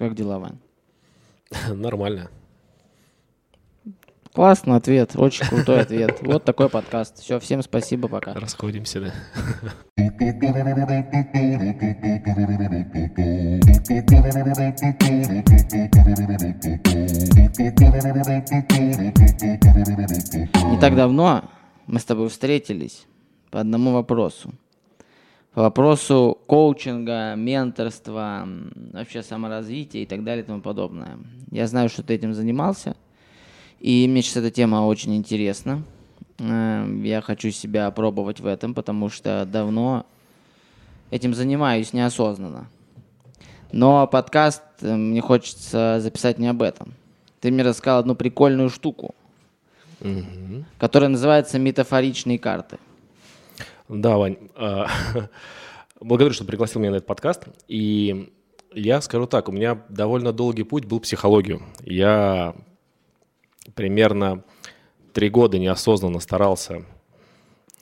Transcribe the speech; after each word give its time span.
Как 0.00 0.14
дела, 0.14 0.38
Вань? 0.38 0.58
Нормально. 1.74 2.30
Классный 4.32 4.76
ответ, 4.76 5.12
очень 5.14 5.46
крутой 5.46 5.82
ответ. 5.82 6.22
Вот 6.22 6.42
такой 6.42 6.70
подкаст. 6.70 7.18
Все, 7.18 7.38
всем 7.38 7.60
спасибо, 7.60 8.08
пока. 8.08 8.32
Расходимся, 8.32 9.02
да. 9.02 9.12
Не 20.70 20.80
так 20.80 20.96
давно 20.96 21.44
мы 21.86 22.00
с 22.00 22.06
тобой 22.06 22.30
встретились 22.30 23.04
по 23.50 23.60
одному 23.60 23.92
вопросу. 23.92 24.50
По 25.54 25.62
вопросу 25.62 26.38
коучинга, 26.46 27.34
менторства, 27.34 28.46
вообще 28.92 29.22
саморазвития 29.22 30.02
и 30.02 30.06
так 30.06 30.22
далее 30.22 30.44
и 30.44 30.46
тому 30.46 30.60
подобное. 30.60 31.18
Я 31.50 31.66
знаю, 31.66 31.88
что 31.88 32.04
ты 32.04 32.14
этим 32.14 32.34
занимался, 32.34 32.94
и 33.80 34.06
мне 34.06 34.22
сейчас 34.22 34.36
эта 34.36 34.52
тема 34.52 34.86
очень 34.86 35.16
интересна. 35.16 35.82
Э, 36.38 36.86
Я 37.02 37.20
хочу 37.20 37.50
себя 37.50 37.88
опробовать 37.88 38.38
в 38.38 38.46
этом, 38.46 38.74
потому 38.74 39.08
что 39.08 39.44
давно 39.44 40.06
этим 41.10 41.34
занимаюсь 41.34 41.92
неосознанно. 41.92 42.68
Но 43.72 44.06
подкаст 44.06 44.62
э, 44.82 44.94
мне 44.94 45.20
хочется 45.20 45.98
записать 46.00 46.38
не 46.38 46.46
об 46.46 46.62
этом. 46.62 46.94
Ты 47.40 47.50
мне 47.50 47.64
рассказал 47.64 47.98
одну 47.98 48.14
прикольную 48.14 48.68
штуку, 48.68 49.14
которая 50.78 51.08
называется 51.10 51.58
метафоричные 51.58 52.38
карты. 52.38 52.78
Да, 53.92 54.18
Вань, 54.18 54.36
а, 54.54 54.86
благодарю, 56.00 56.32
что 56.32 56.44
пригласил 56.44 56.80
меня 56.80 56.92
на 56.92 56.96
этот 56.96 57.08
подкаст. 57.08 57.48
И 57.66 58.32
я 58.72 59.00
скажу 59.00 59.26
так, 59.26 59.48
у 59.48 59.52
меня 59.52 59.82
довольно 59.88 60.32
долгий 60.32 60.62
путь 60.62 60.84
был 60.84 61.00
психологию. 61.00 61.60
Я 61.82 62.54
примерно 63.74 64.44
три 65.12 65.28
года 65.28 65.58
неосознанно 65.58 66.20
старался 66.20 66.84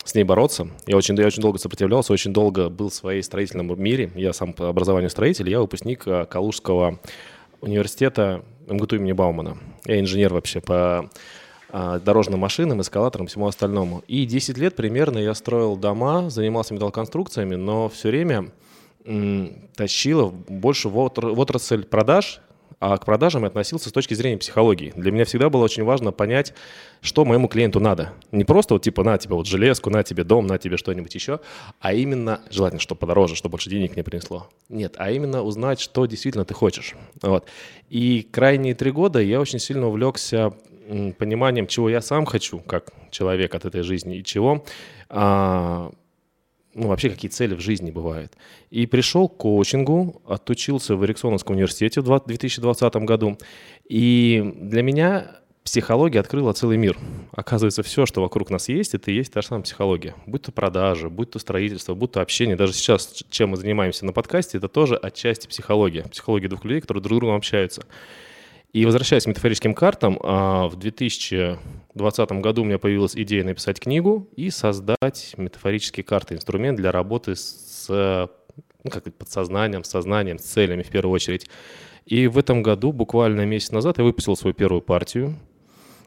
с 0.03 0.15
ней 0.15 0.25
бороться. 0.25 0.71
Я 0.87 0.97
очень, 0.97 1.15
я 1.19 1.27
очень 1.27 1.43
долго 1.43 1.59
сопротивлялся, 1.59 2.15
очень 2.15 2.33
долго 2.33 2.71
был 2.71 2.89
в 2.89 2.95
своей 2.95 3.23
строительном 3.23 3.79
мире. 3.79 4.11
Я 4.15 4.33
сам 4.33 4.55
по 4.55 4.71
образованию 4.71 5.11
строитель, 5.11 5.51
я 5.51 5.61
выпускник 5.61 6.05
а, 6.07 6.25
Калужского 6.25 7.01
университета 7.61 8.43
МГТУ 8.67 8.97
имени 8.97 9.13
Баумана. 9.13 9.59
Я 9.85 10.01
инженер 10.01 10.33
вообще 10.33 10.63
по 10.63 11.11
дорожным 11.73 12.41
машинам, 12.41 12.81
эскалаторам, 12.81 13.27
всему 13.27 13.47
остальному. 13.47 14.03
И 14.09 14.25
10 14.25 14.57
лет 14.59 14.77
примерно 14.77 15.19
я 15.19 15.35
строил 15.35 15.77
дома, 15.77 16.31
занимался 16.31 16.75
металлоконструкциями, 16.75 17.57
но 17.57 17.89
все 17.89 18.09
время 18.09 18.51
тащило 19.77 20.29
больше 20.29 20.89
в, 20.89 20.97
отр- 20.99 21.33
в 21.33 21.41
отрасль 21.41 21.85
продаж, 21.85 22.41
а 22.81 22.97
к 22.97 23.05
продажам 23.05 23.43
я 23.43 23.49
относился 23.49 23.89
с 23.89 23.93
точки 23.93 24.15
зрения 24.15 24.37
психологии. 24.37 24.93
Для 24.95 25.11
меня 25.11 25.25
всегда 25.25 25.51
было 25.51 25.65
очень 25.65 25.83
важно 25.83 26.13
понять, 26.13 26.55
что 27.01 27.25
моему 27.25 27.49
клиенту 27.49 27.81
надо. 27.81 28.13
Не 28.31 28.45
просто 28.45 28.75
вот 28.75 28.83
типа 28.83 29.03
на 29.03 29.19
тебе 29.19 29.35
вот 29.35 29.47
железку, 29.47 29.91
на 29.91 30.05
тебе 30.05 30.23
дом, 30.23 30.47
на 30.47 30.59
тебе 30.59 30.77
что-нибудь 30.77 31.13
еще, 31.15 31.41
а 31.81 31.93
именно, 31.93 32.41
желательно, 32.51 32.81
чтобы 32.81 33.01
подороже, 33.01 33.35
чтобы 33.35 33.53
больше 33.53 33.69
денег 33.69 33.97
не 33.97 34.03
принесло. 34.03 34.49
Нет, 34.69 34.95
а 34.97 35.11
именно 35.11 35.43
узнать, 35.43 35.81
что 35.81 36.07
действительно 36.07 36.45
ты 36.45 36.55
хочешь. 36.55 36.95
Вот. 37.21 37.47
И 37.89 38.23
крайние 38.31 38.75
три 38.75 38.93
года 38.93 39.21
я 39.21 39.41
очень 39.41 39.59
сильно 39.59 39.89
увлекся 39.89 40.55
пониманием, 41.19 41.67
чего 41.67 41.89
я 41.89 42.01
сам 42.01 42.27
хочу, 42.27 42.61
как 42.61 42.93
человек 43.11 43.55
от 43.55 43.65
этой 43.65 43.83
жизни, 43.83 44.19
и 44.19 44.25
чего 44.25 44.65
а, 45.09 45.91
ну, 46.75 46.89
вообще 46.89 47.11
какие 47.11 47.31
цели 47.31 47.55
в 47.55 47.61
жизни 47.61 47.91
бывают. 47.91 48.33
И 48.71 48.87
пришел 48.87 49.29
к 49.29 49.39
коучингу, 49.39 50.23
отучился 50.27 50.97
в 50.97 51.05
Эриксоновском 51.05 51.57
университете 51.57 52.01
в 52.01 52.05
два- 52.05 52.21
2020 52.21 53.05
году. 53.05 53.37
И 53.89 54.55
для 54.61 54.83
меня 54.83 55.39
психология 55.65 56.21
открыла 56.21 56.53
целый 56.53 56.77
мир. 56.77 56.97
Оказывается, 57.33 57.83
все, 57.83 58.07
что 58.07 58.23
вокруг 58.23 58.51
нас 58.51 58.69
есть, 58.69 58.95
это 58.95 59.11
и 59.11 59.15
есть 59.15 59.33
та 59.33 59.43
же 59.43 59.49
самая 59.49 59.65
психология. 59.65 60.15
Будь 60.27 60.43
то 60.43 60.53
продажи, 60.53 61.11
будь 61.11 61.31
то 61.31 61.39
строительство, 61.39 61.95
будь 61.95 62.13
то 62.13 62.21
общение. 62.23 62.57
Даже 62.57 62.73
сейчас, 62.73 63.25
чем 63.29 63.51
мы 63.51 63.57
занимаемся 63.57 64.07
на 64.07 64.13
подкасте, 64.13 64.59
это 64.59 64.69
тоже 64.69 64.97
отчасти 64.97 65.47
психология. 65.47 66.05
Психология 66.05 66.49
двух 66.49 66.65
людей, 66.65 66.81
которые 66.81 67.03
друг 67.03 67.17
с 67.17 67.19
другом 67.19 67.37
общаются. 67.37 67.87
И 68.73 68.85
возвращаясь 68.85 69.25
к 69.25 69.27
метафорическим 69.27 69.75
картам, 69.75 70.19
а, 70.23 70.69
в 70.69 70.77
2020 70.77 72.41
году 72.41 72.63
у 72.63 72.65
меня 72.65 72.79
появилась 72.79 73.17
идея 73.17 73.43
написать 73.45 73.81
книгу 73.81 74.29
и 74.37 74.51
создать 74.51 75.35
метафорические 75.39 76.05
карты, 76.05 76.35
инструмент 76.35 76.77
для 76.77 76.93
работы 76.93 77.35
с 77.35 78.29
ну, 78.85 78.91
как 78.91 79.05
подсознанием, 79.15 79.85
сознанием, 79.85 80.39
с 80.39 80.43
целями 80.43 80.83
в 80.83 80.89
первую 80.89 81.15
очередь. 81.15 81.49
И 82.07 82.27
в 82.27 82.39
этом 82.39 82.63
году, 82.63 82.93
буквально 82.93 83.45
месяц 83.45 83.71
назад, 83.71 83.99
я 83.99 84.05
выпустил 84.05 84.37
свою 84.37 84.55
первую 84.55 84.83
партию. 84.83 85.37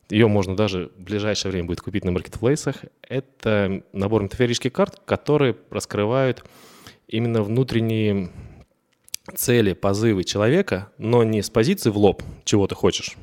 Ее 0.10 0.28
можно 0.28 0.56
даже 0.56 0.92
в 0.98 1.04
ближайшее 1.04 1.52
время 1.52 1.68
будет 1.68 1.82
купить 1.82 2.04
на 2.04 2.12
маркетплейсах. 2.12 2.78
Это 3.02 3.84
набор 3.94 4.24
метафорических 4.24 4.74
карт, 4.74 5.02
которые 5.06 5.56
раскрывают 5.70 6.44
именно 7.08 7.44
внутренние 7.44 8.30
цели, 9.36 9.74
позывы 9.74 10.24
человека, 10.24 10.92
но 10.98 11.24
не 11.24 11.42
с 11.42 11.50
позиции 11.50 11.90
в 11.90 11.98
лоб, 11.98 12.24
чего 12.44 12.68
ты 12.68 12.76
хочешь, 12.76 13.16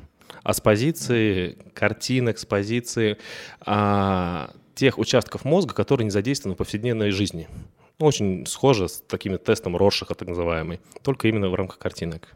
а 0.43 0.53
с 0.53 0.61
позиции 0.61 1.57
картинок, 1.73 2.37
с 2.37 2.45
позиции 2.45 3.17
а, 3.61 4.51
тех 4.75 4.97
участков 4.97 5.45
мозга, 5.45 5.73
которые 5.73 6.05
не 6.05 6.11
задействованы 6.11 6.55
в 6.55 6.57
повседневной 6.57 7.11
жизни. 7.11 7.47
Ну, 7.99 8.05
очень 8.05 8.45
схоже 8.45 8.87
с 8.87 9.03
таким 9.07 9.37
тестом 9.37 9.75
Роршаха, 9.75 10.15
так 10.15 10.27
называемый, 10.27 10.79
только 11.03 11.27
именно 11.27 11.49
в 11.49 11.55
рамках 11.55 11.79
картинок. 11.79 12.29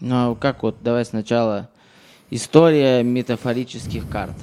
Ну, 0.00 0.32
а 0.32 0.34
как 0.34 0.62
вот, 0.62 0.76
давай 0.82 1.04
сначала 1.06 1.70
история 2.30 3.02
метафорических 3.02 4.08
карт. 4.08 4.34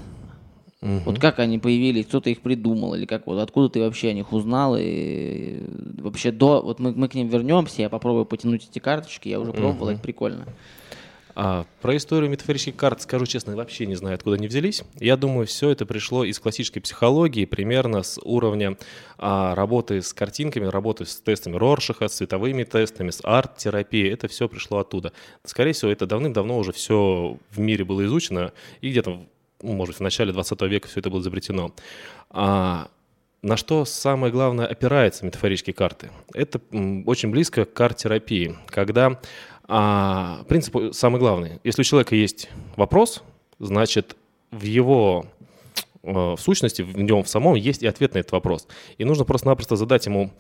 Вот 1.06 1.20
как 1.20 1.40
они 1.40 1.60
появились, 1.60 2.06
кто-то 2.08 2.30
их 2.30 2.42
придумал, 2.42 2.94
или 2.96 3.06
как 3.06 3.26
вот, 3.26 3.40
откуда 3.40 3.70
ты 3.70 3.80
вообще 3.80 4.10
о 4.10 4.14
них 4.14 4.34
узнал, 4.34 4.76
и 4.78 5.62
вообще 5.98 6.32
до, 6.32 6.62
вот 6.62 6.80
мы, 6.80 6.92
мы 6.92 7.08
к 7.08 7.16
ним 7.16 7.30
вернемся, 7.30 7.82
я 7.82 7.90
попробую 7.90 8.26
потянуть 8.26 8.68
эти 8.70 8.80
карточки, 8.80 9.30
я 9.30 9.40
уже 9.40 9.54
пробовал, 9.54 9.92
их 9.92 10.02
прикольно. 10.02 10.46
А, 11.36 11.66
про 11.82 11.96
историю 11.98 12.30
метафорических 12.30 12.76
карт, 12.76 13.02
скажу 13.02 13.26
честно, 13.26 13.56
вообще 13.56 13.86
не 13.88 13.96
знаю, 13.96 14.16
откуда 14.16 14.36
они 14.36 14.48
взялись. 14.48 14.84
Я 15.00 15.18
думаю, 15.18 15.48
все 15.48 15.70
это 15.72 15.86
пришло 15.86 16.24
из 16.24 16.40
классической 16.40 16.80
психологии, 16.80 17.46
примерно 17.46 18.04
с 18.04 18.20
уровня 18.24 18.78
а, 19.18 19.56
работы 19.56 20.02
с 20.02 20.14
картинками, 20.14 20.66
работы 20.66 21.06
с 21.06 21.16
тестами 21.16 21.56
Роршаха, 21.56 22.08
с 22.08 22.14
цветовыми 22.14 22.64
тестами, 22.64 23.10
с 23.10 23.20
арт-терапией. 23.24 24.14
Это 24.14 24.28
все 24.28 24.48
пришло 24.48 24.80
оттуда. 24.80 25.12
Скорее 25.44 25.74
всего, 25.74 25.90
это 25.90 26.06
давным-давно 26.06 26.58
уже 26.58 26.72
все 26.72 27.38
в 27.50 27.60
мире 27.60 27.84
было 27.84 28.06
изучено, 28.06 28.54
и 28.82 28.92
где-то, 28.92 29.26
может, 29.72 29.98
в 29.98 30.00
начале 30.02 30.34
20 30.34 30.62
века 30.64 30.88
все 30.88 31.00
это 31.00 31.10
было 31.10 31.22
изобретено. 31.22 31.72
А, 32.30 32.90
на 33.42 33.58
что 33.58 33.86
самое 33.86 34.32
главное 34.32 34.66
опирается 34.66 35.26
метафорические 35.26 35.74
карты? 35.74 36.12
Это 36.34 36.62
очень 37.06 37.30
близко 37.30 37.66
к 37.66 37.74
карт-терапии, 37.74 38.56
когда 38.68 39.20
а, 39.68 40.44
принцип 40.48 40.76
самый 40.94 41.20
главный. 41.20 41.60
Если 41.64 41.82
у 41.82 41.86
человека 41.86 42.16
есть 42.16 42.50
вопрос, 42.76 43.24
значит, 43.60 44.16
в 44.52 44.64
его 44.64 45.26
э, 46.04 46.12
в 46.12 46.38
сущности, 46.38 46.82
в 46.84 46.98
нем 47.00 47.24
в 47.24 47.30
самом 47.30 47.56
есть 47.56 47.82
и 47.82 47.88
ответ 47.88 48.14
на 48.14 48.20
этот 48.20 48.32
вопрос. 48.34 48.68
И 48.98 49.06
нужно 49.06 49.26
просто-напросто 49.26 49.76
задать 49.76 50.06
ему 50.06 50.32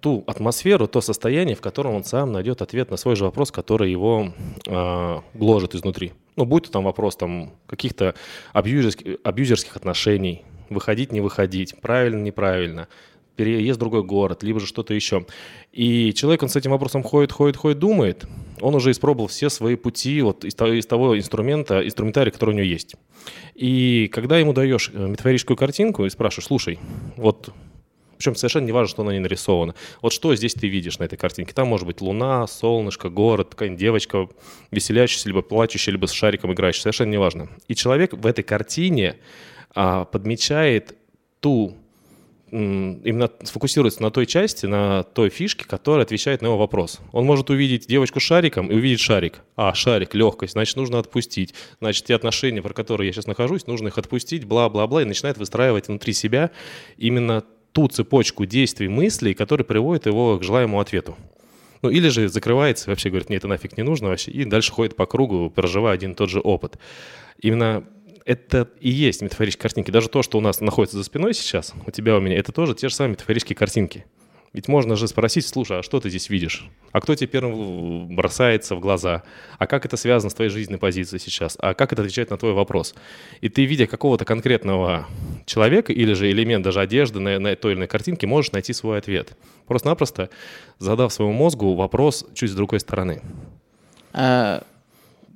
ту 0.00 0.24
атмосферу, 0.26 0.88
то 0.88 1.00
состояние, 1.00 1.54
в 1.54 1.60
котором 1.60 1.94
он 1.94 2.04
сам 2.04 2.32
найдет 2.32 2.62
ответ 2.62 2.90
на 2.90 2.96
свой 2.96 3.14
же 3.14 3.24
вопрос, 3.24 3.50
который 3.50 3.90
его 3.90 4.32
э, 4.66 5.20
гложет 5.34 5.74
изнутри. 5.74 6.12
Ну, 6.36 6.44
будь 6.44 6.64
то 6.64 6.70
там 6.70 6.84
вопрос 6.84 7.16
там, 7.16 7.52
каких-то 7.66 8.14
абьюзерских, 8.52 9.18
абьюзерских 9.22 9.76
отношений, 9.76 10.44
выходить, 10.70 11.12
не 11.12 11.20
выходить, 11.20 11.74
правильно, 11.80 12.22
неправильно, 12.22 12.88
переезд 13.36 13.76
в 13.76 13.80
другой 13.80 14.02
город, 14.02 14.42
либо 14.42 14.60
же 14.60 14.66
что-то 14.66 14.94
еще. 14.94 15.26
И 15.72 16.12
человек, 16.14 16.42
он 16.42 16.48
с 16.48 16.56
этим 16.56 16.70
вопросом 16.70 17.02
ходит, 17.02 17.32
ходит, 17.32 17.56
ходит, 17.56 17.78
думает, 17.78 18.24
он 18.60 18.74
уже 18.74 18.90
испробовал 18.90 19.28
все 19.28 19.50
свои 19.50 19.76
пути 19.76 20.22
вот 20.22 20.44
из 20.44 20.54
того, 20.54 20.72
из 20.72 20.86
того 20.86 21.18
инструмента, 21.18 21.84
инструментария, 21.84 22.30
который 22.30 22.50
у 22.50 22.54
него 22.54 22.66
есть. 22.66 22.94
И 23.54 24.08
когда 24.12 24.38
ему 24.38 24.52
даешь 24.52 24.90
э, 24.92 25.06
метафорическую 25.06 25.56
картинку 25.56 26.04
и 26.04 26.10
спрашиваешь, 26.10 26.46
слушай, 26.46 26.78
вот 27.16 27.50
причем 28.22 28.36
совершенно 28.36 28.66
не 28.66 28.72
важно, 28.72 28.88
что 28.88 29.02
на 29.02 29.10
ней 29.10 29.18
нарисовано. 29.18 29.74
Вот 30.00 30.12
что 30.12 30.32
здесь 30.36 30.54
ты 30.54 30.68
видишь 30.68 31.00
на 31.00 31.04
этой 31.04 31.16
картинке? 31.16 31.52
Там 31.52 31.66
может 31.66 31.88
быть 31.88 32.00
луна, 32.00 32.46
солнышко, 32.46 33.08
город, 33.08 33.48
какая-нибудь 33.50 33.80
девочка, 33.80 34.28
веселящаяся, 34.70 35.28
либо 35.28 35.42
плачущая, 35.42 35.92
либо 35.92 36.06
с 36.06 36.12
шариком 36.12 36.52
играющая. 36.52 36.82
Совершенно 36.82 37.10
не 37.10 37.16
важно. 37.18 37.48
И 37.66 37.74
человек 37.74 38.12
в 38.12 38.24
этой 38.24 38.44
картине 38.44 39.16
а, 39.74 40.04
подмечает 40.04 40.96
ту 41.40 41.76
именно 42.52 43.30
сфокусируется 43.42 44.02
на 44.02 44.10
той 44.10 44.26
части, 44.26 44.66
на 44.66 45.04
той 45.04 45.30
фишке, 45.30 45.64
которая 45.64 46.04
отвечает 46.04 46.42
на 46.42 46.46
его 46.46 46.58
вопрос. 46.58 47.00
Он 47.10 47.24
может 47.24 47.48
увидеть 47.48 47.86
девочку 47.88 48.20
с 48.20 48.22
шариком 48.22 48.70
и 48.70 48.74
увидеть 48.74 49.00
шарик. 49.00 49.40
А, 49.56 49.72
шарик, 49.72 50.14
легкость, 50.14 50.52
значит, 50.52 50.76
нужно 50.76 50.98
отпустить. 50.98 51.54
Значит, 51.80 52.04
те 52.04 52.14
отношения, 52.14 52.60
про 52.60 52.74
которые 52.74 53.06
я 53.06 53.12
сейчас 53.14 53.26
нахожусь, 53.26 53.66
нужно 53.66 53.88
их 53.88 53.96
отпустить, 53.96 54.44
бла-бла-бла, 54.44 55.00
и 55.00 55.06
начинает 55.06 55.38
выстраивать 55.38 55.88
внутри 55.88 56.12
себя 56.12 56.50
именно 56.98 57.42
ту 57.72 57.88
цепочку 57.88 58.46
действий, 58.46 58.88
мыслей, 58.88 59.34
которые 59.34 59.64
приводят 59.64 60.06
его 60.06 60.38
к 60.38 60.42
желаемому 60.42 60.80
ответу. 60.80 61.16
Ну, 61.82 61.90
или 61.90 62.08
же 62.08 62.28
закрывается, 62.28 62.90
вообще 62.90 63.08
говорит, 63.08 63.28
мне 63.28 63.38
это 63.38 63.48
нафиг 63.48 63.76
не 63.76 63.82
нужно 63.82 64.08
вообще, 64.08 64.30
и 64.30 64.44
дальше 64.44 64.72
ходит 64.72 64.94
по 64.94 65.06
кругу, 65.06 65.50
проживая 65.50 65.94
один 65.94 66.12
и 66.12 66.14
тот 66.14 66.30
же 66.30 66.38
опыт. 66.38 66.78
Именно 67.40 67.84
это 68.24 68.68
и 68.80 68.88
есть 68.88 69.20
метафорические 69.20 69.62
картинки. 69.62 69.90
Даже 69.90 70.08
то, 70.08 70.22
что 70.22 70.38
у 70.38 70.40
нас 70.40 70.60
находится 70.60 70.96
за 70.96 71.04
спиной 71.04 71.34
сейчас, 71.34 71.74
у 71.84 71.90
тебя, 71.90 72.16
у 72.16 72.20
меня, 72.20 72.36
это 72.36 72.52
тоже 72.52 72.74
те 72.74 72.88
же 72.88 72.94
самые 72.94 73.12
метафорические 73.12 73.56
картинки. 73.56 74.04
Ведь 74.52 74.68
можно 74.68 74.96
же 74.96 75.08
спросить, 75.08 75.46
слушай, 75.46 75.78
а 75.78 75.82
что 75.82 75.98
ты 75.98 76.10
здесь 76.10 76.28
видишь? 76.28 76.68
А 76.92 77.00
кто 77.00 77.14
тебе 77.14 77.26
первым 77.26 78.14
бросается 78.14 78.76
в 78.76 78.80
глаза? 78.80 79.22
А 79.58 79.66
как 79.66 79.86
это 79.86 79.96
связано 79.96 80.28
с 80.28 80.34
твоей 80.34 80.50
жизненной 80.50 80.78
позицией 80.78 81.20
сейчас? 81.20 81.56
А 81.58 81.72
как 81.72 81.92
это 81.94 82.02
отвечает 82.02 82.28
на 82.28 82.36
твой 82.36 82.52
вопрос? 82.52 82.94
И 83.40 83.48
ты, 83.48 83.64
видя 83.64 83.86
какого-то 83.86 84.26
конкретного 84.26 85.06
человека 85.46 85.94
или 85.94 86.12
же 86.12 86.30
элемент 86.30 86.64
даже 86.64 86.80
одежды 86.80 87.18
на, 87.18 87.38
на 87.38 87.56
той 87.56 87.72
или 87.72 87.78
иной 87.78 87.88
картинке, 87.88 88.26
можешь 88.26 88.52
найти 88.52 88.74
свой 88.74 88.98
ответ. 88.98 89.34
Просто-напросто 89.66 90.28
задав 90.78 91.14
своему 91.14 91.32
мозгу 91.32 91.74
вопрос 91.74 92.26
чуть 92.34 92.50
с 92.50 92.54
другой 92.54 92.80
стороны. 92.80 93.22
А 94.12 94.64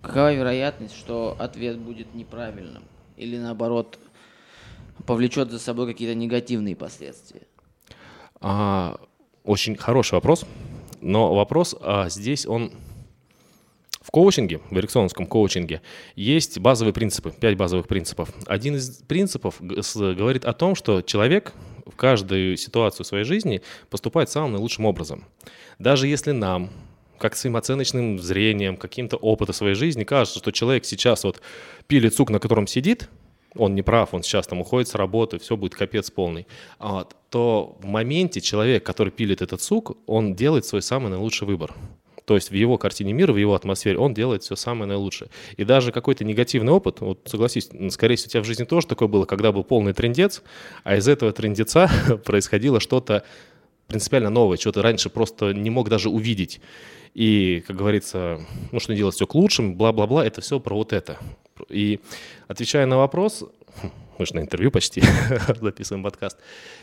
какова 0.02 0.34
вероятность, 0.34 0.94
что 0.94 1.34
ответ 1.38 1.78
будет 1.78 2.14
неправильным? 2.14 2.84
Или 3.16 3.38
наоборот, 3.38 3.98
повлечет 5.06 5.50
за 5.50 5.58
собой 5.58 5.86
какие-то 5.86 6.14
негативные 6.14 6.76
последствия? 6.76 7.46
А, 8.40 9.00
очень 9.46 9.76
хороший 9.76 10.14
вопрос, 10.14 10.44
но 11.00 11.34
вопрос 11.34 11.75
а, 11.81 12.08
здесь 12.08 12.46
он 12.46 12.72
в 14.06 14.10
коучинге, 14.12 14.60
в 14.70 14.78
эриксоновском 14.78 15.26
коучинге, 15.26 15.82
есть 16.14 16.60
базовые 16.60 16.93
принципы, 16.93 17.32
пять 17.32 17.56
базовых 17.56 17.88
принципов. 17.88 18.28
Один 18.46 18.76
из 18.76 18.90
принципов 19.02 19.56
говорит 19.60 20.44
о 20.44 20.52
том, 20.52 20.76
что 20.76 21.02
человек 21.02 21.52
в 21.84 21.96
каждую 21.96 22.56
ситуацию 22.56 23.04
своей 23.04 23.25
жизни 23.25 23.62
поступает 23.90 24.31
самым 24.31 24.52
наилучшим 24.52 24.84
образом. 24.84 25.25
Даже 25.81 26.06
если 26.06 26.31
нам, 26.31 26.70
как 27.19 27.34
своим 27.34 27.56
оценочным 27.56 28.20
зрением, 28.20 28.76
каким-то 28.76 29.16
опытом 29.16 29.54
своей 29.54 29.75
жизни, 29.75 30.04
кажется, 30.04 30.38
что 30.38 30.52
человек 30.52 30.84
сейчас 30.84 31.25
вот 31.25 31.40
пилит 31.88 32.14
сук, 32.14 32.31
на 32.31 32.38
котором 32.38 32.69
сидит, 32.69 33.08
он 33.58 33.74
не 33.74 33.82
прав, 33.82 34.14
он 34.14 34.22
сейчас 34.22 34.46
там 34.46 34.60
уходит 34.60 34.88
с 34.88 34.94
работы, 34.94 35.38
все 35.38 35.56
будет 35.56 35.74
капец 35.74 36.10
полный, 36.10 36.46
вот, 36.78 37.16
то 37.30 37.76
в 37.80 37.86
моменте 37.86 38.40
человек, 38.40 38.84
который 38.84 39.10
пилит 39.10 39.42
этот 39.42 39.60
сук, 39.60 39.96
он 40.06 40.34
делает 40.34 40.64
свой 40.64 40.82
самый 40.82 41.10
наилучший 41.10 41.46
выбор. 41.46 41.74
То 42.26 42.34
есть 42.34 42.50
в 42.50 42.54
его 42.54 42.76
картине 42.76 43.12
мира, 43.12 43.32
в 43.32 43.36
его 43.36 43.54
атмосфере 43.54 43.98
он 43.98 44.12
делает 44.12 44.42
все 44.42 44.56
самое 44.56 44.86
наилучшее. 44.88 45.30
И 45.56 45.64
даже 45.64 45.92
какой-то 45.92 46.24
негативный 46.24 46.72
опыт, 46.72 47.00
вот 47.00 47.20
согласись, 47.24 47.70
скорее 47.90 48.16
всего, 48.16 48.26
у 48.26 48.30
тебя 48.30 48.42
в 48.42 48.46
жизни 48.46 48.64
тоже 48.64 48.88
такое 48.88 49.06
было, 49.06 49.26
когда 49.26 49.52
был 49.52 49.62
полный 49.62 49.92
трендец, 49.92 50.42
а 50.82 50.96
из 50.96 51.06
этого 51.06 51.32
трендеца 51.32 51.88
происходило 52.24 52.80
что-то 52.80 53.24
принципиально 53.86 54.30
новое, 54.30 54.56
что 54.56 54.72
ты 54.72 54.82
раньше 54.82 55.10
просто 55.10 55.52
не 55.52 55.70
мог 55.70 55.88
даже 55.88 56.08
увидеть. 56.08 56.60
И, 57.14 57.64
как 57.66 57.76
говорится, 57.76 58.40
нужно 58.72 58.94
делать 58.94 59.14
все 59.14 59.26
к 59.26 59.34
лучшему, 59.34 59.74
бла-бла-бла, 59.74 60.26
это 60.26 60.40
все 60.40 60.60
про 60.60 60.76
вот 60.76 60.92
это. 60.92 61.18
И 61.70 62.00
отвечая 62.48 62.86
на 62.86 62.98
вопрос, 62.98 63.44
мы 64.18 64.26
же 64.26 64.34
на 64.34 64.40
интервью 64.40 64.70
почти 64.70 65.02
записываем 65.60 66.02
подкаст, 66.02 66.38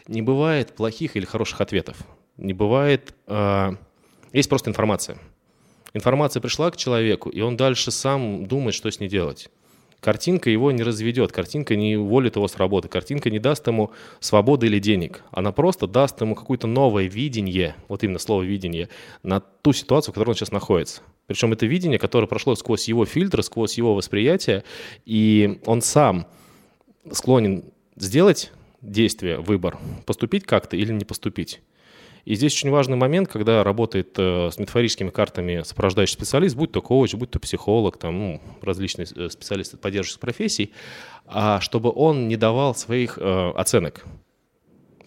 не 0.07 0.21
бывает 0.21 0.75
плохих 0.75 1.15
или 1.15 1.25
хороших 1.25 1.61
ответов. 1.61 1.97
Не 2.37 2.53
бывает... 2.53 3.13
Э, 3.27 3.73
есть 4.31 4.49
просто 4.49 4.71
информация. 4.71 5.17
Информация 5.93 6.41
пришла 6.41 6.71
к 6.71 6.77
человеку, 6.77 7.29
и 7.29 7.41
он 7.41 7.55
дальше 7.55 7.91
сам 7.91 8.47
думает, 8.47 8.73
что 8.73 8.89
с 8.89 8.99
ней 8.99 9.09
делать. 9.09 9.49
Картинка 10.03 10.49
его 10.49 10.69
не 10.73 10.83
разведет, 10.83 11.31
картинка 11.31 11.77
не 11.77 11.95
уволит 11.95 12.35
его 12.35 12.49
с 12.49 12.57
работы, 12.57 12.89
картинка 12.89 13.29
не 13.29 13.39
даст 13.39 13.65
ему 13.67 13.91
свободы 14.19 14.65
или 14.65 14.77
денег. 14.77 15.23
Она 15.31 15.53
просто 15.53 15.87
даст 15.87 16.19
ему 16.19 16.35
какое-то 16.35 16.67
новое 16.67 17.05
видение, 17.05 17.77
вот 17.87 18.03
именно 18.03 18.19
слово 18.19 18.43
видение, 18.43 18.89
на 19.23 19.39
ту 19.39 19.71
ситуацию, 19.71 20.11
в 20.11 20.15
которой 20.15 20.31
он 20.31 20.35
сейчас 20.35 20.51
находится. 20.51 21.03
Причем 21.27 21.53
это 21.53 21.65
видение, 21.65 21.99
которое 21.99 22.27
прошло 22.27 22.53
сквозь 22.55 22.89
его 22.89 23.05
фильтры, 23.05 23.43
сквозь 23.43 23.77
его 23.77 23.95
восприятие, 23.95 24.65
и 25.05 25.61
он 25.65 25.81
сам 25.81 26.27
склонен 27.09 27.63
сделать 27.95 28.51
действие, 28.81 29.37
выбор, 29.39 29.77
поступить 30.05 30.43
как-то 30.43 30.75
или 30.75 30.91
не 30.91 31.05
поступить. 31.05 31.61
И 32.25 32.35
здесь 32.35 32.53
очень 32.53 32.69
важный 32.69 32.95
момент, 32.95 33.27
когда 33.27 33.63
работает 33.63 34.15
э, 34.17 34.49
с 34.49 34.57
метафорическими 34.57 35.09
картами 35.09 35.61
сопровождающий 35.63 36.13
специалист, 36.13 36.55
будь 36.55 36.71
то 36.71 36.81
коуч, 36.81 37.13
будь 37.15 37.31
то 37.31 37.39
психолог, 37.39 37.97
там, 37.97 38.17
ну, 38.17 38.41
различные 38.61 39.05
э, 39.13 39.29
специалисты 39.29 39.75
поддерживающих 39.75 40.19
профессий, 40.19 40.71
а 41.25 41.59
чтобы 41.59 41.91
он 41.93 42.29
не 42.29 42.37
давал 42.37 42.75
своих 42.75 43.17
э, 43.19 43.51
оценок. 43.55 44.05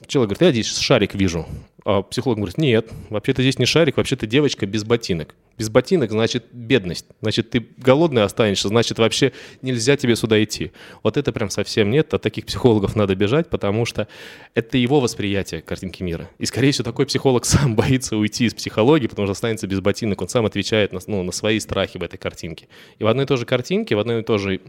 Человек 0.06 0.36
говорит, 0.36 0.56
я 0.56 0.62
здесь 0.62 0.78
шарик 0.78 1.14
вижу. 1.14 1.46
А 1.88 2.02
психолог 2.02 2.38
говорит, 2.38 2.58
нет, 2.58 2.90
вообще-то 3.10 3.42
здесь 3.42 3.60
не 3.60 3.64
шарик, 3.64 3.96
вообще-то 3.96 4.26
девочка 4.26 4.66
без 4.66 4.82
ботинок. 4.82 5.36
Без 5.56 5.70
ботинок 5.70 6.10
значит 6.10 6.46
бедность, 6.50 7.06
значит 7.22 7.50
ты 7.50 7.64
голодный 7.76 8.24
останешься, 8.24 8.66
значит 8.66 8.98
вообще 8.98 9.30
нельзя 9.62 9.96
тебе 9.96 10.16
сюда 10.16 10.42
идти. 10.42 10.72
Вот 11.04 11.16
это 11.16 11.30
прям 11.30 11.48
совсем 11.48 11.88
нет, 11.90 12.12
от 12.12 12.22
таких 12.22 12.46
психологов 12.46 12.96
надо 12.96 13.14
бежать, 13.14 13.48
потому 13.48 13.84
что 13.84 14.08
это 14.54 14.76
его 14.78 14.98
восприятие 14.98 15.62
картинки 15.62 16.02
мира. 16.02 16.28
И 16.38 16.46
скорее 16.46 16.72
всего 16.72 16.82
такой 16.82 17.06
психолог 17.06 17.44
сам 17.44 17.76
боится 17.76 18.16
уйти 18.16 18.46
из 18.46 18.54
психологии, 18.54 19.06
потому 19.06 19.26
что 19.26 19.32
останется 19.34 19.68
без 19.68 19.78
ботинок, 19.78 20.20
он 20.20 20.28
сам 20.28 20.44
отвечает 20.44 20.92
на, 20.92 20.98
ну, 21.06 21.22
на 21.22 21.30
свои 21.30 21.60
страхи 21.60 21.98
в 21.98 22.02
этой 22.02 22.16
картинке. 22.16 22.66
И 22.98 23.04
в 23.04 23.06
одной 23.06 23.26
и 23.26 23.28
той 23.28 23.36
же 23.36 23.46
картинке, 23.46 23.94
в 23.94 24.00
одной 24.00 24.22
и 24.22 24.24
той 24.24 24.40
же... 24.40 24.60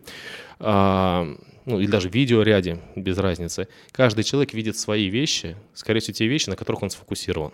А, 0.60 1.36
ну 1.68 1.82
или 1.82 1.92
даже 1.92 2.08
видеоряде, 2.08 2.80
без 2.96 3.18
разницы, 3.18 3.68
каждый 3.92 4.24
человек 4.24 4.54
видит 4.54 4.78
свои 4.78 5.10
вещи, 5.10 5.58
скорее 5.74 6.00
всего, 6.00 6.14
те 6.14 6.26
вещи, 6.26 6.50
на 6.50 6.56
которых 6.56 6.82
он 6.82 6.90
сфокусирован. 6.90 7.52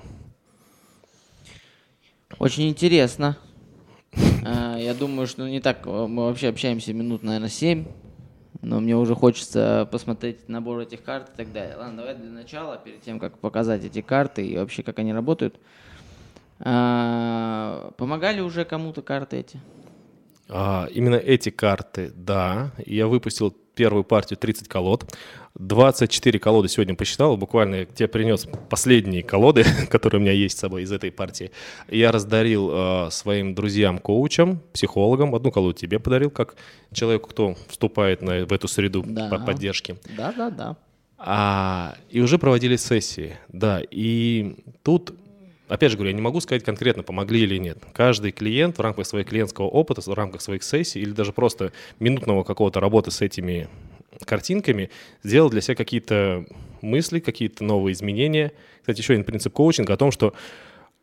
Очень 2.40 2.70
интересно. 2.70 3.38
А, 4.46 4.78
я 4.78 4.94
думаю, 4.94 5.26
что 5.26 5.48
не 5.48 5.62
так, 5.62 5.86
мы 5.86 6.26
вообще 6.26 6.50
общаемся 6.50 6.94
минут, 6.94 7.24
наверное, 7.24 7.48
7, 7.48 7.86
но 8.62 8.82
мне 8.82 8.96
уже 8.98 9.16
хочется 9.16 9.88
посмотреть 9.90 10.50
набор 10.50 10.82
этих 10.82 11.02
карт 11.02 11.30
и 11.34 11.38
так 11.38 11.54
далее. 11.54 11.78
Ладно, 11.78 12.00
давай 12.00 12.16
для 12.16 12.30
начала, 12.30 12.78
перед 12.78 13.02
тем, 13.02 13.20
как 13.20 13.38
показать 13.38 13.86
эти 13.86 14.02
карты 14.02 14.46
и 14.46 14.58
вообще, 14.58 14.84
как 14.84 15.00
они 15.00 15.14
работают. 15.14 15.56
А, 16.60 17.94
помогали 17.96 18.42
уже 18.42 18.66
кому-то 18.66 19.02
карты 19.02 19.38
эти? 19.38 19.62
А, 20.50 20.88
именно 20.92 21.16
эти 21.16 21.50
карты, 21.50 22.12
да. 22.16 22.72
Я 22.86 23.08
выпустил 23.08 23.56
первую 23.76 24.04
партию 24.04 24.38
30 24.38 24.68
колод. 24.68 25.06
24 25.56 26.40
колоды 26.40 26.68
сегодня 26.68 26.96
посчитал. 26.96 27.38
Буквально 27.38 27.76
я 27.76 27.86
тебе 27.86 28.08
принес 28.08 28.48
последние 28.70 29.24
колоды, 29.24 29.66
которые 29.90 30.20
у 30.20 30.22
меня 30.22 30.32
есть 30.32 30.58
с 30.58 30.62
собой 30.62 30.84
из 30.84 30.92
этой 30.92 31.12
партии. 31.12 31.52
Я 31.90 32.12
раздарил 32.12 32.72
э, 32.72 33.12
своим 33.12 33.54
друзьям-коучам, 33.54 34.62
психологам. 34.74 35.36
Одну 35.36 35.52
колоду 35.52 35.74
тебе 35.74 36.00
подарил, 36.00 36.32
как 36.32 36.56
человеку, 36.92 37.30
кто 37.30 37.56
вступает 37.68 38.22
на, 38.22 38.46
в 38.46 38.54
эту 38.54 38.68
среду 38.68 39.04
да. 39.06 39.30
по 39.30 39.40
поддержки. 39.40 39.98
Да, 40.18 40.34
да, 40.36 40.50
да. 40.50 40.78
А, 41.18 41.96
и 42.10 42.20
уже 42.20 42.38
проводили 42.38 42.76
сессии, 42.76 43.38
да. 43.48 43.82
И 43.90 44.56
тут 44.82 45.14
Опять 45.74 45.90
же 45.90 45.98
говорю, 45.98 46.12
я 46.12 46.16
не 46.16 46.22
могу 46.22 46.40
сказать 46.40 46.64
конкретно, 46.64 47.02
помогли 47.02 47.42
или 47.42 47.58
нет. 47.58 47.80
Каждый 47.94 48.32
клиент 48.32 48.78
в 48.78 48.82
рамках 48.82 49.08
своего 49.08 49.28
клиентского 49.28 49.66
опыта, 49.66 50.02
в 50.02 50.14
рамках 50.14 50.42
своих 50.42 50.62
сессий 50.62 51.02
или 51.02 51.10
даже 51.10 51.34
просто 51.34 51.72
минутного 52.00 52.44
какого-то 52.44 52.80
работы 52.80 53.10
с 53.10 53.22
этими 53.22 53.68
картинками 54.24 54.92
сделал 55.24 55.50
для 55.50 55.62
себя 55.62 55.74
какие-то 55.74 56.46
мысли, 56.84 57.20
какие-то 57.20 57.64
новые 57.64 57.94
изменения. 57.94 58.52
Кстати, 58.82 59.00
еще 59.00 59.14
один 59.14 59.26
принцип 59.26 59.52
коучинга 59.52 59.94
о 59.94 59.98
том, 59.98 60.12
что 60.12 60.36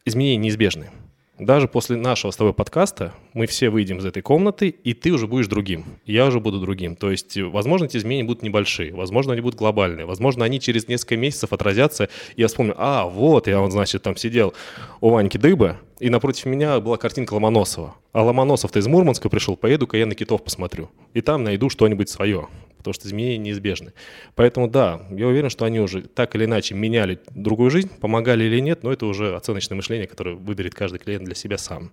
изменения 0.05 0.37
неизбежны 0.37 0.91
даже 1.41 1.69
после 1.69 1.97
нашего 1.97 2.31
с 2.31 2.37
тобой 2.37 2.53
подкаста 2.53 3.15
мы 3.33 3.47
все 3.47 3.71
выйдем 3.71 3.99
из 3.99 4.05
этой 4.05 4.23
комнаты, 4.23 4.69
и 4.69 4.93
ты 4.93 5.11
уже 5.11 5.27
будешь 5.27 5.47
другим, 5.47 5.85
я 6.05 6.27
уже 6.27 6.39
буду 6.39 6.61
другим. 6.61 6.97
То 6.97 7.11
есть, 7.11 7.37
возможно, 7.39 7.87
эти 7.87 7.97
изменения 7.97 8.25
будут 8.25 8.43
небольшие, 8.43 8.93
возможно, 8.93 9.33
они 9.33 9.41
будут 9.41 9.59
глобальные, 9.59 10.05
возможно, 10.05 10.45
они 10.45 10.61
через 10.61 10.87
несколько 10.87 11.17
месяцев 11.17 11.53
отразятся, 11.53 12.11
и 12.37 12.43
я 12.43 12.49
вспомню, 12.49 12.75
а, 12.77 13.07
вот, 13.07 13.47
я 13.47 13.61
вот, 13.61 13.73
значит, 13.73 14.03
там 14.03 14.17
сидел 14.17 14.53
у 15.01 15.09
Ваньки 15.09 15.39
Дыбы, 15.39 15.77
и 15.99 16.11
напротив 16.11 16.45
меня 16.45 16.79
была 16.81 16.99
картинка 16.99 17.35
Ломоносова. 17.35 17.95
А 18.13 18.23
Ломоносов-то 18.23 18.79
из 18.79 18.87
Мурманска 18.87 19.29
пришел, 19.29 19.57
поеду-ка 19.57 19.97
я 19.97 20.07
на 20.07 20.15
китов 20.15 20.45
посмотрю. 20.45 20.91
И 21.15 21.21
там 21.21 21.45
найду 21.45 21.71
что-нибудь 21.71 22.09
свое 22.09 22.49
потому 22.81 22.95
что 22.95 23.07
изменения 23.07 23.39
неизбежны. 23.39 23.93
Поэтому 24.35 24.69
да, 24.69 25.03
я 25.11 25.27
уверен, 25.29 25.51
что 25.51 25.65
они 25.65 25.81
уже 25.81 26.03
так 26.03 26.35
или 26.35 26.45
иначе 26.45 26.75
меняли 26.75 27.21
другую 27.35 27.71
жизнь, 27.71 27.91
помогали 28.01 28.45
или 28.45 28.61
нет, 28.61 28.83
но 28.83 28.93
это 28.93 29.07
уже 29.07 29.37
оценочное 29.37 29.77
мышление, 29.77 30.07
которое 30.07 30.35
выберет 30.35 30.75
каждый 30.75 30.99
клиент 30.99 31.25
для 31.25 31.35
себя 31.35 31.59
сам. 31.59 31.93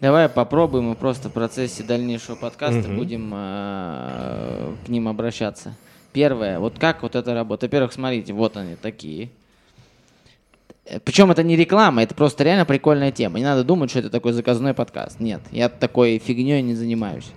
Давай 0.00 0.28
попробуем, 0.28 0.92
и 0.92 0.94
просто 0.94 1.30
в 1.30 1.32
процессе 1.32 1.82
дальнейшего 1.82 2.36
подкаста 2.36 2.90
угу. 2.90 2.98
будем 2.98 3.32
э, 3.34 4.74
к 4.84 4.88
ним 4.88 5.08
обращаться. 5.08 5.74
Первое, 6.12 6.58
вот 6.58 6.78
как 6.78 7.02
вот 7.02 7.14
это 7.14 7.34
работает? 7.34 7.72
Во-первых, 7.72 7.92
смотрите, 7.92 8.32
вот 8.32 8.56
они 8.56 8.76
такие. 8.76 9.30
Причем 11.04 11.30
это 11.30 11.42
не 11.42 11.56
реклама, 11.56 12.02
это 12.02 12.14
просто 12.14 12.44
реально 12.44 12.64
прикольная 12.64 13.10
тема. 13.10 13.38
Не 13.38 13.44
надо 13.44 13.64
думать, 13.64 13.90
что 13.90 14.00
это 14.00 14.10
такой 14.10 14.32
заказной 14.32 14.74
подкаст. 14.74 15.18
Нет, 15.18 15.40
я 15.50 15.68
такой 15.68 16.18
фигней 16.18 16.62
не 16.62 16.74
занимаюсь. 16.74 17.32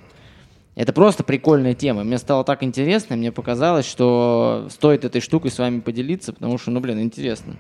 Это 0.80 0.94
просто 0.94 1.26
прикольная 1.26 1.74
тема. 1.74 2.06
Мне 2.06 2.18
стало 2.18 2.46
так 2.46 2.64
интересно, 2.64 3.18
мне 3.18 3.34
показалось, 3.34 3.86
что 3.86 4.68
стоит 4.70 5.04
этой 5.04 5.20
штукой 5.20 5.52
с 5.52 5.60
вами 5.60 5.82
поделиться, 5.82 6.32
потому 6.32 6.58
что, 6.58 6.72
ну, 6.72 6.80
блин, 6.80 7.02
интересно. 7.02 7.58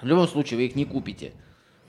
В 0.00 0.06
любом 0.06 0.26
случае, 0.26 0.58
вы 0.58 0.64
их 0.66 0.74
не 0.74 0.84
купите. 0.84 1.34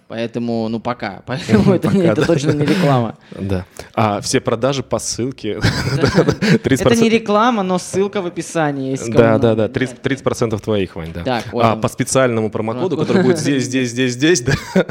Поэтому, 0.07 0.67
ну 0.69 0.79
пока. 0.79 1.23
Поэтому 1.27 1.73
это, 1.73 1.87
не- 1.87 2.01
Пока, 2.01 2.11
это 2.11 2.21
да. 2.21 2.27
точно 2.27 2.51
не 2.51 2.65
реклама. 2.65 3.17
Да. 3.31 3.65
А 3.93 4.21
все 4.21 4.39
продажи 4.41 4.83
по 4.83 4.99
ссылке. 4.99 5.59
Это 6.63 6.95
не 6.95 7.09
реклама, 7.09 7.63
но 7.63 7.79
ссылка 7.79 8.21
в 8.21 8.25
описании 8.25 8.91
есть. 8.91 9.09
Да, 9.11 9.37
да, 9.37 9.55
да, 9.55 9.67
30%, 9.67 10.01
30% 10.01 10.59
твоих, 10.61 10.95
Вань, 10.95 11.13
да. 11.13 11.41
А 11.53 11.75
по 11.75 11.87
специальному 11.87 12.49
промокоду, 12.49 12.97
который 12.97 13.23
будет 13.23 13.39
здесь, 13.39 13.63
здесь, 13.63 13.89
здесь, 13.89 14.13
здесь, 14.13 14.41
да. 14.41 14.53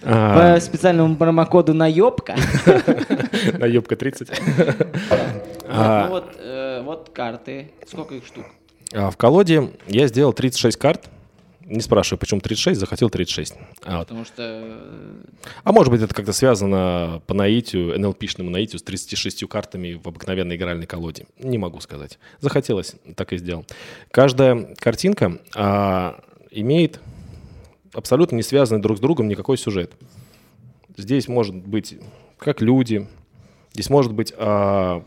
По 0.00 0.54
А, 0.54 0.60
специальному 0.60 1.16
промокоду 1.16 1.74
наебка. 1.74 2.36
Наебка 3.58 3.96
30. 3.96 4.30
Ну 5.70 6.08
вот, 6.08 6.32
э, 6.38 6.82
вот 6.84 7.10
карты. 7.12 7.70
Сколько 7.86 8.14
их 8.14 8.24
штук? 8.26 8.44
А 8.94 9.10
В 9.10 9.16
колоде 9.16 9.70
я 9.86 10.06
сделал 10.06 10.32
36 10.32 10.76
карт. 10.78 11.10
Не 11.68 11.80
спрашиваю, 11.80 12.18
почему 12.18 12.40
36, 12.40 12.80
захотел 12.80 13.10
36. 13.10 13.54
А, 13.84 13.98
вот. 13.98 14.08
Потому 14.08 14.24
что 14.24 14.34
э, 14.38 15.20
А 15.64 15.72
может 15.72 15.92
быть, 15.92 16.00
это 16.00 16.14
как-то 16.14 16.32
связано 16.32 17.20
по 17.26 17.34
наитию, 17.34 17.94
NLP-шному 17.94 18.48
наитию 18.48 18.78
с 18.78 18.82
36 18.82 19.46
картами 19.48 20.00
в 20.02 20.08
обыкновенной 20.08 20.56
игральной 20.56 20.86
колоде. 20.86 21.26
Не 21.38 21.58
могу 21.58 21.80
сказать. 21.80 22.18
Захотелось, 22.40 22.94
так 23.16 23.34
и 23.34 23.36
сделал. 23.36 23.66
Каждая 24.10 24.74
картинка 24.76 25.40
а, 25.54 26.22
имеет 26.50 27.00
абсолютно 27.92 28.36
не 28.36 28.42
связанный 28.42 28.80
друг 28.80 28.96
с 28.96 29.00
другом 29.00 29.28
никакой 29.28 29.58
сюжет. 29.58 29.92
Здесь 30.96 31.28
может 31.28 31.54
быть 31.54 31.98
как 32.38 32.62
люди, 32.62 33.06
здесь 33.74 33.90
может 33.90 34.14
быть 34.14 34.32
а, 34.38 35.04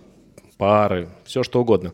пары, 0.57 1.09
все 1.25 1.41
что 1.41 1.59
угодно. 1.59 1.93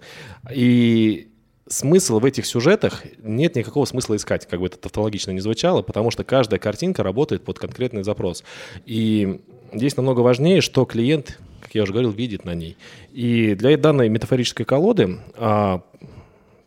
И 0.51 1.29
смысл 1.69 2.19
в 2.19 2.25
этих 2.25 2.45
сюжетах 2.45 3.03
нет 3.21 3.55
никакого 3.55 3.85
смысла 3.85 4.15
искать, 4.15 4.47
как 4.47 4.59
бы 4.59 4.67
это 4.67 4.77
тавтологично 4.77 5.31
не 5.31 5.39
звучало, 5.39 5.81
потому 5.81 6.11
что 6.11 6.23
каждая 6.23 6.59
картинка 6.59 7.03
работает 7.03 7.43
под 7.43 7.59
конкретный 7.59 8.03
запрос. 8.03 8.43
И 8.85 9.41
здесь 9.73 9.97
намного 9.97 10.21
важнее, 10.21 10.61
что 10.61 10.85
клиент, 10.85 11.39
как 11.61 11.75
я 11.75 11.83
уже 11.83 11.91
говорил, 11.91 12.11
видит 12.11 12.45
на 12.45 12.53
ней. 12.53 12.77
И 13.11 13.55
для 13.55 13.77
данной 13.77 14.09
метафорической 14.09 14.65
колоды 14.65 15.19
а, 15.35 15.81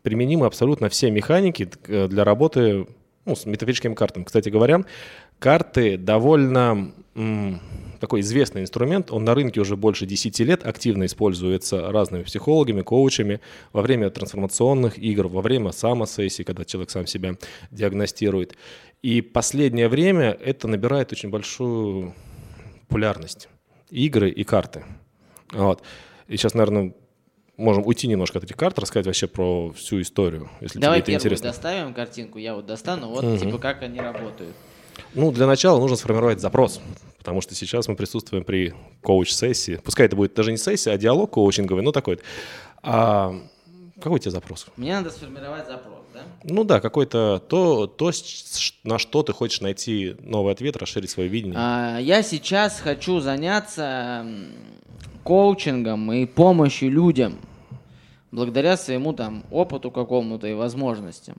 применимы 0.02 0.46
абсолютно 0.46 0.88
все 0.88 1.10
механики 1.10 1.68
э, 1.88 2.08
для 2.08 2.24
работы 2.24 2.86
ну, 3.24 3.36
с 3.36 3.46
метафорическими 3.46 3.94
картами. 3.94 4.24
Кстати 4.24 4.48
говоря, 4.48 4.84
карты 5.38 5.96
довольно 5.96 6.92
такой 8.00 8.20
известный 8.20 8.62
инструмент. 8.62 9.12
Он 9.12 9.24
на 9.24 9.34
рынке 9.34 9.60
уже 9.60 9.76
больше 9.76 10.06
10 10.06 10.38
лет 10.40 10.66
активно 10.66 11.04
используется 11.06 11.92
разными 11.92 12.22
психологами, 12.22 12.82
коучами 12.82 13.40
во 13.72 13.82
время 13.82 14.10
трансформационных 14.10 14.98
игр, 14.98 15.28
во 15.28 15.42
время 15.42 15.70
самосессий, 15.72 16.44
когда 16.44 16.64
человек 16.64 16.90
сам 16.90 17.06
себя 17.06 17.36
диагностирует. 17.70 18.56
И 19.02 19.20
последнее 19.20 19.88
время 19.88 20.36
это 20.44 20.66
набирает 20.66 21.12
очень 21.12 21.30
большую 21.30 22.14
популярность. 22.88 23.48
Игры 23.90 24.30
и 24.30 24.44
карты. 24.44 24.84
Вот. 25.52 25.82
И 26.26 26.36
сейчас, 26.36 26.54
наверное, 26.54 26.94
можем 27.56 27.86
уйти 27.86 28.08
немножко 28.08 28.38
от 28.38 28.44
этих 28.44 28.56
карт, 28.56 28.78
рассказать 28.78 29.06
вообще 29.06 29.26
про 29.26 29.72
всю 29.72 30.00
историю, 30.00 30.48
если 30.60 30.78
Давай 30.78 31.02
тебе 31.02 31.14
это 31.14 31.24
интересно. 31.24 31.48
доставим 31.48 31.94
картинку, 31.94 32.38
я 32.38 32.54
вот 32.54 32.66
достану, 32.66 33.08
вот 33.08 33.40
типа 33.40 33.58
как 33.58 33.82
они 33.82 34.00
работают. 34.00 34.56
Ну, 35.14 35.32
для 35.32 35.46
начала 35.46 35.78
нужно 35.78 35.96
сформировать 35.96 36.40
запрос, 36.40 36.80
потому 37.18 37.40
что 37.40 37.54
сейчас 37.54 37.88
мы 37.88 37.96
присутствуем 37.96 38.44
при 38.44 38.74
коуч-сессии. 39.02 39.80
Пускай 39.84 40.06
это 40.06 40.16
будет 40.16 40.34
даже 40.34 40.50
не 40.52 40.58
сессия, 40.58 40.92
а 40.92 40.98
диалог 40.98 41.30
коучинговый, 41.30 41.82
ну 41.82 41.92
такой. 41.92 42.18
А 42.82 43.34
какой 44.00 44.16
у 44.16 44.18
тебя 44.18 44.30
запрос? 44.30 44.66
Мне 44.76 44.94
надо 44.94 45.10
сформировать 45.10 45.66
запрос, 45.66 45.98
да? 46.14 46.20
Ну 46.44 46.64
да, 46.64 46.80
какой-то 46.80 47.42
то, 47.46 47.86
то, 47.86 48.10
на 48.84 48.98
что 48.98 49.22
ты 49.22 49.32
хочешь 49.32 49.60
найти 49.60 50.16
новый 50.20 50.52
ответ, 50.52 50.76
расширить 50.76 51.10
свое 51.10 51.28
видение. 51.28 51.58
А, 51.58 51.98
я 51.98 52.22
сейчас 52.22 52.80
хочу 52.80 53.20
заняться 53.20 54.26
коучингом 55.22 56.10
и 56.12 56.24
помощью 56.24 56.90
людям 56.90 57.38
благодаря 58.32 58.76
своему 58.76 59.12
там 59.12 59.44
опыту 59.50 59.90
какому-то 59.90 60.46
и 60.46 60.54
возможностям. 60.54 61.36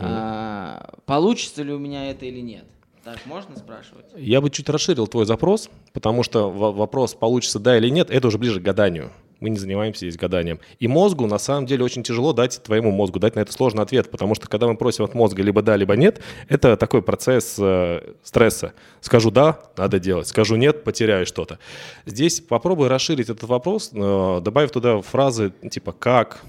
А, 0.00 0.94
получится 1.06 1.62
ли 1.62 1.72
у 1.72 1.78
меня 1.78 2.10
это 2.10 2.26
или 2.26 2.40
нет? 2.40 2.64
Так 3.04 3.26
можно 3.26 3.56
спрашивать? 3.56 4.06
Я 4.16 4.40
бы 4.40 4.48
чуть 4.48 4.68
расширил 4.68 5.08
твой 5.08 5.26
запрос, 5.26 5.68
потому 5.92 6.22
что 6.22 6.50
во- 6.50 6.70
вопрос, 6.70 7.14
получится 7.14 7.58
да 7.58 7.76
или 7.76 7.88
нет, 7.88 8.10
это 8.10 8.28
уже 8.28 8.38
ближе 8.38 8.60
к 8.60 8.62
гаданию. 8.62 9.10
Мы 9.40 9.50
не 9.50 9.58
занимаемся 9.58 10.06
здесь 10.06 10.16
гаданием. 10.16 10.60
И 10.78 10.86
мозгу, 10.86 11.26
на 11.26 11.38
самом 11.38 11.66
деле, 11.66 11.82
очень 11.82 12.04
тяжело 12.04 12.32
дать 12.32 12.62
твоему 12.62 12.92
мозгу, 12.92 13.18
дать 13.18 13.34
на 13.34 13.40
это 13.40 13.52
сложный 13.52 13.82
ответ, 13.82 14.08
потому 14.08 14.36
что 14.36 14.46
когда 14.46 14.68
мы 14.68 14.76
просим 14.76 15.02
от 15.04 15.14
мозга 15.14 15.42
либо 15.42 15.62
да, 15.62 15.76
либо 15.76 15.96
нет, 15.96 16.20
это 16.48 16.76
такой 16.76 17.02
процесс 17.02 17.56
э, 17.58 18.14
стресса. 18.22 18.72
Скажу 19.00 19.32
да, 19.32 19.58
надо 19.76 19.98
делать. 19.98 20.28
Скажу 20.28 20.54
нет, 20.54 20.84
потеряю 20.84 21.26
что-то. 21.26 21.58
Здесь 22.06 22.40
попробуй 22.40 22.86
расширить 22.86 23.30
этот 23.30 23.48
вопрос, 23.48 23.90
э, 23.92 24.40
добавив 24.44 24.70
туда 24.70 25.00
фразы 25.00 25.52
типа 25.68 25.90
«как», 25.90 26.40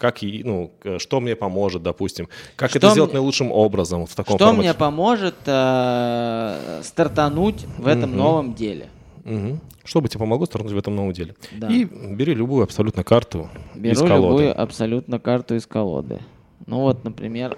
как, 0.00 0.22
и, 0.22 0.42
ну, 0.44 0.72
что 0.98 1.20
мне 1.20 1.36
поможет, 1.36 1.82
допустим, 1.82 2.28
как 2.56 2.70
Что 2.70 2.78
это 2.78 2.90
сделать 2.90 3.10
мне- 3.12 3.20
наилучшим 3.20 3.52
образом 3.52 4.06
в 4.06 4.14
таком 4.16 4.36
Что 4.36 4.46
формате. 4.46 4.68
мне 4.68 4.74
поможет 4.74 5.34
э, 5.46 6.80
стартануть 6.82 7.66
в 7.78 7.86
этом 7.86 8.16
новом 8.16 8.54
деле? 8.54 8.88
Мгм. 9.24 9.60
Что 9.84 10.00
бы 10.00 10.08
тебе 10.08 10.20
помогло 10.20 10.46
стартануть 10.46 10.74
в 10.74 10.78
этом 10.78 10.96
новом 10.96 11.12
деле? 11.12 11.34
Да. 11.52 11.68
И 11.68 11.84
бери 11.84 12.34
любую 12.34 12.64
абсолютно 12.64 13.04
карту 13.04 13.48
из 13.74 13.80
Беру 13.98 14.06
колоды. 14.08 14.26
любую 14.44 14.60
абсолютно 14.62 15.18
карту 15.20 15.54
из 15.56 15.66
колоды. 15.66 16.20
Ну 16.66 16.80
вот, 16.80 17.04
например, 17.04 17.56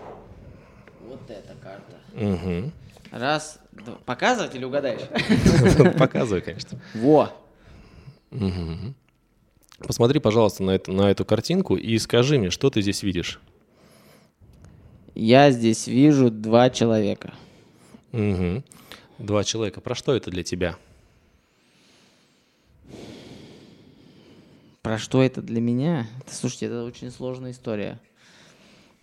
вот 1.09 1.21
эта 1.29 1.55
карта. 1.63 1.97
Мгм. 2.15 2.73
Раз, 3.11 3.59
два. 3.73 3.95
Показывать 4.07 4.55
или 4.55 4.65
угадаешь? 4.65 5.03
Показывай, 5.99 6.41
конечно. 6.41 6.79
Во. 6.95 7.29
Посмотри, 9.87 10.21
пожалуйста, 10.21 10.63
на, 10.63 10.71
это, 10.73 10.93
на 10.93 11.11
эту 11.11 11.25
картинку 11.25 11.77
и 11.77 11.99
скажи 11.99 12.39
мне, 12.39 12.51
что 12.51 12.71
ты 12.71 12.83
здесь 12.83 13.03
видишь. 13.03 13.41
Я 15.15 15.51
здесь 15.51 15.87
вижу 15.87 16.31
два 16.31 16.71
человека. 16.71 17.35
Мгм. 18.13 18.65
Два 19.19 19.45
человека. 19.45 19.81
Про 19.81 19.95
что 19.95 20.15
это 20.15 20.31
для 20.31 20.43
тебя? 20.43 20.77
Про 24.83 24.99
что 24.99 25.23
это 25.23 25.43
для 25.43 25.61
меня? 25.61 26.07
Слушайте, 26.27 26.67
это 26.67 26.85
очень 26.85 27.11
сложная 27.11 27.53
история. 27.53 28.01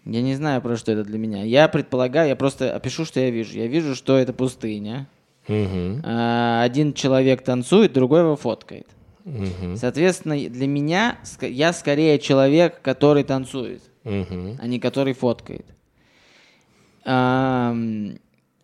Я 0.05 0.21
не 0.21 0.35
знаю, 0.35 0.61
про 0.61 0.75
что 0.75 0.91
это 0.91 1.03
для 1.03 1.17
меня. 1.17 1.43
Я 1.43 1.67
предполагаю, 1.67 2.27
я 2.29 2.35
просто 2.35 2.75
опишу, 2.75 3.05
что 3.05 3.19
я 3.19 3.29
вижу. 3.29 3.57
Я 3.57 3.67
вижу, 3.67 3.95
что 3.95 4.17
это 4.17 4.33
пустыня. 4.33 5.07
А, 5.47 6.63
Один 6.63 6.93
человек 6.93 7.43
танцует, 7.43 7.93
другой 7.93 8.21
его 8.21 8.35
фоткает. 8.35 8.87
Мгм. 9.29 9.77
Соответственно, 9.77 10.35
для 10.49 10.67
меня 10.67 11.19
я 11.41 11.71
скорее 11.73 12.17
человек, 12.19 12.81
который 12.81 13.23
танцует, 13.23 13.83
Мгм. 14.03 14.57
а 14.59 14.67
не 14.67 14.79
который 14.79 15.13
фоткает. 15.13 15.65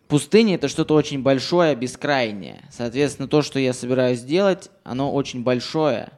Пустыня 0.07 0.55
это 0.55 0.67
что-то 0.67 0.93
очень 0.93 1.23
большое, 1.23 1.75
бескрайнее. 1.75 2.63
Соответственно, 2.71 3.27
то, 3.27 3.41
что 3.41 3.59
я 3.59 3.73
собираюсь 3.73 4.19
сделать, 4.19 4.69
оно 4.83 5.11
очень 5.13 5.43
большое 5.43 6.09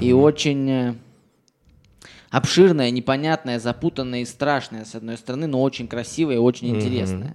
и 0.00 0.12
очень 0.12 0.70
э, 0.70 0.94
обширное, 2.30 2.90
непонятное, 2.90 3.58
запутанное 3.58 4.20
и 4.20 4.24
страшное, 4.24 4.84
с 4.84 4.94
одной 4.94 5.16
стороны, 5.16 5.48
но 5.48 5.60
очень 5.60 5.88
красивое 5.88 6.36
и 6.36 6.38
очень 6.38 6.68
интересное. 6.70 7.34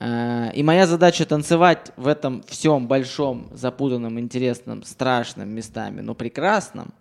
А, 0.00 0.50
И 0.54 0.62
моя 0.62 0.86
задача 0.86 1.24
танцевать 1.26 1.92
в 1.96 2.06
этом 2.06 2.42
всем 2.44 2.86
большом, 2.86 3.48
запутанном, 3.52 4.18
интересном, 4.18 4.82
страшном 4.84 5.48
местами, 5.48 6.00
но 6.00 6.14
прекрасном, 6.14 6.92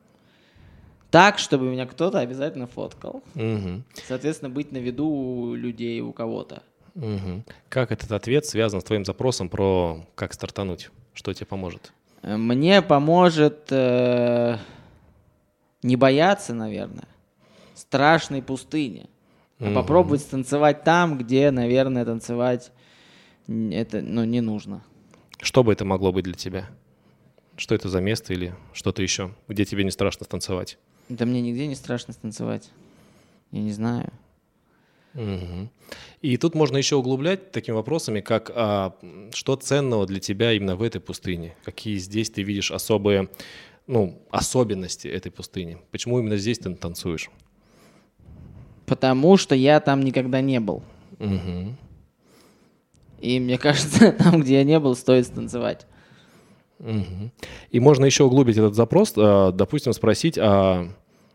так, 1.11 1.37
чтобы 1.39 1.65
меня 1.67 1.85
кто-то 1.85 2.19
обязательно 2.19 2.67
фоткал. 2.67 3.23
Мгм. 3.35 3.83
Соответственно, 4.07 4.49
быть 4.49 4.71
на 4.71 4.77
виду 4.77 5.07
у 5.07 5.55
людей, 5.55 6.01
у 6.01 6.11
кого-то. 6.11 6.63
Мгм. 6.95 7.45
Как 7.69 7.91
этот 7.91 8.11
ответ 8.11 8.45
связан 8.45 8.81
с 8.81 8.83
твоим 8.83 9.05
запросом 9.05 9.49
про 9.49 10.05
как 10.15 10.33
стартануть? 10.33 10.89
Что 11.13 11.33
тебе 11.33 11.45
поможет? 11.45 11.93
Э, 12.23 12.35
Мне 12.35 12.81
поможет 12.81 13.67
э, 13.69 14.57
не 15.83 15.95
бояться, 15.95 16.53
наверное, 16.53 17.07
страшной 17.75 18.41
пустыни. 18.41 19.07
А 19.59 19.73
попробовать 19.73 20.21
станцевать 20.21 20.83
там, 20.83 21.17
где, 21.17 21.49
наверное, 21.49 22.05
танцевать 22.05 22.71
это 23.47 24.01
ну, 24.01 24.23
не 24.23 24.41
нужно. 24.41 24.83
Что 25.41 25.63
бы 25.63 25.71
это 25.71 25.85
могло 25.85 26.11
быть 26.11 26.25
для 26.25 26.33
тебя? 26.33 26.69
Что 27.55 27.75
это 27.75 27.89
за 27.89 28.01
место 28.01 28.33
или 28.33 28.53
что-то 28.73 29.01
еще, 29.01 29.33
где 29.47 29.65
тебе 29.65 29.83
не 29.83 29.91
страшно 29.91 30.25
танцевать? 30.25 30.77
Да 31.09 31.25
мне 31.25 31.41
нигде 31.41 31.67
не 31.67 31.75
страшно 31.75 32.13
станцевать. 32.13 32.69
Я 33.51 33.61
не 33.61 33.71
знаю. 33.71 34.11
Мгм. 35.13 35.71
И 36.21 36.37
тут 36.37 36.53
можно 36.53 36.77
еще 36.77 36.95
углублять 36.95 37.51
такими 37.51 37.75
вопросами, 37.75 38.21
как 38.21 38.51
а, 38.53 38.95
что 39.33 39.55
ценного 39.55 40.05
для 40.05 40.19
тебя 40.19 40.53
именно 40.53 40.75
в 40.75 40.83
этой 40.83 41.01
пустыне? 41.01 41.55
Какие 41.63 41.97
здесь 41.97 42.29
ты 42.29 42.43
видишь 42.43 42.71
особые, 42.71 43.29
ну, 43.87 44.21
особенности 44.29 45.07
этой 45.07 45.31
пустыни? 45.31 45.79
Почему 45.91 46.19
именно 46.19 46.37
здесь 46.37 46.59
ты 46.59 46.73
танцуешь? 46.75 47.31
Потому 48.85 49.37
что 49.37 49.55
я 49.55 49.79
там 49.79 50.03
никогда 50.03 50.41
не 50.41 50.59
был. 50.59 50.83
Мгм. 51.17 51.77
И 53.19 53.39
мне 53.39 53.57
кажется, 53.59 54.11
там, 54.11 54.41
где 54.41 54.55
я 54.55 54.63
не 54.63 54.79
был, 54.79 54.95
стоит 54.95 55.27
станцевать. 55.27 55.85
Мгм. 56.79 57.31
И 57.71 57.79
можно 57.79 58.05
еще 58.05 58.23
углубить 58.23 58.57
этот 58.57 58.75
запрос, 58.75 59.13
а, 59.17 59.51
допустим, 59.51 59.93
спросить, 59.93 60.37
а 60.37 60.89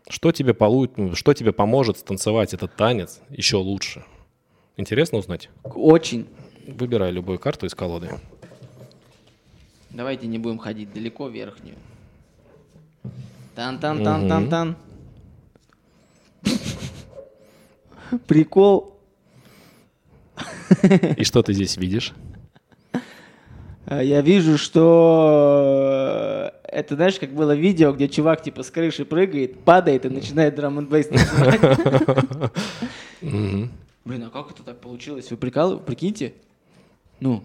что 0.09 0.31
тебе, 0.31 0.53
полу... 0.53 0.87
ну, 0.95 1.15
что 1.15 1.33
тебе 1.33 1.51
поможет 1.51 1.97
станцевать 1.97 2.53
этот 2.53 2.75
танец 2.75 3.21
еще 3.29 3.57
лучше? 3.57 4.03
Интересно 4.77 5.17
узнать? 5.19 5.49
Очень. 5.63 6.27
Выбирай 6.65 7.11
любую 7.11 7.39
карту 7.39 7.65
из 7.65 7.75
колоды. 7.75 8.09
Давайте 9.89 10.27
не 10.27 10.39
будем 10.39 10.57
ходить 10.57 10.93
далеко 10.93 11.27
верхнюю. 11.27 11.75
Тан-тан-тан-тан-тан. 13.55 14.75
Прикол. 18.27 18.92
И 21.17 21.23
что 21.23 21.43
ты 21.43 21.53
здесь 21.53 21.77
видишь? 21.77 22.13
А, 23.85 24.01
Я 24.01 24.21
вижу, 24.21 24.57
что 24.57 26.51
э, 26.53 26.77
это, 26.77 26.95
знаешь, 26.95 27.19
как 27.19 27.33
было 27.33 27.53
видео, 27.55 27.91
где 27.91 28.07
чувак 28.07 28.41
типа 28.43 28.63
с 28.63 28.71
крыши 28.71 29.05
прыгает, 29.05 29.59
падает 29.59 30.05
и 30.05 30.09
начинает 30.09 30.55
драм 30.55 30.79
н. 30.79 30.87
Блин, 34.05 34.23
а 34.23 34.29
как 34.29 34.51
это 34.51 34.63
так 34.63 34.81
получилось? 34.81 35.31
Вы 35.31 35.37
прикал... 35.37 35.79
прикиньте? 35.79 36.33
Ну, 37.21 37.43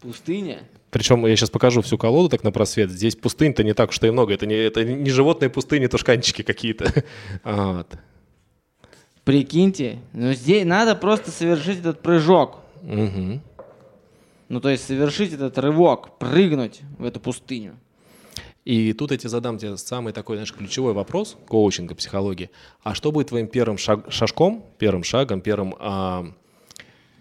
пустыня. 0.00 0.62
Причем 0.90 1.24
я 1.26 1.34
сейчас 1.36 1.50
покажу 1.50 1.82
всю 1.82 1.98
колоду 1.98 2.28
так 2.28 2.44
на 2.44 2.52
просвет. 2.52 2.90
Здесь 2.90 3.16
пустынь-то 3.16 3.62
не 3.64 3.74
так 3.74 3.90
уж 3.90 4.00
и 4.02 4.10
много. 4.10 4.34
Это 4.34 4.46
не, 4.46 4.54
это 4.54 4.84
не 4.84 5.10
животные 5.10 5.50
пустыни, 5.50 5.86
тушканчики 5.86 6.42
какие-то. 6.42 7.04
Вот. 7.44 7.86
Прикиньте. 9.30 10.00
Ну, 10.12 10.32
здесь 10.32 10.64
надо 10.64 10.96
просто 10.96 11.30
совершить 11.30 11.78
этот 11.78 12.02
прыжок. 12.02 12.58
Мгм. 12.82 13.40
Ну, 14.48 14.60
то 14.60 14.68
есть 14.68 14.84
совершить 14.84 15.32
этот 15.32 15.56
рывок, 15.58 16.18
прыгнуть 16.18 16.80
в 16.98 17.04
эту 17.04 17.20
пустыню. 17.20 17.76
И 18.64 18.92
тут 18.92 19.12
я 19.12 19.16
тебе 19.16 19.28
задам 19.28 19.56
тебе 19.58 19.76
самый 19.76 20.12
такой, 20.12 20.36
знаешь, 20.36 20.52
ключевой 20.52 20.92
вопрос 20.92 21.36
коучинга, 21.46 21.94
психологии. 21.94 22.50
А 22.82 22.94
что 22.94 23.12
будет 23.12 23.28
твоим 23.28 23.46
первым 23.46 23.78
шаг- 23.78 24.10
шажком, 24.10 24.64
первым 24.78 25.04
шагом, 25.04 25.40
первым 25.40 25.76
а, 25.78 26.26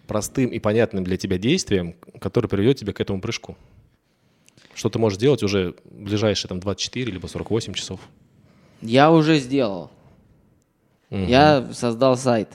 простым 0.08 0.50
и 0.50 0.58
понятным 0.58 1.04
для 1.04 1.18
тебя 1.18 1.38
действием, 1.38 1.96
который 2.20 2.48
приведет 2.48 2.78
тебя 2.78 2.92
к 2.92 3.00
этому 3.00 3.22
прыжку? 3.22 3.56
Что 4.74 4.90
ты 4.90 4.98
можешь 4.98 5.20
делать 5.20 5.44
уже 5.44 5.76
в 5.86 6.06
ближайшие 6.06 6.50
там 6.50 6.60
24 6.60 7.12
либо 7.12 7.28
48 7.28 7.74
часов? 7.74 8.00
Я 8.82 9.12
уже 9.12 9.38
сделал. 9.38 9.92
Я 11.10 11.68
создал 11.74 12.16
сайт. 12.18 12.50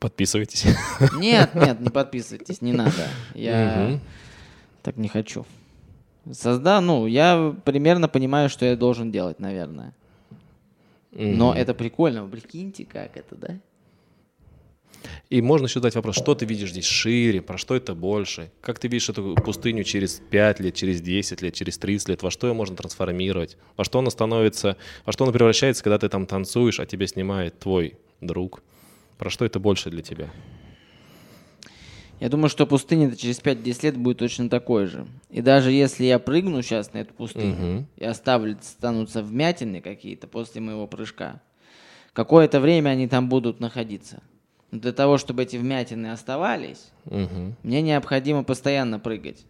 Подписывайтесь. 0.00 0.64
Нет, 1.18 1.54
нет, 1.54 1.80
не 1.80 1.90
подписывайтесь, 1.90 2.62
не 2.62 2.72
надо. 2.72 3.06
Я 3.34 3.86
Мгм. 3.88 4.00
так 4.82 4.96
не 4.96 5.08
хочу. 5.08 5.44
Создал, 6.32 6.80
ну, 6.80 7.06
я 7.06 7.54
примерно 7.64 8.08
понимаю, 8.08 8.48
что 8.48 8.64
я 8.64 8.76
должен 8.76 9.10
делать, 9.10 9.40
наверное. 9.40 9.92
Но 11.12 11.52
это 11.54 11.74
прикольно. 11.74 12.26
Прикиньте, 12.26 12.84
как 12.86 13.16
это, 13.16 13.34
да? 13.36 13.56
И 15.28 15.40
можно 15.40 15.66
еще 15.66 15.74
задать 15.80 15.94
вопрос, 15.94 16.16
что 16.16 16.34
ты 16.34 16.44
видишь 16.44 16.70
здесь 16.70 16.84
шире, 16.84 17.40
про 17.40 17.56
что 17.56 17.74
это 17.76 17.94
больше? 17.94 18.50
Как 18.60 18.78
ты 18.78 18.88
видишь 18.88 19.08
эту 19.08 19.34
пустыню 19.34 19.84
через 19.84 20.20
5 20.30 20.60
лет, 20.60 20.74
через 20.74 21.00
10 21.00 21.42
лет, 21.42 21.54
через 21.54 21.78
30 21.78 22.08
лет? 22.08 22.22
Во 22.22 22.30
что 22.30 22.46
ее 22.48 22.52
можно 22.52 22.76
трансформировать? 22.76 23.56
Во 23.76 23.84
что 23.84 24.00
она 24.00 24.10
становится, 24.10 24.76
во 25.06 25.12
что 25.12 25.24
она 25.24 25.32
превращается, 25.32 25.82
когда 25.82 25.98
ты 25.98 26.08
там 26.08 26.26
танцуешь, 26.26 26.80
а 26.80 26.86
тебя 26.86 27.06
снимает 27.06 27.58
твой 27.58 27.94
друг? 28.20 28.62
Про 29.18 29.30
что 29.30 29.44
это 29.44 29.60
больше 29.60 29.90
для 29.90 30.02
тебя? 30.02 30.30
Я 32.20 32.28
думаю, 32.28 32.50
что 32.50 32.66
пустыня 32.66 33.14
через 33.16 33.40
5-10 33.40 33.82
лет 33.84 33.96
будет 33.96 34.18
точно 34.18 34.50
такой 34.50 34.86
же. 34.86 35.06
И 35.30 35.40
даже 35.40 35.70
если 35.72 36.04
я 36.04 36.18
прыгну 36.18 36.60
сейчас 36.62 36.92
на 36.92 36.98
эту 36.98 37.14
пустыню 37.14 37.54
Мгм. 37.54 37.86
и 37.96 38.04
оставлю, 38.04 38.58
станутся 38.60 39.22
вмятины 39.22 39.80
какие-то 39.80 40.26
после 40.26 40.60
моего 40.60 40.86
прыжка, 40.86 41.40
какое-то 42.12 42.60
время 42.60 42.90
они 42.90 43.08
там 43.08 43.30
будут 43.30 43.60
находиться. 43.60 44.22
Для 44.72 44.92
того, 44.92 45.18
чтобы 45.18 45.42
эти 45.42 45.56
вмятины 45.56 46.12
оставались, 46.12 46.90
Мгм. 47.04 47.56
мне 47.62 47.82
необходимо 47.82 48.44
постоянно 48.44 48.98
прыгать. 49.00 49.44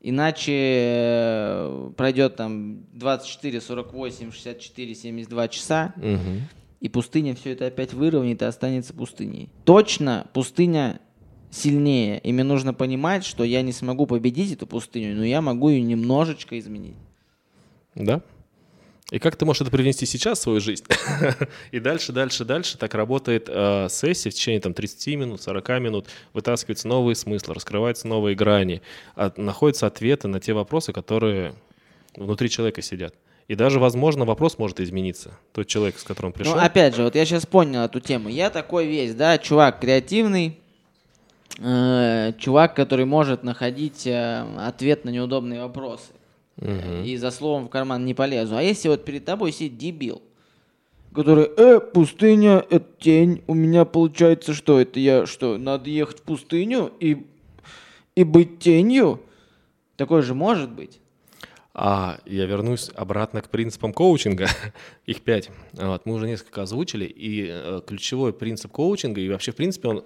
Иначе 0.00 0.52
э, 0.56 1.90
пройдет 1.96 2.36
там 2.36 2.84
24, 2.94 3.60
48, 3.60 4.32
64, 4.32 4.94
72 4.94 5.48
часа, 5.48 5.92
Мгм. 5.96 6.48
и 6.80 6.88
пустыня 6.88 7.34
все 7.34 7.52
это 7.52 7.66
опять 7.66 7.92
выровняет 7.92 8.42
и 8.42 8.44
останется 8.46 8.94
пустыней. 8.94 9.48
Точно 9.64 10.26
пустыня 10.32 11.00
сильнее. 11.50 12.18
И 12.20 12.32
мне 12.32 12.42
нужно 12.44 12.72
понимать, 12.74 13.24
что 13.24 13.44
я 13.44 13.62
не 13.62 13.72
смогу 13.72 14.06
победить 14.06 14.52
эту 14.52 14.66
пустыню, 14.66 15.14
но 15.14 15.24
я 15.24 15.40
могу 15.42 15.68
ее 15.68 15.82
немножечко 15.82 16.58
изменить. 16.58 16.96
Да? 17.94 18.22
И 19.12 19.18
как 19.18 19.36
ты 19.36 19.44
можешь 19.44 19.60
это 19.60 19.70
привнести 19.70 20.06
сейчас 20.06 20.38
в 20.38 20.42
свою 20.42 20.60
жизнь? 20.60 20.84
И 21.70 21.80
дальше, 21.80 22.12
дальше, 22.12 22.46
дальше 22.46 22.78
так 22.78 22.94
работает 22.94 23.44
э, 23.46 23.88
сессия 23.90 24.30
в 24.30 24.34
течение 24.34 24.58
там, 24.58 24.72
30 24.72 25.06
минут, 25.18 25.42
40 25.42 25.68
минут, 25.80 26.06
вытаскиваются 26.32 26.88
новые 26.88 27.14
смыслы, 27.14 27.52
раскрываются 27.52 28.08
новые 28.08 28.34
грани, 28.34 28.80
от- 29.14 29.36
находятся 29.36 29.86
ответы 29.86 30.28
на 30.28 30.40
те 30.40 30.54
вопросы, 30.54 30.94
которые 30.94 31.54
внутри 32.16 32.48
человека 32.48 32.80
сидят. 32.80 33.14
И 33.48 33.54
даже, 33.54 33.78
возможно, 33.78 34.24
вопрос 34.24 34.56
может 34.56 34.80
измениться. 34.80 35.32
Тот 35.52 35.66
человек, 35.66 35.98
с 35.98 36.04
которым 36.04 36.32
пришел. 36.32 36.54
Ну, 36.54 36.62
опять 36.62 36.96
же, 36.96 37.02
вот 37.02 37.14
я 37.14 37.26
сейчас 37.26 37.44
понял 37.44 37.82
эту 37.82 38.00
тему. 38.00 38.30
Я 38.30 38.48
такой 38.48 38.86
весь, 38.86 39.14
да, 39.14 39.36
чувак 39.36 39.80
креативный, 39.80 40.58
э, 41.58 42.32
чувак, 42.38 42.74
который 42.74 43.04
может 43.04 43.42
находить 43.42 44.06
э, 44.06 44.46
ответ 44.58 45.04
на 45.04 45.10
неудобные 45.10 45.60
вопросы. 45.60 46.12
Э, 46.58 47.04
И 47.04 47.16
за 47.16 47.30
словом 47.30 47.66
в 47.66 47.70
карман 47.70 48.04
не 48.04 48.14
полезу. 48.14 48.56
А 48.56 48.62
если 48.62 48.88
вот 48.88 49.04
перед 49.04 49.24
тобой 49.24 49.52
сидит 49.52 49.78
дебил, 49.78 50.22
который, 51.14 51.44
э, 51.56 51.80
пустыня, 51.80 52.64
это 52.70 52.86
тень, 52.98 53.42
у 53.46 53.54
меня 53.54 53.84
получается 53.84 54.54
что? 54.54 54.80
Это 54.80 54.98
я 55.00 55.26
что, 55.26 55.58
надо 55.58 55.90
ехать 55.90 56.20
в 56.20 56.22
пустыню 56.22 56.92
и, 57.00 57.26
и 58.14 58.24
быть 58.24 58.58
тенью? 58.58 59.20
Такое 59.96 60.22
же 60.22 60.34
может 60.34 60.70
быть. 60.70 60.98
А 61.74 62.18
я 62.26 62.44
вернусь 62.44 62.90
обратно 62.94 63.40
к 63.40 63.48
принципам 63.48 63.94
коучинга. 63.94 64.46
Их 65.06 65.22
пять. 65.22 65.50
Вот, 65.72 66.04
мы 66.04 66.14
уже 66.14 66.26
несколько 66.26 66.62
озвучили. 66.62 67.06
И 67.06 67.46
э, 67.48 67.80
ключевой 67.86 68.32
принцип 68.34 68.72
коучинга, 68.72 69.20
и 69.20 69.28
вообще, 69.30 69.52
в 69.52 69.56
принципе, 69.56 69.88
он 69.88 70.04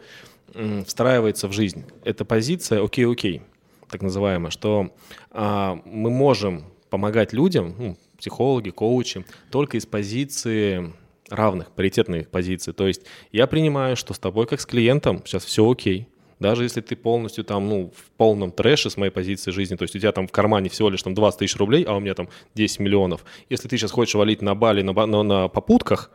м, 0.55 0.85
встраивается 0.85 1.49
в 1.49 1.53
жизнь. 1.53 1.85
Это 2.05 2.25
позиция 2.25 2.85
«окей-окей», 2.85 3.43
так 3.91 4.03
называемая, 4.03 4.51
что 4.51 4.95
а, 5.31 5.81
мы 5.85 6.11
можем 6.11 6.65
помогать 6.91 7.33
людям, 7.33 7.75
ну, 7.79 7.97
психологи, 8.19 8.71
коучи, 8.71 9.25
только 9.51 9.77
из 9.77 9.87
позиции 9.87 10.93
равных, 11.29 11.71
паритетных 11.73 12.29
позиций. 12.29 12.73
То 12.73 12.87
есть 12.87 13.03
я 13.33 13.47
принимаю, 13.47 13.97
что 13.97 14.15
с 14.15 14.19
тобой, 14.19 14.47
как 14.47 14.61
с 14.61 14.67
клиентом, 14.67 15.23
сейчас 15.25 15.45
все 15.45 15.69
окей. 15.69 16.09
Даже 16.39 16.65
если 16.65 16.83
ты 16.83 16.97
полностью 16.97 17.45
там, 17.45 17.69
ну, 17.69 17.93
в 17.97 18.11
полном 18.17 18.53
трэше 18.53 18.91
с 18.91 18.97
моей 18.99 19.11
позиции 19.11 19.51
жизни, 19.51 19.77
то 19.77 19.85
есть 19.85 19.97
у 19.97 19.99
тебя 19.99 20.13
там 20.13 20.29
в 20.29 20.33
кармане 20.33 20.69
всего 20.69 20.91
лишь 20.91 21.03
там 21.03 21.15
20 21.15 21.39
тысяч 21.39 21.57
рублей, 21.57 21.83
а 21.85 21.97
у 21.97 22.01
меня 22.01 22.15
там 22.15 22.29
10 22.55 22.81
миллионов. 22.81 23.25
Если 23.49 23.69
ты 23.69 23.79
сейчас 23.79 23.91
хочешь 23.91 24.15
валить 24.15 24.43
на 24.43 24.55
Бали 24.55 24.83
на, 24.83 24.93
на, 24.93 25.23
на 25.23 25.49
попутках, 25.49 26.11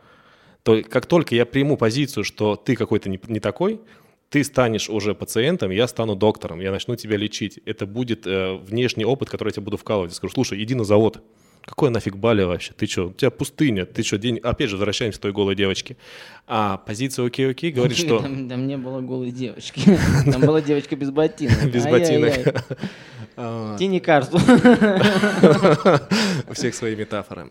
то 0.62 0.80
как 0.84 1.06
только 1.06 1.34
я 1.34 1.44
приму 1.44 1.76
позицию, 1.76 2.22
что 2.22 2.54
ты 2.54 2.76
какой-то 2.76 3.08
не, 3.08 3.20
не 3.26 3.40
такой, 3.40 3.80
ты 4.32 4.44
станешь 4.44 4.88
уже 4.88 5.14
пациентом, 5.14 5.70
я 5.70 5.86
стану 5.86 6.16
доктором, 6.16 6.60
я 6.60 6.70
начну 6.70 6.96
тебя 6.96 7.18
лечить. 7.18 7.60
Это 7.66 7.84
будет 7.84 8.26
э, 8.26 8.54
внешний 8.54 9.04
опыт, 9.04 9.28
который 9.28 9.48
я 9.48 9.52
тебе 9.52 9.64
буду 9.64 9.76
вкалывать. 9.76 10.12
Я 10.12 10.14
скажу, 10.16 10.32
слушай, 10.32 10.62
иди 10.62 10.74
на 10.74 10.84
завод. 10.84 11.22
Какой 11.66 11.90
нафиг 11.90 12.16
Бали 12.16 12.42
вообще? 12.42 12.72
Ты 12.72 12.86
что? 12.86 13.08
У 13.08 13.12
тебя 13.12 13.30
пустыня. 13.30 13.84
Ты 13.84 14.02
что, 14.02 14.16
день... 14.16 14.38
Опять 14.38 14.70
же, 14.70 14.76
возвращаемся 14.76 15.18
к 15.18 15.22
той 15.22 15.32
голой 15.32 15.54
девочке. 15.54 15.98
А 16.46 16.78
позиция 16.78 17.26
окей-окей 17.26 17.72
говорит, 17.72 17.98
что... 17.98 18.20
Там, 18.20 18.48
там 18.48 18.66
не 18.66 18.78
было 18.78 19.02
голой 19.02 19.32
девочки. 19.32 19.82
Там 20.32 20.40
была 20.40 20.62
девочка 20.62 20.96
без 20.96 21.10
ботинок. 21.10 21.64
Без 21.70 21.84
ботинок. 21.84 22.64
А, 23.34 23.78
Тяни 23.78 23.98
карту. 23.98 24.36
У 26.48 26.52
всех 26.52 26.74
свои 26.74 26.94
метафоры. 26.94 27.50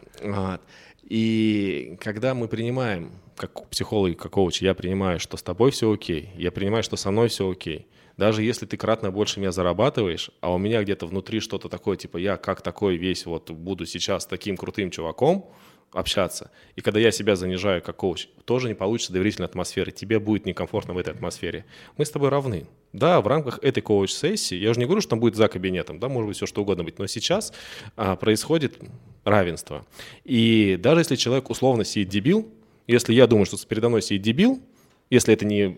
И 1.04 1.98
когда 2.00 2.36
мы 2.36 2.48
принимаем, 2.48 3.12
как 3.36 3.70
психолог, 3.70 4.18
как 4.18 4.32
коуч, 4.32 4.62
я 4.62 4.74
принимаю, 4.74 5.20
что 5.20 5.38
с 5.38 5.44
тобой 5.44 5.72
все 5.72 5.92
окей, 5.92 6.30
я 6.36 6.52
принимаю, 6.52 6.84
что 6.84 6.96
со 6.96 7.12
мной 7.12 7.30
все 7.30 7.50
окей. 7.50 7.88
Даже 8.18 8.44
если 8.44 8.66
ты 8.66 8.78
кратно 8.78 9.12
больше 9.12 9.40
меня 9.40 9.52
зарабатываешь, 9.52 10.32
а 10.42 10.54
у 10.54 10.58
меня 10.58 10.84
где-то 10.84 11.08
внутри 11.08 11.40
что-то 11.40 11.70
такое, 11.70 11.98
типа 11.98 12.18
я 12.18 12.38
как 12.38 12.62
такой 12.62 12.98
весь 12.98 13.26
вот 13.26 13.50
буду 13.52 13.86
сейчас 13.86 14.26
таким 14.26 14.58
крутым 14.58 14.92
чуваком 14.92 15.50
общаться, 15.92 16.52
и 16.76 16.82
когда 16.82 17.00
я 17.00 17.12
себя 17.12 17.36
занижаю 17.36 17.82
как 17.82 17.98
коуч, 17.98 18.28
тоже 18.46 18.68
не 18.68 18.76
получится 18.76 19.12
доверительной 19.12 19.48
атмосферы, 19.48 19.92
тебе 19.92 20.20
будет 20.20 20.46
некомфортно 20.46 20.94
в 20.94 20.98
этой 20.98 21.14
атмосфере. 21.14 21.66
Мы 21.98 22.06
с 22.06 22.12
тобой 22.12 22.30
равны. 22.30 22.68
Да, 22.94 23.22
в 23.22 23.28
рамках 23.28 23.60
этой 23.62 23.82
коуч-сессии, 23.82 24.56
я 24.56 24.70
уже 24.70 24.80
не 24.80 24.86
говорю, 24.86 25.02
что 25.02 25.12
там 25.12 25.20
будет 25.20 25.36
за 25.36 25.48
кабинетом, 25.48 26.00
да, 26.00 26.08
может 26.08 26.28
быть 26.28 26.38
все 26.38 26.46
что 26.46 26.62
угодно 26.62 26.84
быть, 26.84 27.00
но 27.00 27.08
сейчас 27.08 27.54
а, 27.96 28.16
происходит 28.16 28.80
равенство. 29.24 29.86
И 30.24 30.78
даже 30.80 31.02
если 31.02 31.16
человек 31.16 31.50
условно 31.50 31.86
сидит 31.86 32.10
дебил, 32.10 32.52
если 32.88 33.14
я 33.14 33.28
думаю, 33.28 33.46
что 33.46 33.58
передо 33.68 33.90
мной 33.90 34.02
сидит 34.02 34.22
дебил, 34.22 34.62
Если 35.12 35.34
это 35.34 35.46
не... 35.46 35.78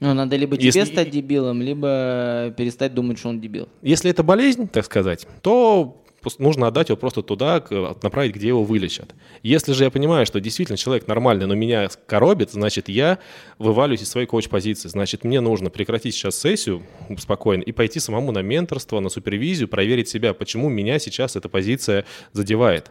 Ну, 0.00 0.14
надо 0.14 0.36
либо 0.36 0.56
тебе 0.58 0.66
если... 0.66 0.84
стать 0.84 1.10
дебилом, 1.10 1.62
либо 1.62 2.54
перестать 2.58 2.92
думать, 2.92 3.18
что 3.18 3.30
он 3.30 3.40
дебил. 3.40 3.68
Если 3.80 4.10
это 4.10 4.22
болезнь, 4.22 4.68
так 4.68 4.84
сказать, 4.84 5.26
то 5.40 6.04
нужно 6.38 6.66
отдать 6.66 6.90
его 6.90 6.98
просто 6.98 7.22
туда, 7.22 7.64
направить, 8.02 8.34
где 8.34 8.48
его 8.48 8.62
вылечат. 8.62 9.14
Если 9.42 9.72
же 9.72 9.84
я 9.84 9.90
понимаю, 9.90 10.26
что 10.26 10.42
действительно 10.42 10.76
человек 10.76 11.08
нормальный, 11.08 11.46
но 11.46 11.54
меня 11.54 11.88
коробит, 12.04 12.50
значит, 12.50 12.90
я 12.90 13.18
вывалюсь 13.58 14.02
из 14.02 14.10
своей 14.10 14.26
коуч-позиции. 14.26 14.90
Значит, 14.90 15.24
мне 15.24 15.40
нужно 15.40 15.70
прекратить 15.70 16.14
сейчас 16.14 16.38
сессию 16.38 16.82
спокойно 17.16 17.62
и 17.62 17.72
пойти 17.72 17.98
самому 17.98 18.30
на 18.30 18.42
менторство, 18.42 19.00
на 19.00 19.08
супервизию, 19.08 19.68
проверить 19.68 20.10
себя, 20.10 20.34
почему 20.34 20.68
меня 20.68 20.98
сейчас 20.98 21.34
эта 21.34 21.48
позиция 21.48 22.04
задевает. 22.34 22.90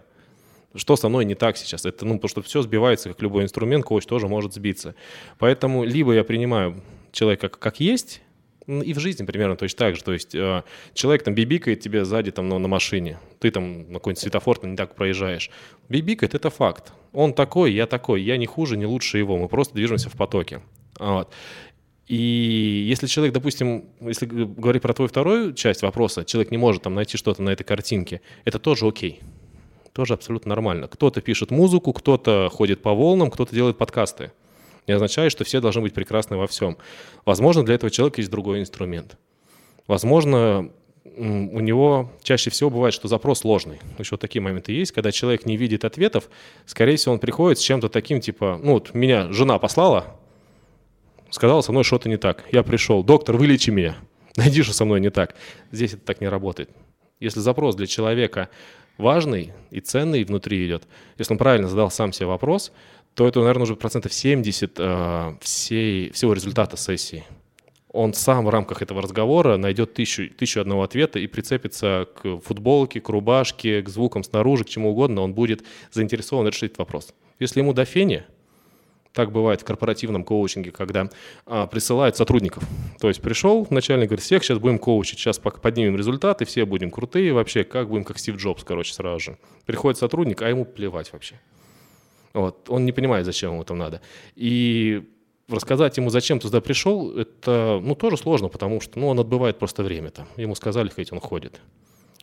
Что 0.75 0.95
со 0.95 1.09
мной 1.09 1.25
не 1.25 1.35
так 1.35 1.57
сейчас? 1.57 1.85
Это, 1.85 2.05
ну, 2.05 2.15
потому 2.15 2.29
что 2.29 2.41
все 2.41 2.61
сбивается, 2.61 3.09
как 3.09 3.21
любой 3.21 3.43
инструмент, 3.43 3.85
коуч 3.85 4.05
тоже 4.05 4.27
может 4.27 4.53
сбиться. 4.53 4.95
Поэтому 5.39 5.83
либо 5.83 6.13
я 6.13 6.23
принимаю 6.23 6.83
человека 7.11 7.49
как, 7.49 7.79
есть, 7.79 8.21
и 8.67 8.93
в 8.93 8.99
жизни 8.99 9.25
примерно 9.25 9.55
точно 9.55 9.77
так 9.79 9.95
же. 9.95 10.03
То 10.03 10.13
есть 10.13 10.35
э, 10.35 10.63
человек 10.93 11.23
там 11.23 11.33
бибикает 11.33 11.79
тебе 11.79 12.05
сзади 12.05 12.31
там, 12.31 12.49
ну, 12.49 12.59
на 12.59 12.67
машине, 12.67 13.19
ты 13.39 13.49
там 13.49 13.91
на 13.91 13.95
какой-нибудь 13.95 14.19
светофор 14.19 14.63
не 14.63 14.75
так 14.75 14.93
проезжаешь. 14.93 15.49
Бибикает— 15.89 16.33
это 16.35 16.51
факт. 16.51 16.93
Он 17.13 17.33
такой, 17.33 17.73
я 17.73 17.87
такой, 17.87 18.21
я 18.21 18.37
не 18.37 18.45
хуже, 18.45 18.77
не 18.77 18.85
лучше 18.85 19.17
его, 19.17 19.37
мы 19.37 19.47
просто 19.47 19.73
движемся 19.73 20.09
в 20.09 20.13
потоке. 20.13 20.61
Вот. 20.99 21.33
И 22.09 22.85
если 22.87 23.05
человек, 23.05 23.33
допустим, 23.33 23.85
если 24.01 24.25
говорить 24.25 24.81
про 24.81 24.93
твою 24.93 25.07
вторую 25.07 25.53
часть 25.53 25.83
вопроса, 25.83 26.25
человек 26.25 26.51
не 26.51 26.57
может 26.57 26.81
там 26.81 26.95
найти 26.95 27.17
что-то 27.17 27.43
на 27.43 27.51
этой 27.51 27.63
картинке, 27.63 28.21
это 28.45 28.57
тоже 28.57 28.87
окей. 28.87 29.21
Тоже 29.99 30.13
абсолютно 30.13 30.47
нормально. 30.47 30.87
Кто-то 30.87 31.19
пишет 31.19 31.51
музыку, 31.51 31.91
кто-то 31.91 32.47
ходит 32.49 32.81
по 32.81 32.93
волнам, 32.93 33.29
кто-то 33.29 33.53
делает 33.53 33.77
подкасты 33.77 34.31
не 34.87 34.93
означает, 34.93 35.29
что 35.33 35.43
все 35.43 35.59
должны 35.59 35.81
быть 35.81 35.93
прекрасны 35.93 36.37
во 36.37 36.47
всем. 36.47 36.77
Возможно, 37.25 37.65
для 37.65 37.75
этого 37.75 37.91
человека 37.91 38.21
есть 38.21 38.31
другой 38.31 38.61
инструмент. 38.61 39.17
Возможно, 39.87 40.71
у 41.03 41.59
него 41.59 42.13
чаще 42.23 42.49
всего 42.49 42.69
бывает, 42.69 42.93
что 42.93 43.09
запрос 43.09 43.43
ложный. 43.43 43.81
Еще 43.97 44.11
вот 44.11 44.21
такие 44.21 44.41
моменты 44.41 44.71
есть, 44.71 44.93
когда 44.93 45.11
человек 45.11 45.45
не 45.45 45.57
видит 45.57 45.83
ответов, 45.83 46.29
скорее 46.65 46.95
всего, 46.95 47.15
он 47.15 47.19
приходит 47.19 47.59
с 47.59 47.61
чем-то 47.61 47.89
таким, 47.89 48.21
типа, 48.21 48.57
ну 48.63 48.75
вот 48.75 48.93
меня 48.93 49.29
жена 49.33 49.59
послала, 49.59 50.15
сказала 51.29 51.59
со 51.59 51.73
мной 51.73 51.83
что-то 51.83 52.07
не 52.07 52.15
так. 52.15 52.45
Я 52.53 52.63
пришел, 52.63 53.03
доктор, 53.03 53.35
вылечи 53.35 53.71
меня. 53.71 53.97
Найди, 54.37 54.63
что 54.63 54.73
со 54.73 54.85
мной 54.85 55.01
не 55.01 55.09
так. 55.09 55.35
Здесь 55.73 55.93
это 55.93 56.05
так 56.05 56.21
не 56.21 56.29
работает. 56.29 56.69
Если 57.19 57.41
запрос 57.41 57.75
для 57.75 57.85
человека 57.85 58.47
важный 58.99 59.53
и 59.71 59.79
ценный 59.79 60.23
внутри 60.23 60.67
идет, 60.67 60.87
если 61.17 61.33
он 61.33 61.37
правильно 61.37 61.67
задал 61.67 61.89
сам 61.89 62.13
себе 62.13 62.27
вопрос, 62.27 62.71
то 63.15 63.27
это, 63.27 63.39
наверное, 63.39 63.63
уже 63.63 63.75
процентов 63.75 64.13
70 64.13 64.73
э, 64.77 65.35
всей, 65.41 66.11
всего 66.11 66.33
результата 66.33 66.77
сессии. 66.77 67.23
Он 67.91 68.13
сам 68.13 68.45
в 68.45 68.49
рамках 68.49 68.83
этого 68.83 69.01
разговора 69.01 69.57
найдет 69.57 69.95
тысячу, 69.95 70.29
тысячу 70.29 70.61
одного 70.61 70.83
ответа 70.83 71.17
и 71.17 71.25
прицепится 71.25 72.07
к 72.15 72.39
футболке, 72.39 73.01
к 73.01 73.09
рубашке, 73.09 73.81
к 73.81 73.89
звукам 73.89 74.23
снаружи, 74.23 74.63
к 74.63 74.69
чему 74.69 74.91
угодно, 74.91 75.21
он 75.21 75.33
будет 75.33 75.63
заинтересован 75.91 76.47
решить 76.47 76.77
вопрос. 76.77 77.15
Если 77.39 77.61
ему 77.61 77.73
до 77.73 77.85
фени, 77.85 78.23
так 79.13 79.31
бывает 79.31 79.61
в 79.61 79.65
корпоративном 79.65 80.23
коучинге, 80.23 80.71
когда 80.71 81.09
а, 81.45 81.67
присылают 81.67 82.15
сотрудников. 82.15 82.63
То 82.99 83.07
есть 83.07 83.21
пришел 83.21 83.65
начальник, 83.69 84.09
говорит, 84.09 84.23
всех 84.23 84.43
сейчас 84.43 84.59
будем 84.59 84.79
коучить, 84.79 85.19
сейчас 85.19 85.39
поднимем 85.39 85.97
результаты, 85.97 86.45
все 86.45 86.65
будем 86.65 86.91
крутые 86.91 87.33
вообще, 87.33 87.63
как 87.63 87.89
будем, 87.89 88.03
как 88.03 88.19
Стив 88.19 88.35
Джобс, 88.37 88.63
короче, 88.63 88.93
сразу 88.93 89.19
же. 89.19 89.37
Приходит 89.65 89.97
сотрудник, 89.97 90.41
а 90.41 90.49
ему 90.49 90.65
плевать 90.65 91.11
вообще. 91.11 91.39
Вот. 92.33 92.69
Он 92.69 92.85
не 92.85 92.91
понимает, 92.91 93.25
зачем 93.25 93.51
ему 93.51 93.63
это 93.63 93.73
надо. 93.73 94.01
И 94.35 95.03
рассказать 95.47 95.97
ему, 95.97 96.09
зачем 96.09 96.39
ты 96.39 96.47
туда 96.47 96.61
пришел, 96.61 97.17
это 97.17 97.79
ну, 97.81 97.95
тоже 97.95 98.17
сложно, 98.17 98.49
потому 98.49 98.81
что 98.81 98.99
ну, 98.99 99.07
он 99.07 99.19
отбывает 99.19 99.57
просто 99.57 99.83
время 99.83 100.11
там. 100.11 100.27
Ему 100.37 100.55
сказали, 100.55 100.89
хоть 100.89 101.11
он 101.11 101.19
ходит. 101.19 101.59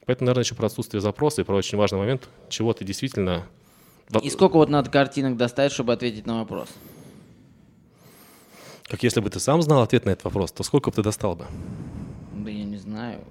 Поэтому, 0.06 0.26
наверное, 0.26 0.44
еще 0.44 0.54
про 0.54 0.66
отсутствие 0.66 1.00
запроса 1.00 1.42
и 1.42 1.44
про 1.44 1.56
очень 1.56 1.76
важный 1.76 1.98
момент, 1.98 2.28
чего 2.48 2.72
ты 2.72 2.84
действительно... 2.84 3.46
И 4.22 4.30
сколько 4.30 4.54
вот 4.54 4.68
надо 4.68 4.90
картинок 4.90 5.36
достать, 5.36 5.72
чтобы 5.72 5.92
ответить 5.92 6.26
на 6.26 6.38
вопрос? 6.38 6.68
Как 8.84 9.02
если 9.02 9.20
бы 9.20 9.30
ты 9.30 9.40
сам 9.40 9.62
знал 9.62 9.82
ответ 9.82 10.04
на 10.04 10.10
этот 10.10 10.24
вопрос, 10.24 10.52
то 10.52 10.62
сколько 10.62 10.90
бы 10.90 10.96
ты 10.96 11.02
достал 11.02 11.34
бы? 11.34 11.46
Да 12.34 12.50
я 12.50 12.64
не 12.64 12.76
знаю. 12.76 13.24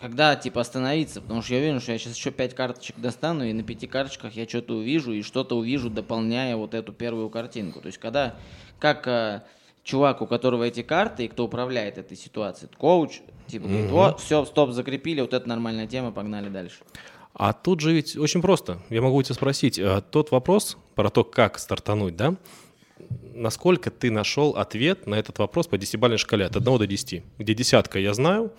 Когда, 0.00 0.36
типа, 0.36 0.60
остановиться, 0.60 1.22
потому 1.22 1.42
что 1.42 1.54
я 1.54 1.60
уверен, 1.60 1.80
что 1.80 1.92
я 1.92 1.98
сейчас 1.98 2.16
еще 2.16 2.30
пять 2.30 2.54
карточек 2.54 2.96
достану, 2.98 3.44
и 3.44 3.52
на 3.52 3.62
пяти 3.62 3.86
карточках 3.86 4.34
я 4.34 4.46
что-то 4.46 4.74
увижу, 4.74 5.12
и 5.12 5.22
что-то 5.22 5.56
увижу, 5.56 5.88
дополняя 5.88 6.56
вот 6.56 6.74
эту 6.74 6.92
первую 6.92 7.30
картинку. 7.30 7.80
То 7.80 7.86
есть, 7.86 7.98
когда, 7.98 8.34
как 8.78 9.06
э, 9.06 9.42
чувак, 9.84 10.20
у 10.20 10.26
которого 10.26 10.64
эти 10.64 10.82
карты, 10.82 11.24
и 11.24 11.28
кто 11.28 11.44
управляет 11.44 11.96
этой 11.96 12.16
ситуацией, 12.16 12.70
коуч, 12.76 13.20
типа, 13.46 13.68
говорит, 13.68 13.90
вот, 13.90 14.20
все, 14.20 14.44
стоп, 14.44 14.72
закрепили, 14.72 15.22
вот 15.22 15.32
это 15.32 15.48
нормальная 15.48 15.86
тема, 15.86 16.12
погнали 16.12 16.50
дальше. 16.50 16.78
А 17.38 17.52
тут 17.52 17.80
же 17.80 17.92
ведь 17.92 18.16
очень 18.16 18.40
просто. 18.40 18.80
Я 18.88 19.02
могу 19.02 19.22
тебя 19.22 19.34
спросить, 19.34 19.78
э, 19.78 20.02
тот 20.10 20.30
вопрос 20.30 20.78
про 20.94 21.10
то, 21.10 21.22
как 21.22 21.58
стартануть, 21.58 22.16
да, 22.16 22.34
насколько 23.34 23.90
ты 23.90 24.10
нашел 24.10 24.52
ответ 24.52 25.06
на 25.06 25.16
этот 25.16 25.38
вопрос 25.38 25.66
по 25.66 25.76
десятибалльной 25.76 26.16
шкале 26.16 26.46
от 26.46 26.56
1 26.56 26.78
до 26.78 26.86
10, 26.86 27.22
где 27.36 27.54
десятка 27.54 27.98
я 27.98 28.14
знаю, 28.14 28.52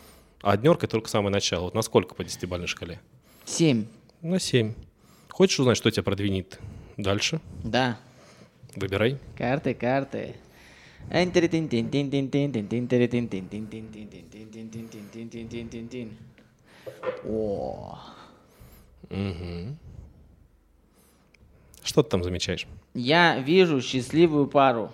а 0.44 0.52
однерка 0.52 0.88
только 0.88 1.10
самое 1.10 1.34
начало. 1.34 1.64
Вот 1.64 1.74
на 1.74 1.82
сколько 1.82 2.14
по 2.14 2.24
десятибалльной 2.24 2.68
шкале? 2.68 3.00
Семь. 3.46 3.88
На 4.22 4.40
семь. 4.40 4.74
Хочешь 5.30 5.60
узнать, 5.60 5.78
что 5.78 5.90
тебя 5.90 6.04
продвинет 6.04 6.60
дальше? 6.98 7.42
Да. 7.64 7.98
Выбирай. 8.76 9.18
Карты, 9.36 9.74
карты. 9.74 10.36
О. 17.26 17.98
Угу. 19.10 19.76
Что 21.84 22.04
ты 22.04 22.10
там 22.10 22.24
замечаешь? 22.24 22.68
Я 22.94 23.40
вижу 23.40 23.82
счастливую 23.82 24.48
пару. 24.48 24.92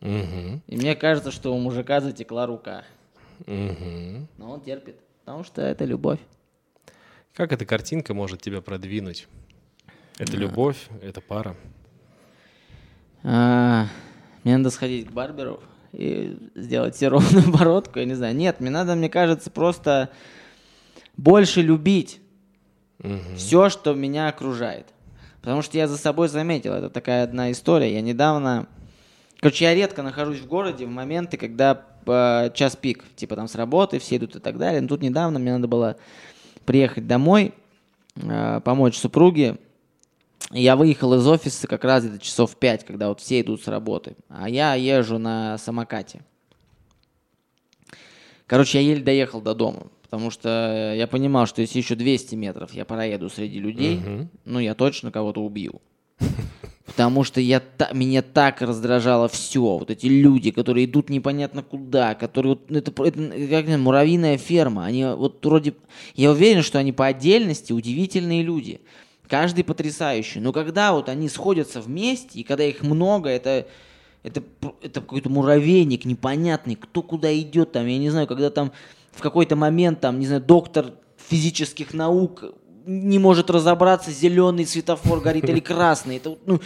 Угу. 0.00 0.60
И 0.66 0.76
мне 0.76 0.94
кажется, 0.94 1.30
что 1.30 1.54
у 1.54 1.58
мужика 1.58 2.00
затекла 2.00 2.46
рука. 2.46 2.84
Угу. 3.46 4.26
Но 4.38 4.50
он 4.50 4.60
терпит, 4.60 4.96
потому 5.24 5.44
что 5.44 5.62
это 5.62 5.84
любовь. 5.84 6.20
Как 7.34 7.52
эта 7.52 7.64
картинка 7.64 8.14
может 8.14 8.42
тебя 8.42 8.60
продвинуть? 8.60 9.28
Это 10.18 10.36
любовь, 10.36 10.88
это 11.02 11.20
пара. 11.20 11.56
А, 13.22 13.86
мне 14.44 14.56
надо 14.56 14.70
сходить 14.70 15.08
к 15.08 15.12
барберу 15.12 15.60
и 15.92 16.36
сделать 16.54 16.96
себе 16.96 17.08
ровную 17.10 17.50
бородку, 17.50 17.98
я 17.98 18.04
не 18.04 18.14
знаю. 18.14 18.34
Нет, 18.36 18.60
мне 18.60 18.70
надо, 18.70 18.94
мне 18.94 19.08
кажется, 19.08 19.50
просто 19.50 20.10
больше 21.20 21.60
любить 21.60 22.20
угу. 22.98 23.18
все, 23.36 23.68
что 23.68 23.94
меня 23.94 24.28
окружает. 24.28 24.86
Потому 25.42 25.62
что 25.62 25.76
я 25.78 25.86
за 25.86 25.96
собой 25.96 26.28
заметил, 26.28 26.72
это 26.72 26.90
такая 26.90 27.24
одна 27.24 27.50
история. 27.50 27.92
Я 27.92 28.00
недавно 28.00 28.68
Короче, 29.40 29.64
я 29.64 29.74
редко 29.74 30.02
нахожусь 30.02 30.40
в 30.40 30.46
городе 30.46 30.84
в 30.84 30.90
моменты, 30.90 31.38
когда 31.38 31.86
э, 32.04 32.50
час 32.52 32.76
пик, 32.76 33.04
типа 33.16 33.36
там 33.36 33.48
с 33.48 33.54
работы, 33.54 33.98
все 33.98 34.16
идут 34.16 34.36
и 34.36 34.38
так 34.38 34.58
далее. 34.58 34.82
Но 34.82 34.88
тут 34.88 35.00
недавно 35.00 35.38
мне 35.38 35.52
надо 35.54 35.66
было 35.66 35.96
приехать 36.66 37.06
домой, 37.06 37.54
э, 38.16 38.60
помочь 38.62 38.98
супруге. 38.98 39.56
я 40.50 40.76
выехал 40.76 41.14
из 41.14 41.26
офиса 41.26 41.66
как 41.66 41.84
раз 41.84 42.04
где-то 42.04 42.22
часов 42.22 42.54
пять, 42.56 42.84
когда 42.84 43.08
вот 43.08 43.20
все 43.20 43.40
идут 43.40 43.62
с 43.62 43.68
работы. 43.68 44.14
А 44.28 44.46
я 44.46 44.74
езжу 44.74 45.16
на 45.16 45.56
самокате. 45.56 46.20
Короче, 48.46 48.78
я 48.78 48.86
еле 48.86 49.02
доехал 49.02 49.40
до 49.40 49.54
дома, 49.54 49.86
потому 50.10 50.30
что 50.30 50.92
я 50.96 51.06
понимал, 51.06 51.46
что 51.46 51.60
если 51.62 51.78
еще 51.78 51.94
200 51.94 52.34
метров 52.34 52.74
я 52.74 52.84
проеду 52.84 53.30
среди 53.30 53.60
людей, 53.60 53.98
Мгм. 53.98 54.28
ну, 54.44 54.58
я 54.58 54.74
точно 54.74 55.12
кого-то 55.12 55.40
убью. 55.40 55.80
Потому 56.84 57.22
что 57.22 57.40
я, 57.40 57.60
та, 57.60 57.90
меня 57.92 58.20
так 58.20 58.60
раздражало 58.60 59.28
все. 59.28 59.60
Вот 59.60 59.90
эти 59.90 60.06
люди, 60.06 60.50
которые 60.50 60.86
идут 60.86 61.08
непонятно 61.08 61.62
куда, 61.62 62.16
которые... 62.16 62.56
Вот, 62.56 62.70
это, 62.70 62.90
это 63.04 63.48
как 63.48 63.78
муравьиная 63.78 64.36
ферма. 64.36 64.84
Они 64.86 65.04
вот 65.04 65.44
вроде... 65.46 65.74
Я 66.16 66.32
уверен, 66.32 66.62
что 66.62 66.80
они 66.80 66.92
по 66.92 67.06
отдельности 67.06 67.72
удивительные 67.72 68.42
люди. 68.42 68.80
Каждый 69.28 69.62
потрясающий. 69.62 70.40
Но 70.40 70.52
когда 70.52 70.92
вот 70.92 71.08
они 71.08 71.28
сходятся 71.28 71.80
вместе, 71.80 72.40
и 72.40 72.42
когда 72.42 72.64
их 72.64 72.82
много, 72.82 73.28
это... 73.28 73.68
Это, 74.22 74.42
это 74.82 75.00
какой-то 75.00 75.30
муравейник 75.30 76.04
непонятный, 76.04 76.74
кто 76.74 77.02
куда 77.02 77.34
идет 77.38 77.72
там, 77.72 77.86
я 77.86 77.98
не 77.98 78.10
знаю, 78.10 78.26
когда 78.26 78.50
там 78.50 78.72
в 79.12 79.22
какой-то 79.22 79.56
момент 79.56 80.00
там, 80.00 80.18
не 80.18 80.26
знаю, 80.26 80.42
доктор 80.42 80.92
физических 81.16 81.94
наук 81.94 82.44
не 82.86 83.18
может 83.18 83.50
разобраться, 83.50 84.10
зеленый 84.10 84.66
светофор 84.66 85.20
горит 85.20 85.48
или 85.48 85.60
красный. 85.60 86.16
Это, 86.16 86.36
ну, 86.44 86.60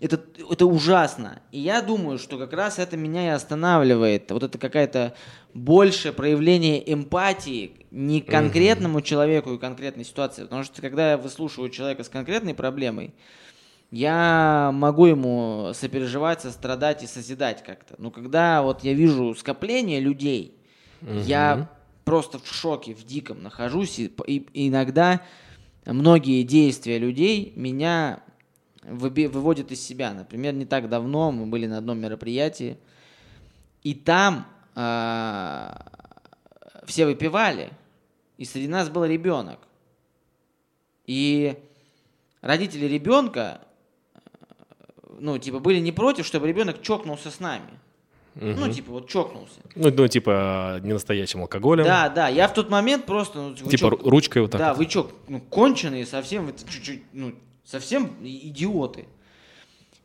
это, 0.00 0.20
это 0.50 0.66
ужасно. 0.66 1.42
И 1.50 1.58
я 1.58 1.82
думаю, 1.82 2.18
что 2.18 2.38
как 2.38 2.52
раз 2.52 2.78
это 2.78 2.96
меня 2.96 3.26
и 3.26 3.30
останавливает. 3.30 4.30
Вот 4.30 4.42
это 4.42 4.56
какая-то 4.56 5.14
большее 5.54 6.12
проявление 6.12 6.92
эмпатии 6.92 7.72
не 7.90 8.20
к 8.20 8.26
конкретному 8.26 9.00
человеку 9.00 9.52
и 9.52 9.58
конкретной 9.58 10.04
ситуации. 10.04 10.42
Потому 10.42 10.62
что 10.62 10.80
когда 10.80 11.12
я 11.12 11.18
выслушиваю 11.18 11.70
человека 11.70 12.04
с 12.04 12.08
конкретной 12.08 12.54
проблемой, 12.54 13.14
я 13.90 14.70
могу 14.74 15.06
ему 15.06 15.70
сопереживать, 15.74 16.42
сострадать 16.42 17.02
и 17.02 17.06
созидать 17.06 17.62
как-то. 17.62 17.94
Но 17.98 18.10
когда 18.10 18.62
вот 18.62 18.84
я 18.84 18.92
вижу 18.92 19.34
скопление 19.34 20.00
людей, 20.00 20.54
я 21.00 21.70
просто 22.04 22.38
в 22.38 22.46
шоке, 22.46 22.94
в 22.94 23.04
диком 23.04 23.42
нахожусь. 23.42 23.98
И, 23.98 24.06
и 24.26 24.68
иногда 24.68 25.22
многие 25.86 26.42
действия 26.42 26.98
людей 26.98 27.52
меня 27.56 28.22
выводят 28.82 29.72
из 29.72 29.80
себя. 29.80 30.12
Например, 30.12 30.54
не 30.54 30.64
так 30.64 30.88
давно 30.88 31.30
мы 31.32 31.46
были 31.46 31.66
на 31.66 31.78
одном 31.78 31.98
мероприятии, 31.98 32.78
и 33.82 33.94
там 33.94 34.46
э, 34.74 35.70
все 36.86 37.06
выпивали, 37.06 37.70
и 38.38 38.44
среди 38.44 38.68
нас 38.68 38.88
был 38.88 39.04
ребенок. 39.04 39.60
И 41.04 41.58
родители 42.40 42.86
ребенка, 42.86 43.60
ну, 45.18 45.38
типа, 45.38 45.58
были 45.58 45.78
не 45.78 45.92
против, 45.92 46.26
чтобы 46.26 46.48
ребенок 46.48 46.82
чокнулся 46.82 47.30
с 47.30 47.40
нами. 47.40 47.78
Угу. 48.36 48.46
Ну, 48.46 48.72
типа, 48.72 48.92
вот 48.92 49.08
чокнулся. 49.08 49.60
Ну, 49.74 49.90
ну, 49.90 50.08
типа, 50.08 50.80
не 50.82 50.92
настоящим 50.92 51.40
алкоголем. 51.40 51.84
Да, 51.84 52.08
да. 52.08 52.28
Я 52.28 52.46
в 52.48 52.54
тот 52.54 52.70
момент 52.70 53.04
просто... 53.04 53.40
Ну, 53.40 53.54
типа, 53.54 53.76
чё, 53.76 53.90
ручкой 53.90 54.42
вот 54.42 54.52
так. 54.52 54.60
Да, 54.60 54.68
вот. 54.74 54.78
вы 54.78 54.86
чё, 54.86 55.10
ну, 55.28 55.40
конченые 55.40 56.06
совсем, 56.06 56.46
вы 56.46 56.52
чуть-чуть, 56.52 57.02
ну, 57.12 57.34
совсем 57.64 58.16
идиоты. 58.22 59.06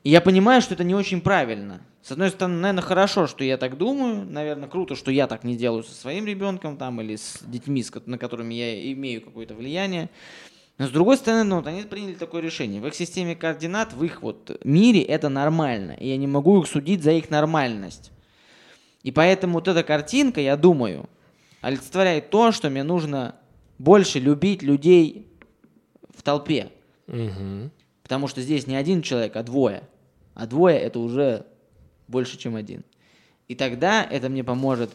И 0.04 0.10
я 0.10 0.20
понимаю, 0.20 0.62
что 0.62 0.74
это 0.74 0.84
не 0.84 0.96
очень 0.96 1.22
правильно. 1.22 1.82
С 2.02 2.12
одной 2.12 2.30
стороны, 2.32 2.58
наверное, 2.58 2.82
хорошо, 2.82 3.28
что 3.28 3.44
я 3.44 3.58
так 3.58 3.78
думаю. 3.78 4.26
Наверное, 4.26 4.68
круто, 4.68 4.96
что 4.96 5.12
я 5.12 5.28
так 5.28 5.46
не 5.46 5.56
делаю 5.56 5.84
со 5.84 5.94
своим 5.94 6.26
ребенком 6.26 6.76
там 6.76 7.00
или 7.00 7.16
с 7.16 7.40
детьми, 7.44 7.86
на 8.06 8.18
которыми 8.18 8.54
я 8.54 8.92
имею 8.92 9.22
какое-то 9.22 9.54
влияние. 9.54 10.10
Но 10.78 10.88
с 10.88 10.92
другой 10.92 11.18
стороны, 11.18 11.44
ну, 11.44 11.58
вот 11.58 11.68
они 11.68 11.84
приняли 11.84 12.16
такое 12.16 12.42
решение. 12.42 12.82
В 12.82 12.88
их 12.88 12.96
системе 12.96 13.36
координат, 13.36 13.94
в 13.94 14.04
их 14.04 14.22
вот 14.22 14.60
мире 14.64 15.02
это 15.02 15.30
нормально. 15.30 15.92
И 16.00 16.08
я 16.08 16.18
не 16.18 16.28
могу 16.28 16.62
их 16.62 16.68
судить 16.68 17.04
за 17.04 17.12
их 17.12 17.30
нормальность. 17.30 18.12
И 19.04 19.12
поэтому 19.12 19.56
вот 19.56 19.68
эта 19.68 19.84
картинка, 19.84 20.42
я 20.42 20.58
думаю, 20.58 21.08
олицетворяет 21.62 22.30
то, 22.30 22.52
что 22.52 22.70
мне 22.70 22.84
нужно 22.84 23.36
больше 23.78 24.20
любить 24.20 24.64
людей 24.64 25.28
в 26.16 26.24
толпе. 26.24 26.72
Угу. 27.08 27.70
Потому 28.02 28.28
что 28.28 28.42
здесь 28.42 28.66
не 28.66 28.76
один 28.76 29.02
человек, 29.02 29.36
а 29.36 29.44
двое. 29.44 29.84
А 30.34 30.48
двое 30.48 30.78
это 30.80 31.00
уже 31.00 31.46
больше, 32.08 32.38
чем 32.38 32.56
один. 32.56 32.84
И 33.48 33.56
тогда 33.56 34.04
это 34.04 34.30
мне 34.30 34.44
поможет 34.44 34.90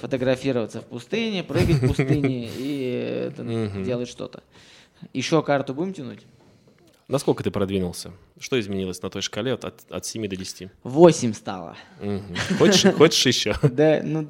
фотографироваться 0.00 0.80
в 0.80 0.86
пустыне, 0.86 1.42
прыгать 1.42 1.76
в 1.76 1.88
пустыне 1.88 2.48
и 2.56 3.28
это, 3.28 3.44
делать 3.84 4.08
что-то. 4.08 4.42
Еще 5.12 5.42
карту 5.42 5.74
будем 5.74 5.92
тянуть? 5.92 6.20
Насколько 7.08 7.44
ты 7.44 7.50
продвинулся? 7.50 8.12
Что 8.38 8.58
изменилось 8.58 9.02
на 9.02 9.10
той 9.10 9.22
шкале 9.22 9.52
от, 9.52 9.64
от, 9.64 9.84
от 9.90 10.06
7 10.06 10.28
до 10.28 10.36
10? 10.36 10.70
8 10.82 11.34
стало. 11.34 11.76
Угу. 12.00 12.56
Хочешь, 12.58 12.94
хочешь 12.96 13.26
еще? 13.26 13.54
Да, 13.62 14.00
ну, 14.02 14.26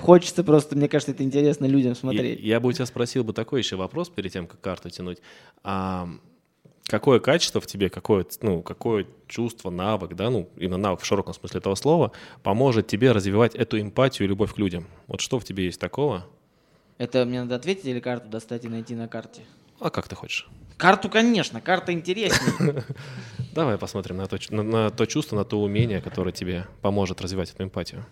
хочется 0.00 0.44
просто, 0.44 0.76
мне 0.76 0.88
кажется, 0.88 1.12
это 1.12 1.24
интересно 1.24 1.66
людям 1.66 1.96
смотреть. 1.96 2.40
Я, 2.40 2.60
бы 2.60 2.68
у 2.68 2.72
тебя 2.72 2.86
спросил 2.86 3.24
бы 3.24 3.32
такой 3.32 3.60
еще 3.60 3.76
вопрос 3.76 4.10
перед 4.10 4.32
тем, 4.32 4.46
как 4.46 4.60
карту 4.60 4.90
тянуть. 4.90 5.18
А, 5.64 6.08
какое 6.86 7.18
качество 7.18 7.60
в 7.60 7.66
тебе, 7.66 7.90
какое, 7.90 8.26
ну, 8.42 8.62
какое 8.62 9.06
чувство, 9.26 9.70
навык, 9.70 10.14
да, 10.14 10.30
ну, 10.30 10.48
именно 10.56 10.76
навык 10.76 11.00
в 11.00 11.04
широком 11.04 11.34
смысле 11.34 11.58
этого 11.58 11.74
слова, 11.74 12.12
поможет 12.42 12.86
тебе 12.86 13.12
развивать 13.12 13.54
эту 13.54 13.80
эмпатию 13.80 14.26
и 14.26 14.28
любовь 14.28 14.54
к 14.54 14.58
людям? 14.58 14.86
Вот 15.08 15.20
что 15.20 15.40
в 15.40 15.44
тебе 15.44 15.64
есть 15.64 15.80
такого? 15.80 16.26
Это 16.98 17.24
мне 17.26 17.42
надо 17.42 17.56
ответить 17.56 17.84
или 17.84 18.00
карту 18.00 18.28
достать 18.28 18.64
и 18.64 18.68
найти 18.68 18.94
на 18.94 19.08
карте? 19.08 19.42
А 19.80 19.90
как 19.90 20.08
ты 20.08 20.14
хочешь? 20.14 20.48
Карту, 20.78 21.08
конечно, 21.08 21.60
карта 21.60 21.92
интереснее. 21.92 22.84
Давай 23.54 23.78
посмотрим 23.78 24.16
на 24.16 24.26
то, 24.26 24.38
на, 24.50 24.62
на 24.62 24.90
то 24.90 25.06
чувство, 25.06 25.36
на 25.36 25.44
то 25.44 25.60
умение, 25.62 26.00
которое 26.00 26.32
тебе 26.32 26.66
поможет 26.82 27.20
развивать 27.20 27.50
эту 27.50 27.64
эмпатию. 27.64 28.04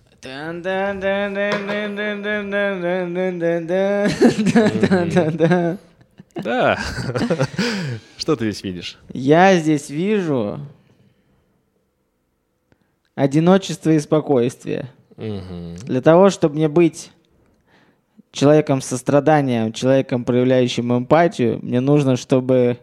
Да. 6.36 6.78
Что 8.16 8.36
ты 8.36 8.50
здесь 8.50 8.64
видишь? 8.64 8.98
Я 9.12 9.56
здесь 9.58 9.90
вижу 9.90 10.60
одиночество 13.14 13.90
и 13.90 14.00
спокойствие. 14.00 14.90
Для 15.16 16.00
того, 16.00 16.30
чтобы 16.30 16.56
мне 16.56 16.68
быть 16.68 17.12
человеком 18.34 18.82
с 18.82 18.86
состраданием, 18.86 19.72
человеком, 19.72 20.24
проявляющим 20.24 20.96
эмпатию, 20.96 21.60
мне 21.62 21.80
нужно, 21.80 22.16
чтобы 22.16 22.78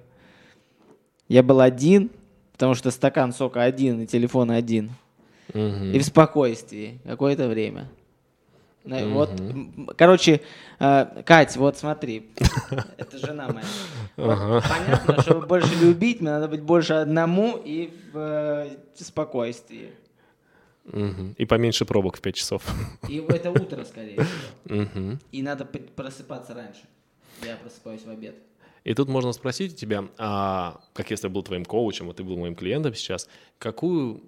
я 1.28 1.44
был 1.44 1.60
один, 1.60 2.10
потому 2.54 2.74
что 2.74 2.90
стакан 2.90 3.34
сока 3.34 3.62
один 3.62 4.02
и 4.02 4.08
телефон 4.08 4.50
один. 4.50 4.92
Угу. 5.54 5.92
И 5.94 6.00
в 6.00 6.04
спокойствии 6.04 7.00
какое-то 7.06 7.48
время. 7.50 7.90
Угу. 8.86 9.10
Вот, 9.10 9.30
короче, 9.98 10.42
э, 10.80 11.24
Кать, 11.26 11.56
вот 11.58 11.78
смотри, 11.78 12.32
это 12.98 13.18
жена 13.20 13.48
моя. 13.50 13.66
Вот, 14.18 14.64
понятно, 14.64 15.22
чтобы 15.22 15.46
больше 15.46 15.76
любить, 15.76 16.22
мне 16.22 16.32
надо 16.32 16.48
быть 16.48 16.62
больше 16.62 16.94
одному 16.94 17.58
и 17.64 17.94
в, 18.12 18.18
э, 18.18 18.70
в 18.98 19.04
спокойствии. 19.04 19.92
Угу. 20.86 21.36
И 21.38 21.46
поменьше 21.46 21.86
пробок 21.86 22.18
в 22.18 22.22
5 22.22 22.36
часов. 22.36 22.64
И 23.08 23.24
это 23.30 23.52
утро, 23.52 23.84
скорее 23.86 24.24
всего. 24.24 24.82
Угу. 24.82 25.20
И 25.32 25.42
надо 25.42 25.66
просыпаться 25.66 26.54
раньше. 26.54 26.82
Я 27.46 27.56
просыпаюсь 27.56 28.04
в 28.04 28.10
обед. 28.10 28.36
И 28.84 28.94
тут 28.94 29.10
можно 29.10 29.32
спросить 29.32 29.74
у 29.74 29.76
тебя, 29.76 30.06
а, 30.18 30.82
как 30.94 31.12
если 31.12 31.28
я 31.28 31.34
был 31.34 31.44
твоим 31.44 31.66
коучем, 31.66 32.10
а 32.10 32.14
ты 32.14 32.24
был 32.24 32.38
моим 32.38 32.56
клиентом 32.56 32.96
сейчас, 32.96 33.28
какую 33.60 34.24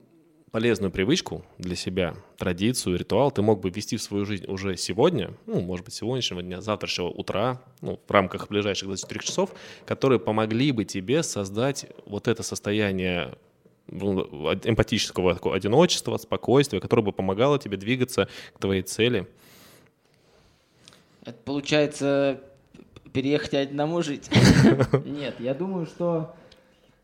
полезную 0.53 0.91
привычку 0.91 1.43
для 1.57 1.75
себя, 1.75 2.15
традицию, 2.37 2.99
ритуал 2.99 3.31
ты 3.31 3.41
мог 3.41 3.59
бы 3.59 3.71
ввести 3.71 3.97
в 3.97 4.03
свою 4.03 4.23
жизнь 4.23 4.45
уже 4.45 4.77
сегодня, 4.77 5.31
ну, 5.47 5.61
может 5.61 5.85
быть, 5.85 5.95
сегодняшнего 5.95 6.43
дня, 6.43 6.61
завтрашнего 6.61 7.07
утра, 7.07 7.59
ну, 7.81 7.99
в 8.07 8.11
рамках 8.11 8.49
ближайших 8.49 8.87
24 8.87 9.21
часов, 9.21 9.55
которые 9.87 10.19
помогли 10.19 10.71
бы 10.71 10.85
тебе 10.85 11.23
создать 11.23 11.87
вот 12.05 12.27
это 12.27 12.43
состояние 12.43 13.33
эмпатического 13.87 15.33
такого 15.33 15.55
одиночества, 15.55 16.17
спокойствия, 16.17 16.79
которое 16.79 17.03
бы 17.03 17.11
помогало 17.11 17.59
тебе 17.59 17.77
двигаться 17.77 18.27
к 18.53 18.59
твоей 18.59 18.81
цели? 18.81 19.27
Это 21.25 21.37
получается 21.45 22.41
переехать 23.13 23.53
одному 23.53 24.01
жить? 24.01 24.29
Нет, 25.05 25.35
я 25.39 25.53
думаю, 25.53 25.85
что 25.85 26.35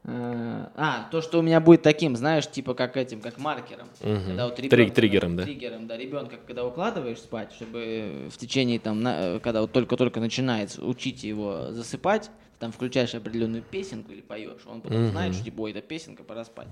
Э, 0.06 0.68
а, 0.76 1.08
то, 1.12 1.22
что 1.22 1.39
у 1.39 1.42
меня 1.42 1.60
будет 1.60 1.82
таким, 1.82 2.15
знаешь, 2.15 2.50
типа 2.50 2.74
как 2.74 2.96
этим, 2.96 3.22
как 3.22 3.38
маркером. 3.38 3.88
Угу. 4.02 4.20
Когда 4.28 4.46
вот 4.48 4.60
ребенка, 4.60 4.96
триггером, 4.96 5.36
да? 5.36 5.44
Триггером, 5.44 5.88
да. 5.88 5.98
Ребенка, 5.98 6.38
когда 6.48 6.65
укладываешь 6.65 7.20
спать, 7.20 7.52
чтобы 7.52 8.30
в 8.32 8.38
течение 8.38 8.80
там, 8.80 9.02
на, 9.02 9.39
когда 9.39 9.62
вот 9.62 9.72
только-только 9.72 10.20
начинает 10.20 10.78
учить 10.80 11.24
его 11.24 11.68
засыпать, 11.72 12.32
там 12.60 12.72
включаешь 12.72 13.15
определенную 13.15 13.63
песенку 13.63 14.12
или 14.12 14.22
поешь, 14.22 14.62
он 14.65 14.82
потом 14.82 15.06
угу. 15.06 15.12
знает, 15.12 15.34
что 15.34 15.45
типа, 15.45 15.62
ой, 15.62 15.72
это 15.72 15.82
песенка, 15.82 16.24
пора 16.24 16.43
спать. 16.43 16.67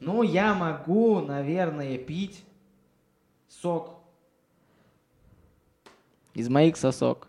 Ну, 0.00 0.22
я 0.22 0.54
могу, 0.54 1.20
наверное, 1.20 1.96
пить 1.96 2.44
сок 3.48 3.94
из 6.34 6.48
моих 6.48 6.76
сосок. 6.76 7.28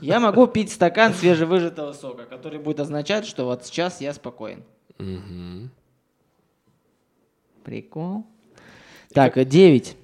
Я 0.00 0.20
могу 0.20 0.46
пить 0.46 0.72
стакан 0.72 1.14
свежевыжатого 1.14 1.92
сока, 1.92 2.24
который 2.24 2.58
будет 2.58 2.80
означать, 2.80 3.26
что 3.26 3.44
вот 3.44 3.64
сейчас 3.64 4.00
я 4.00 4.12
спокоен. 4.12 4.64
Прикол. 7.64 8.26
Так, 9.12 9.42
9. 9.48 9.96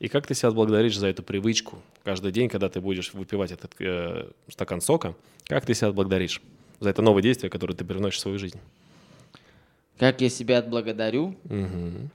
И 0.00 0.08
как 0.08 0.26
ты 0.26 0.34
себя 0.34 0.48
отблагодаришь 0.48 0.98
за 0.98 1.06
эту 1.08 1.22
привычку? 1.22 1.78
Каждый 2.04 2.32
день, 2.32 2.48
когда 2.48 2.68
ты 2.68 2.80
будешь 2.80 3.14
выпивать 3.14 3.52
этот 3.52 3.74
э, 3.78 4.30
стакан 4.48 4.80
сока, 4.80 5.14
как 5.46 5.64
ты 5.64 5.74
себя 5.74 5.88
отблагодаришь 5.88 6.42
за 6.80 6.90
это 6.90 7.00
новое 7.02 7.22
действие, 7.22 7.50
которое 7.50 7.74
ты 7.74 7.84
переносишь 7.84 8.18
в 8.18 8.22
свою 8.22 8.38
жизнь? 8.38 8.58
Как 9.98 10.20
я 10.20 10.28
себя 10.28 10.58
отблагодарю? 10.58 11.36
Угу. 11.44 12.10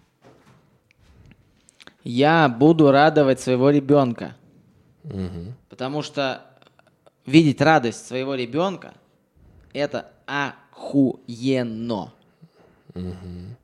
Я 2.04 2.50
буду 2.50 2.92
радовать 2.92 3.40
своего 3.40 3.70
ребенка. 3.70 4.36
Угу. 5.06 5.54
Потому 5.70 6.02
что 6.02 6.46
видеть 7.26 7.62
радость 7.62 8.06
своего 8.06 8.36
ребенка– 8.36 8.94
это 9.74 10.12
охуенно. 10.26 12.14
Угу. 12.94 13.56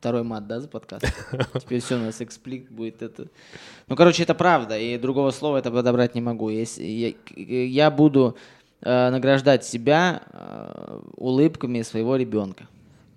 Второй 0.00 0.22
мат, 0.22 0.46
да, 0.46 0.60
за 0.60 0.66
подкаст? 0.66 1.04
Теперь 1.60 1.82
все 1.82 1.96
у 1.96 1.98
нас 1.98 2.22
эксплик 2.22 2.70
будет 2.70 3.02
это. 3.02 3.26
Ну, 3.86 3.96
короче, 3.96 4.22
это 4.22 4.34
правда, 4.34 4.78
и 4.78 4.96
другого 4.96 5.30
слова 5.30 5.58
это 5.58 5.70
подобрать 5.70 6.14
не 6.14 6.22
могу. 6.22 6.48
Если 6.48 6.84
я, 6.84 7.12
я 7.36 7.90
буду 7.90 8.34
э, 8.80 9.10
награждать 9.10 9.66
себя 9.66 10.22
э, 10.32 11.00
улыбками 11.16 11.82
своего 11.82 12.16
ребенка. 12.16 12.66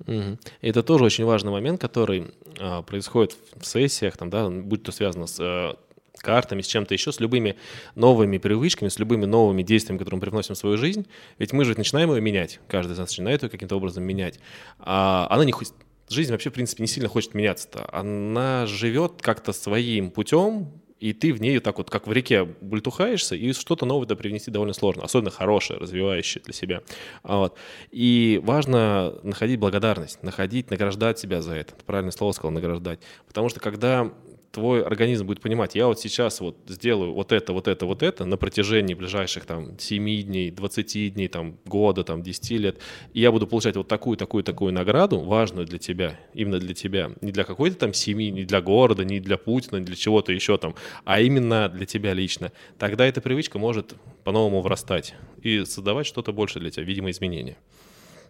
Угу. 0.08 0.38
Это 0.60 0.84
тоже 0.84 1.06
очень 1.06 1.24
важный 1.24 1.52
момент, 1.52 1.80
который 1.80 2.34
э, 2.60 2.82
происходит 2.82 3.38
в 3.56 3.66
сессиях, 3.66 4.18
там, 4.18 4.30
да, 4.30 4.50
будь 4.50 4.84
то 4.84 4.92
связано 4.92 5.28
с 5.28 5.40
э, 5.40 5.76
картами, 6.18 6.62
с 6.62 6.68
чем-то 6.68 6.94
еще, 6.94 7.14
с 7.14 7.22
любыми 7.22 7.56
новыми 7.96 8.40
привычками, 8.40 8.90
с 8.90 9.00
любыми 9.00 9.24
новыми 9.24 9.64
действиями, 9.64 10.00
которые 10.00 10.18
мы 10.18 10.22
привносим 10.22 10.56
в 10.56 10.58
свою 10.58 10.76
жизнь. 10.76 11.08
Ведь 11.40 11.54
мы 11.54 11.64
же 11.64 11.76
начинаем 11.78 12.12
ее 12.14 12.20
менять, 12.20 12.60
каждый 12.68 12.92
из 12.92 12.98
нас 12.98 13.08
начинает 13.08 13.42
ее 13.42 13.48
каким-то 13.48 13.78
образом 13.78 14.04
менять. 14.04 14.42
А 14.80 15.28
она 15.30 15.46
не 15.46 15.54
хочет, 15.54 15.72
жизнь 16.14 16.32
вообще, 16.32 16.50
в 16.50 16.54
принципе, 16.54 16.84
не 16.84 16.88
сильно 16.88 17.10
хочет 17.10 17.34
меняться-то. 17.34 17.90
Она 17.92 18.66
живет 18.66 19.22
как-то 19.22 19.52
своим 19.52 20.12
путем, 20.12 20.72
и 21.04 21.12
ты 21.12 21.34
в 21.34 21.42
ней 21.42 21.60
так 21.60 21.80
вот, 21.80 21.90
как 21.90 22.08
в 22.08 22.14
реке, 22.14 22.46
бультухаешься, 22.46 23.36
и 23.36 23.52
что-то 23.52 23.86
новое 23.86 24.08
да 24.08 24.16
привнести 24.16 24.52
довольно 24.52 24.74
сложно, 24.74 25.04
особенно 25.04 25.32
хорошее, 25.32 25.78
развивающее 25.78 26.42
для 26.42 26.54
себя. 26.54 26.82
Вот. 27.24 27.58
И 27.92 28.40
важно 28.42 29.20
находить 29.24 29.60
благодарность, 29.60 30.24
находить, 30.24 30.70
награждать 30.70 31.20
себя 31.20 31.42
за 31.42 31.56
это. 31.56 31.74
Правильное 31.86 32.14
слово 32.14 32.32
сказал, 32.32 32.52
награждать. 32.52 33.02
Потому 33.28 33.50
что 33.50 33.60
когда 33.60 34.14
твой 34.54 34.84
организм 34.84 35.26
будет 35.26 35.42
понимать, 35.42 35.74
я 35.74 35.88
вот 35.88 36.00
сейчас 36.00 36.40
вот 36.40 36.56
сделаю 36.68 37.12
вот 37.12 37.32
это, 37.32 37.54
вот 37.54 37.68
это, 37.68 37.88
вот 37.88 38.04
это 38.04 38.24
на 38.24 38.38
протяжении 38.38 38.94
ближайших 38.94 39.46
там 39.46 39.80
7 39.80 40.22
дней, 40.22 40.52
20 40.52 41.14
дней, 41.16 41.28
там 41.28 41.58
года, 41.66 42.04
там 42.04 42.22
10 42.22 42.52
лет, 42.52 42.78
и 43.14 43.20
я 43.20 43.32
буду 43.32 43.48
получать 43.48 43.76
вот 43.76 43.88
такую, 43.88 44.16
такую, 44.16 44.44
такую 44.44 44.72
награду, 44.72 45.20
важную 45.20 45.66
для 45.66 45.80
тебя, 45.80 46.20
именно 46.36 46.60
для 46.60 46.76
тебя, 46.76 47.12
не 47.22 47.32
для 47.32 47.46
какой-то 47.46 47.78
там 47.78 47.96
семьи, 47.96 48.30
не 48.30 48.44
для 48.44 48.62
города, 48.62 49.04
не 49.04 49.20
для 49.20 49.38
Путина, 49.38 49.78
не 49.78 49.86
для 49.86 49.96
чего-то 49.96 50.32
еще 50.32 50.60
там, 50.60 50.76
а 51.04 51.20
именно 51.20 51.68
для 51.68 51.88
тебя 51.88 52.14
лично, 52.14 52.52
тогда 52.78 53.08
эта 53.08 53.22
привычка 53.22 53.58
может 53.58 53.96
по-новому 54.24 54.62
врастать 54.62 55.16
и 55.42 55.66
создавать 55.66 56.06
что-то 56.06 56.32
больше 56.32 56.60
для 56.60 56.70
тебя, 56.70 56.86
видимо, 56.86 57.10
изменения. 57.10 57.58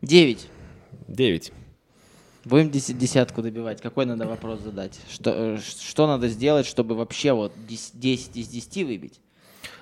Девять. 0.01 0.47
Девять. 1.09 1.51
Будем 2.45 2.71
десятку 2.71 3.41
добивать. 3.41 3.81
Какой 3.81 4.05
надо 4.05 4.27
вопрос 4.27 4.59
задать? 4.59 4.99
Что, 5.09 5.31
э, 5.31 5.59
что 5.59 6.07
надо 6.07 6.27
сделать, 6.27 6.65
чтобы 6.65 6.95
вообще 6.95 7.31
вот 7.31 7.53
10 7.67 8.35
из 8.35 8.47
10 8.47 8.83
выбить? 8.83 9.19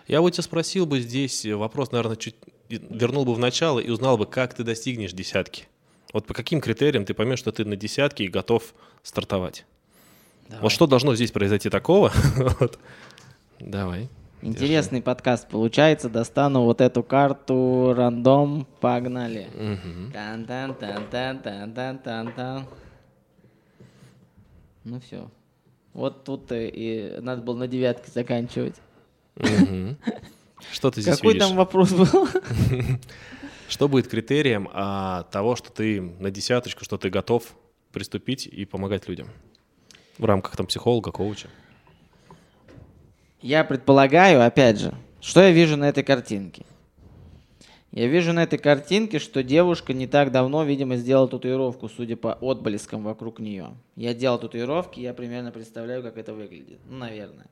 Я 0.08 0.22
вот 0.22 0.32
тебя 0.32 0.44
спросил 0.44 0.86
бы 0.86 1.00
здесь 1.00 1.46
вопрос, 1.46 1.92
наверное, 1.92 2.18
чуть 2.18 2.36
вернул 2.70 3.26
бы 3.26 3.34
в 3.34 3.40
начало 3.40 3.80
и 3.80 3.90
узнал 3.90 4.18
бы, 4.18 4.26
как 4.26 4.54
ты 4.54 4.64
достигнешь 4.64 5.14
десятки. 5.14 5.68
Вот 6.14 6.28
по 6.28 6.34
каким 6.34 6.62
критериям 6.62 7.06
ты 7.06 7.14
поймешь, 7.14 7.40
что 7.40 7.52
ты 7.52 7.66
на 7.66 7.76
десятке 7.76 8.26
и 8.26 8.28
готов 8.28 8.74
стартовать? 9.02 9.66
Давай. 10.48 10.64
Вот 10.64 10.72
что 10.72 10.86
должно 10.86 11.16
здесь 11.16 11.32
произойти 11.32 11.70
такого? 11.70 12.12
Давай. 13.60 14.10
Интересный 14.42 15.00
Держи. 15.00 15.04
подкаст 15.04 15.48
получается. 15.50 16.10
Достану 16.10 16.64
вот 16.64 16.82
эту 16.82 17.04
карту 17.04 17.94
рандом. 17.96 18.68
Погнали. 18.80 19.48
Тан 20.14 20.46
-тан 20.46 20.78
-тан 20.80 21.10
-тан 21.10 21.44
-тан 21.44 21.74
-тан 21.74 22.04
-тан 22.04 22.36
-тан. 22.36 22.64
Ну 24.84 25.00
все. 25.00 25.30
Вот 25.94 26.24
тут 26.24 26.48
и 26.52 27.18
надо 27.22 27.44
было 27.44 27.56
на 27.56 27.68
девятке 27.68 28.12
заканчивать. 28.12 28.76
Что 30.72 30.92
ты 30.92 31.02
здесь 31.02 31.18
Какой 31.18 31.34
видишь? 31.34 31.48
там 31.48 31.58
вопрос 31.58 31.92
был? 31.92 32.08
Что 33.70 33.88
будет 33.88 34.08
критерием 34.08 34.70
а, 34.74 35.24
того, 35.32 35.56
что 35.56 35.72
ты 35.72 36.02
на 36.02 36.30
десяточку, 36.30 36.84
что 36.84 36.98
ты 36.98 37.10
готов 37.10 37.56
приступить 37.92 38.46
и 38.46 38.66
помогать 38.66 39.08
людям 39.08 39.28
в 40.18 40.26
рамках 40.26 40.56
там 40.58 40.68
психолога, 40.68 41.12
коуча? 41.12 41.48
Я 43.42 43.64
предполагаю, 43.64 44.46
опять 44.46 44.80
же, 44.80 44.94
что 45.20 45.42
я 45.42 45.52
вижу 45.52 45.76
на 45.76 45.90
этой 45.90 46.04
картинке. 46.04 46.64
Я 47.92 48.08
вижу 48.08 48.32
на 48.32 48.44
этой 48.44 48.58
картинке, 48.58 49.20
что 49.20 49.44
девушка 49.44 49.94
не 49.94 50.08
так 50.08 50.32
давно, 50.32 50.64
видимо, 50.64 50.96
сделала 50.96 51.28
татуировку, 51.28 51.90
судя 51.90 52.16
по 52.16 52.34
отблескам 52.34 53.04
вокруг 53.04 53.40
нее. 53.40 53.72
Я 53.98 54.14
делал 54.14 54.40
татуировки, 54.40 55.02
я 55.02 55.14
примерно 55.14 55.52
представляю, 55.52 56.02
как 56.02 56.18
это 56.18 56.34
выглядит. 56.34 56.80
Ну, 56.88 56.98
наверное. 56.98 57.48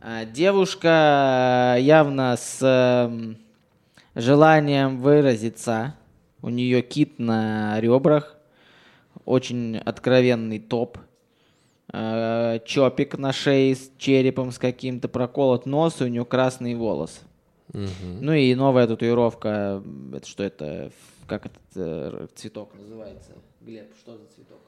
А, 0.00 0.26
девушка 0.26 1.76
явно 1.80 2.36
с 2.36 2.58
эм, 2.62 3.38
желанием 4.14 5.00
выразиться. 5.00 5.94
У 6.42 6.50
нее 6.50 6.82
кит 6.82 7.18
на 7.18 7.80
ребрах. 7.80 8.36
Очень 9.24 9.78
откровенный 9.78 10.58
топ 10.58 10.98
э, 10.98 11.00
чопик 11.90 13.18
на 13.18 13.32
шее 13.32 13.76
с 13.76 13.90
черепом 13.98 14.52
с 14.52 14.58
каким-то, 14.58 15.08
проколот 15.08 15.66
нос, 15.66 16.00
и 16.00 16.04
у 16.04 16.08
нее 16.08 16.24
красный 16.24 16.74
волос. 16.74 17.20
Угу. 17.72 18.20
Ну 18.20 18.32
и 18.32 18.54
новая 18.54 18.86
татуировка, 18.86 19.82
это 20.12 20.26
что 20.26 20.44
это, 20.44 20.90
как 21.26 21.46
этот 21.46 21.62
э, 21.74 22.26
цветок 22.34 22.74
называется? 22.74 23.32
Глеб, 23.60 23.92
что 23.98 24.12
за 24.16 24.26
цветок? 24.26 24.60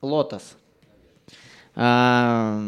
Лотос. 0.00 0.56
А, 1.74 2.60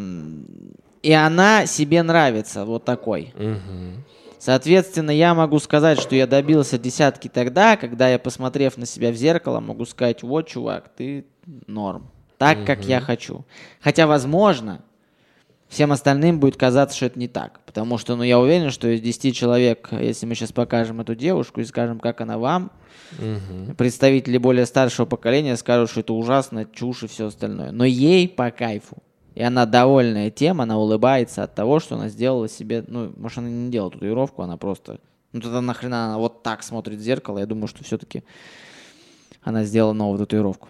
и 1.03 1.12
она 1.12 1.66
себе 1.66 2.03
нравится, 2.03 2.64
вот 2.64 2.85
такой. 2.85 3.33
Угу. 3.37 4.19
Соответственно, 4.40 5.11
я 5.11 5.35
могу 5.35 5.59
сказать, 5.59 6.00
что 6.00 6.16
я 6.16 6.26
добился 6.26 6.79
десятки 6.79 7.29
тогда, 7.29 7.76
когда 7.76 8.09
я, 8.09 8.18
посмотрев 8.18 8.79
на 8.79 8.87
себя 8.87 9.12
в 9.12 9.14
зеркало, 9.14 9.61
могу 9.61 9.85
сказать, 9.85 10.22
вот, 10.22 10.48
чувак, 10.48 10.90
ты 10.96 11.26
норм. 11.66 12.11
Так, 12.38 12.59
угу. 12.59 12.66
как 12.66 12.87
я 12.87 13.00
хочу. 13.00 13.44
Хотя, 13.83 14.07
возможно, 14.07 14.81
всем 15.68 15.92
остальным 15.92 16.40
будет 16.40 16.57
казаться, 16.57 16.96
что 16.96 17.05
это 17.05 17.18
не 17.18 17.29
так. 17.29 17.61
Потому 17.66 17.98
что, 17.98 18.16
ну, 18.16 18.22
я 18.22 18.38
уверен, 18.38 18.70
что 18.70 18.88
из 18.88 19.03
10 19.03 19.37
человек, 19.37 19.90
если 19.92 20.24
мы 20.24 20.35
сейчас 20.35 20.53
покажем 20.53 21.03
эту 21.03 21.14
девушку 21.14 21.61
и 21.61 21.64
скажем, 21.66 22.00
как 22.00 22.22
она 22.22 22.38
вам, 22.38 22.72
угу. 23.18 23.74
представители 23.76 24.38
более 24.38 24.64
старшего 24.64 25.05
поколения 25.05 25.55
скажут, 25.59 25.90
что 25.90 26.00
это 26.00 26.14
ужасно, 26.14 26.64
чушь 26.64 27.03
и 27.03 27.09
все 27.09 27.26
остальное. 27.26 27.72
Но 27.72 27.85
ей 27.85 28.26
по 28.26 28.50
кайфу. 28.50 29.03
И 29.35 29.43
она 29.43 29.64
довольная 29.66 30.31
тем, 30.31 30.61
она 30.61 30.79
улыбается 30.79 31.45
от 31.45 31.55
того, 31.55 31.79
что 31.81 31.95
она 31.95 32.09
сделала 32.09 32.49
себе, 32.49 32.85
ну, 32.87 33.12
может, 33.16 33.38
она 33.38 33.49
не 33.49 33.71
делала 33.71 33.93
татуировку, 33.93 34.43
она 34.43 34.57
просто, 34.57 34.99
ну, 35.33 35.40
тогда 35.40 35.61
нахрена 35.61 36.07
она 36.07 36.19
вот 36.19 36.43
так 36.43 36.62
смотрит 36.62 36.99
в 36.99 37.03
зеркало, 37.03 37.38
я 37.38 37.47
думаю, 37.47 37.69
что 37.69 37.85
все-таки 37.85 38.25
она 39.43 39.64
сделала 39.64 39.93
новую 39.93 40.19
татуировку. 40.19 40.69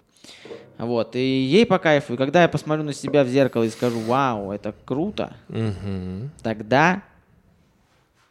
Вот, 0.77 1.15
и 1.15 1.19
ей 1.19 1.65
по 1.65 1.77
кайфу. 1.77 2.13
И 2.13 2.17
когда 2.17 2.41
я 2.41 2.47
посмотрю 2.47 2.83
на 2.83 2.93
себя 2.93 3.23
в 3.23 3.27
зеркало 3.27 3.63
и 3.63 3.69
скажу, 3.69 3.99
вау, 3.99 4.51
это 4.51 4.73
круто, 4.85 5.35
угу. 5.49 6.29
тогда 6.41 7.03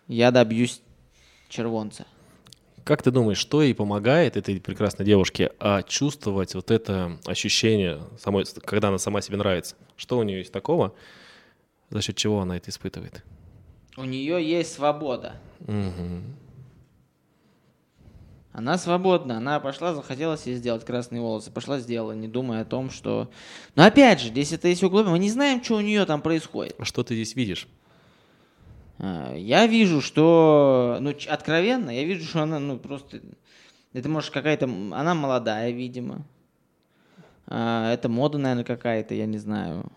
я 0.09 0.31
добьюсь 0.31 0.81
червонца. 1.49 2.07
Как 2.91 3.05
ты 3.05 3.13
думаешь, 3.13 3.39
что 3.39 3.63
ей 3.63 3.73
помогает 3.73 4.37
этой 4.37 4.61
прекрасной 4.61 5.07
девушке 5.07 5.53
а, 5.61 5.85
чувствовать 5.85 6.57
вот 6.57 6.73
это 6.73 7.21
ощущение, 7.25 8.01
самой, 8.19 8.45
когда 8.65 8.89
она 8.89 8.99
сама 8.99 9.21
себе 9.21 9.37
нравится? 9.37 9.77
Что 9.95 10.19
у 10.19 10.25
нее 10.25 10.39
есть 10.39 10.53
такого, 10.53 10.93
за 11.89 12.03
счет 12.03 12.17
чего 12.17 12.41
она 12.41 12.57
это 12.57 12.69
испытывает? 12.71 13.23
У 13.97 14.03
нее 14.03 14.45
есть 14.45 14.73
свобода. 14.73 15.37
Угу. 15.61 16.23
Она 18.55 18.77
свободна, 18.77 19.37
она 19.37 19.61
пошла, 19.61 19.95
захотела 19.95 20.37
себе 20.37 20.57
сделать 20.57 20.85
красные 20.85 21.23
волосы, 21.23 21.53
пошла 21.53 21.79
сделала, 21.79 22.11
не 22.11 22.27
думая 22.27 22.63
о 22.63 22.65
том, 22.65 22.91
что... 22.91 23.31
Но 23.77 23.85
опять 23.85 24.21
же, 24.21 24.31
здесь 24.31 24.53
это 24.53 24.67
есть 24.67 24.83
углубим, 24.83 25.13
мы 25.13 25.21
не 25.21 25.31
знаем, 25.31 25.63
что 25.63 25.77
у 25.77 25.81
нее 25.81 26.05
там 26.07 26.23
происходит. 26.23 26.75
А 26.77 26.85
что 26.85 27.05
ты 27.05 27.15
здесь 27.15 27.37
видишь? 27.37 27.69
А, 29.03 29.35
я 29.35 29.67
вижу, 29.67 30.03
что, 30.03 30.99
ну, 31.01 31.15
откровенно, 31.29 31.91
я 31.91 32.05
вижу, 32.05 32.29
что 32.29 32.43
она, 32.43 32.59
ну, 32.59 32.79
просто, 32.79 33.21
это 33.95 34.09
может 34.11 34.31
какая-то, 34.31 34.67
она 34.67 35.15
молодая, 35.15 35.71
видимо. 35.71 36.27
А, 37.47 37.93
это 37.93 38.11
мода, 38.11 38.37
наверное, 38.37 38.65
какая-то, 38.65 39.15
я 39.15 39.25
не 39.25 39.39
знаю. 39.39 39.91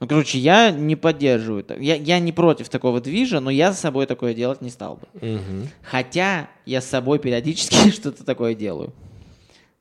Ну, 0.00 0.08
короче, 0.08 0.38
я 0.38 0.70
не 0.70 0.96
поддерживаю. 0.96 1.66
Я, 1.78 1.96
я 1.96 2.20
не 2.20 2.32
против 2.32 2.70
такого 2.70 3.02
движа, 3.02 3.40
но 3.40 3.50
я 3.50 3.72
с 3.72 3.80
собой 3.80 4.06
такое 4.06 4.32
делать 4.32 4.62
не 4.62 4.70
стал 4.70 4.96
бы. 4.96 5.08
Угу. 5.14 5.68
Хотя 5.82 6.48
я 6.64 6.80
с 6.80 6.86
собой 6.86 7.18
периодически 7.18 7.90
что-то 7.92 8.24
такое 8.24 8.54
делаю. 8.54 8.94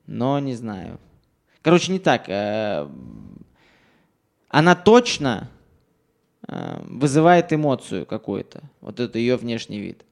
Но 0.08 0.40
не 0.40 0.56
знаю. 0.56 1.00
Короче, 1.62 1.92
не 1.92 2.00
так. 2.00 2.28
Э, 2.28 2.90
она 4.50 4.76
точно 4.76 5.50
Э, 5.50 5.57
вызывает 6.48 7.52
эмоцию 7.52 8.06
какую-то. 8.06 8.62
Вот 8.82 9.00
это 9.00 9.20
ее 9.20 9.36
внешний 9.36 9.80
вид. 9.80 10.06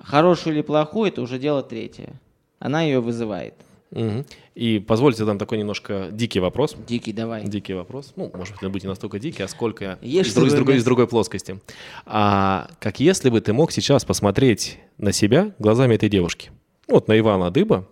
Хорошую 0.00 0.54
или 0.54 0.62
плохую, 0.62 1.08
это 1.08 1.22
уже 1.22 1.38
дело 1.38 1.62
третье. 1.62 2.14
Она 2.58 2.82
ее 2.82 3.00
вызывает. 3.00 3.54
Угу. 3.92 4.24
И 4.54 4.78
позвольте 4.78 5.18
задам 5.18 5.38
такой 5.38 5.58
немножко 5.58 6.08
дикий 6.10 6.40
вопрос. 6.40 6.74
Дикий, 6.88 7.12
давай. 7.12 7.44
Дикий 7.44 7.74
вопрос. 7.74 8.12
Ну, 8.16 8.30
может 8.34 8.54
быть, 8.60 8.70
будет 8.70 8.82
не 8.84 8.88
настолько 8.88 9.18
дикий, 9.18 9.42
а 9.42 9.48
сколько 9.48 9.98
Ешь 10.00 10.28
из, 10.28 10.36
из, 10.36 10.54
другой, 10.54 10.76
из 10.76 10.84
другой 10.84 11.06
плоскости. 11.06 11.60
А, 12.06 12.68
как 12.80 13.00
если 13.00 13.28
бы 13.28 13.40
ты 13.40 13.52
мог 13.52 13.70
сейчас 13.70 14.04
посмотреть 14.04 14.78
на 14.96 15.12
себя 15.12 15.52
глазами 15.58 15.94
этой 15.94 16.08
девушки. 16.08 16.50
Вот 16.92 17.08
на 17.08 17.18
Ивана 17.18 17.50
Дыба, 17.50 17.88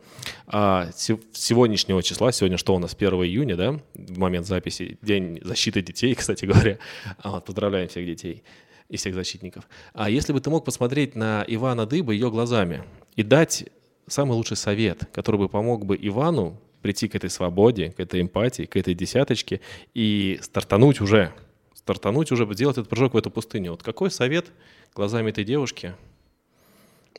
а 0.47 0.91
сегодняшнего 0.93 2.03
числа, 2.03 2.33
сегодня 2.33 2.59
что 2.59 2.75
у 2.75 2.79
нас, 2.79 2.95
1 2.95 3.15
июня, 3.25 3.57
да, 3.57 3.81
в 3.95 4.19
момент 4.19 4.47
записи, 4.47 4.99
День 5.01 5.41
защиты 5.43 5.81
детей, 5.81 6.15
кстати 6.19 6.45
говоря, 6.45 6.79
а, 7.23 7.31
вот, 7.31 7.47
поздравляем 7.47 7.89
всех 7.89 8.05
детей 8.05 8.43
и 8.91 8.99
всех 8.99 9.15
защитников. 9.15 9.67
А 9.95 10.11
если 10.11 10.35
бы 10.35 10.41
ты 10.43 10.51
мог 10.51 10.67
посмотреть 10.67 11.15
на 11.17 11.43
Ивана 11.49 11.87
Дыба 11.87 12.13
ее 12.13 12.31
глазами 12.31 12.85
и 13.17 13.23
дать 13.23 13.65
самый 14.07 14.33
лучший 14.33 14.59
совет, 14.59 15.07
который 15.15 15.39
бы 15.39 15.49
помог 15.49 15.87
бы 15.87 15.97
Ивану 15.99 16.61
прийти 16.83 17.09
к 17.09 17.15
этой 17.15 17.31
свободе, 17.31 17.93
к 17.93 18.01
этой 18.01 18.21
эмпатии, 18.21 18.65
к 18.65 18.77
этой 18.77 18.93
десяточке 18.93 19.63
и 19.95 20.39
стартануть 20.43 21.01
уже, 21.01 21.33
стартануть 21.73 22.33
уже, 22.33 22.47
сделать 22.53 22.77
этот 22.77 22.91
прыжок 22.91 23.15
в 23.15 23.17
эту 23.17 23.31
пустыню. 23.31 23.71
Вот 23.71 23.83
какой 23.83 24.11
совет 24.11 24.53
глазами 24.95 25.31
этой 25.31 25.45
девушки 25.45 25.95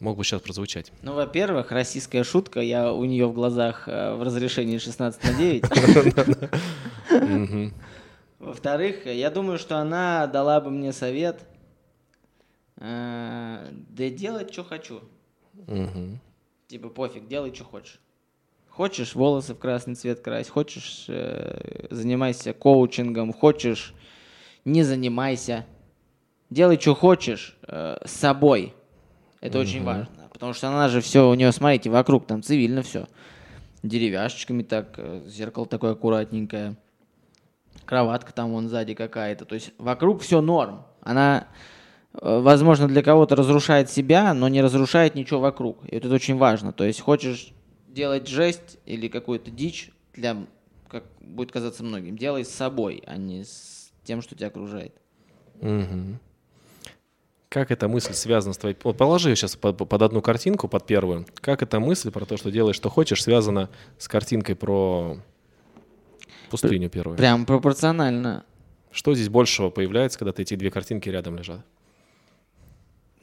мог 0.02 0.18
бы 0.18 0.26
сейчас 0.26 0.42
прозвучать? 0.42 0.92
Ну, 1.02 1.14
во-первых, 1.14 1.72
российская 1.72 2.26
шутка, 2.26 2.60
я 2.60 2.92
у 2.92 3.06
нее 3.06 3.28
в 3.28 3.34
глазах 3.34 3.88
э, 3.88 4.14
в 4.16 4.24
разрешении 4.24 4.78
16 4.78 5.24
на 5.24 5.34
9. 5.34 5.64
Во-вторых, 8.40 9.06
я 9.06 9.30
думаю, 9.30 9.60
что 9.60 9.78
она 9.78 10.28
дала 10.28 10.60
бы 10.60 10.72
мне 10.72 10.92
совет, 10.92 11.46
э, 12.78 13.70
да 13.72 14.10
делать, 14.10 14.52
что 14.52 14.64
хочу. 14.64 15.02
Типа 16.68 16.90
пофиг, 16.90 17.28
делай, 17.28 17.54
что 17.54 17.64
хочешь. 17.64 18.00
Хочешь 18.70 19.16
волосы 19.16 19.54
в 19.54 19.60
красный 19.60 19.96
цвет 19.96 20.22
крась, 20.22 20.50
хочешь 20.50 21.06
э, 21.10 21.88
занимайся 21.92 22.54
коучингом, 22.54 23.34
хочешь 23.34 23.94
не 24.66 24.84
занимайся. 24.84 25.66
Делай, 26.50 26.80
что 26.80 26.96
хочешь 26.96 27.58
э, 27.68 27.98
с 28.04 28.12
собой. 28.12 28.74
Это 29.42 29.58
угу. 29.58 29.68
очень 29.68 29.84
важно. 29.84 30.08
Потому 30.32 30.54
что 30.54 30.70
она 30.70 30.88
же 30.88 31.02
все, 31.02 31.30
у 31.30 31.34
нее, 31.34 31.52
смотрите, 31.52 31.90
вокруг 31.90 32.26
там 32.26 32.42
цивильно 32.42 32.84
все. 32.84 33.08
Деревяшечками 33.84 34.64
так, 34.64 34.94
э, 34.98 35.24
зеркало 35.28 35.66
такое 35.66 35.92
аккуратненькое. 35.92 36.78
Кроватка 37.86 38.32
там 38.32 38.52
вон 38.52 38.70
сзади 38.70 38.94
какая-то. 38.94 39.46
То 39.46 39.56
есть 39.56 39.74
вокруг 39.78 40.22
все 40.22 40.42
норм. 40.42 40.84
Она, 41.02 41.48
э, 42.14 42.40
возможно, 42.40 42.88
для 42.88 43.02
кого-то 43.02 43.36
разрушает 43.36 43.90
себя, 43.90 44.34
но 44.34 44.48
не 44.48 44.62
разрушает 44.62 45.16
ничего 45.16 45.40
вокруг. 45.40 45.84
И 45.88 45.96
вот 45.96 46.06
это 46.06 46.14
очень 46.14 46.38
важно. 46.38 46.72
То 46.72 46.84
есть 46.84 47.02
хочешь 47.02 47.52
делать 47.88 48.28
жесть 48.28 48.78
или 48.86 49.08
какую-то 49.08 49.52
дичь 49.52 49.92
для, 50.14 50.38
как 50.88 51.04
будет 51.20 51.52
казаться 51.52 51.84
многим, 51.84 52.18
делай 52.18 52.46
с 52.46 52.50
собой, 52.50 53.04
а 53.06 53.18
не 53.18 53.44
с 53.44 53.92
тем, 54.04 54.22
что 54.22 54.36
тебя 54.36 54.48
окружает. 54.48 54.94
Угу. 55.60 56.20
Как 57.52 57.70
эта 57.70 57.90
мысль 57.90 58.14
связана 58.14 58.54
с 58.54 58.58
твоей... 58.58 58.78
Вот 58.82 58.96
положи 58.96 59.28
ее 59.28 59.36
сейчас 59.36 59.58
под, 59.58 59.76
под 59.76 60.02
одну 60.02 60.22
картинку, 60.22 60.70
под 60.70 60.86
первую. 60.86 61.26
Как 61.42 61.62
эта 61.62 61.82
мысль 61.82 62.10
про 62.10 62.26
то, 62.26 62.38
что 62.38 62.50
делаешь, 62.50 62.78
что 62.78 62.90
хочешь, 62.90 63.22
связана 63.22 63.70
с 63.98 64.08
картинкой 64.08 64.56
про 64.56 65.18
пустыню 66.50 66.90
первую? 66.90 67.18
Прям 67.18 67.46
пропорционально. 67.46 68.46
Что 68.90 69.14
здесь 69.14 69.28
большего 69.28 69.70
появляется, 69.70 70.18
когда 70.18 70.34
эти 70.38 70.56
две 70.56 70.72
картинки 70.72 71.10
рядом 71.10 71.36
лежат? 71.36 71.60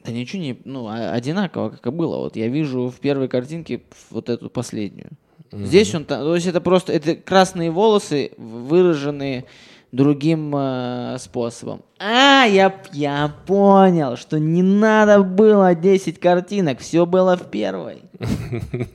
Да 0.05 0.11
ничего 0.11 0.43
не, 0.43 0.61
ну, 0.63 0.85
а, 0.85 1.11
одинаково, 1.11 1.71
как 1.71 1.87
и 1.87 1.89
было. 1.89 2.17
Вот 2.17 2.35
я 2.35 2.49
вижу 2.49 2.89
в 2.89 2.99
первой 2.99 3.29
картинке 3.29 3.81
вот 4.11 4.29
эту 4.29 4.51
последнюю. 4.51 5.09
Mm-hmm. 5.49 5.65
Здесь 5.65 5.95
он, 5.95 6.05
то 6.05 6.35
есть 6.35 6.45
это 6.45 6.61
просто, 6.61 6.93
это 6.93 7.15
красные 7.15 7.71
волосы, 7.71 8.33
выраженные 8.37 9.45
другим 9.91 10.53
э, 10.55 11.17
способом. 11.19 11.81
А, 11.99 12.45
я, 12.45 12.81
я 12.93 13.33
понял, 13.45 14.15
что 14.17 14.39
не 14.39 14.61
надо 14.61 15.23
было 15.23 15.75
10 15.75 16.19
картинок, 16.19 16.79
все 16.79 17.05
было 17.05 17.35
в 17.35 17.49
первой. 17.49 18.03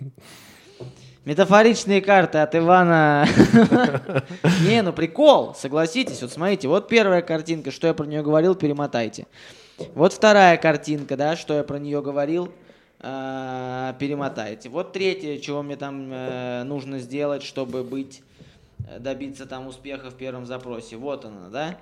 Метафоричные 1.25 2.03
карты 2.03 2.39
от 2.39 2.55
Ивана. 2.55 3.27
Не, 4.69 4.83
ну 4.83 4.93
прикол, 4.93 5.55
согласитесь. 5.55 6.21
Вот 6.21 6.31
смотрите, 6.31 6.69
вот 6.69 6.87
первая 6.87 7.23
картинка, 7.23 7.71
что 7.71 7.87
я 7.87 7.95
про 7.95 8.05
нее 8.05 8.23
говорил, 8.23 8.55
перемотайте. 8.55 9.27
Вот 9.95 10.13
вторая 10.13 10.59
картинка, 10.59 11.17
да, 11.17 11.35
что 11.35 11.55
я 11.55 11.65
про 11.65 11.79
нее 11.79 12.03
говорил, 12.03 12.53
э, 13.01 13.95
перемотайте. 13.99 14.69
Вот 14.69 14.93
третья, 14.93 15.39
чего 15.39 15.63
мне 15.63 15.77
там 15.77 16.11
э, 16.13 16.63
нужно 16.65 16.99
сделать, 16.99 17.43
чтобы 17.43 17.85
быть, 17.85 18.23
добиться 18.99 19.47
там 19.47 19.67
успеха 19.67 20.11
в 20.11 20.15
первом 20.15 20.47
запросе. 20.47 20.97
Вот 20.97 21.25
она, 21.25 21.49
да. 21.49 21.79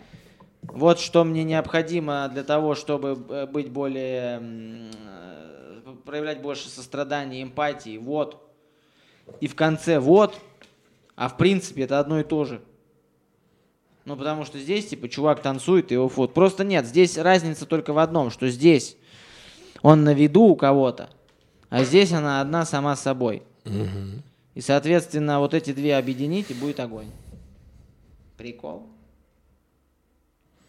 Вот 0.62 1.00
что 1.00 1.24
мне 1.24 1.42
необходимо 1.42 2.28
для 2.32 2.44
того, 2.44 2.74
чтобы 2.74 3.18
э, 3.28 3.46
быть 3.46 3.70
более, 3.70 4.40
э, 4.40 5.94
проявлять 6.04 6.40
больше 6.40 6.68
сострадания, 6.68 7.42
эмпатии. 7.42 7.98
Вот. 7.98 8.40
И 9.40 9.48
в 9.48 9.54
конце 9.54 9.98
вот. 9.98 10.38
А 11.14 11.28
в 11.28 11.36
принципе 11.36 11.82
это 11.82 11.98
одно 11.98 12.20
и 12.20 12.24
то 12.24 12.44
же. 12.44 12.62
Ну, 14.04 14.16
потому 14.16 14.44
что 14.44 14.58
здесь, 14.58 14.88
типа, 14.88 15.08
чувак 15.08 15.42
танцует, 15.42 15.90
и 15.92 15.94
его 15.94 16.08
фот. 16.08 16.34
Просто 16.34 16.64
нет, 16.64 16.86
здесь 16.86 17.16
разница 17.18 17.66
только 17.66 17.92
в 17.92 17.98
одном, 17.98 18.30
что 18.30 18.48
здесь 18.48 18.96
он 19.82 20.04
на 20.04 20.12
виду 20.12 20.42
у 20.42 20.56
кого-то, 20.56 21.10
а 21.68 21.84
здесь 21.84 22.12
она 22.12 22.40
одна 22.40 22.64
сама 22.64 22.96
собой. 22.96 23.42
Угу. 23.64 24.22
И, 24.54 24.60
соответственно, 24.60 25.38
вот 25.38 25.54
эти 25.54 25.72
две 25.72 25.96
объединить, 25.96 26.50
и 26.50 26.54
будет 26.54 26.80
огонь. 26.80 27.08
Прикол. 28.36 28.86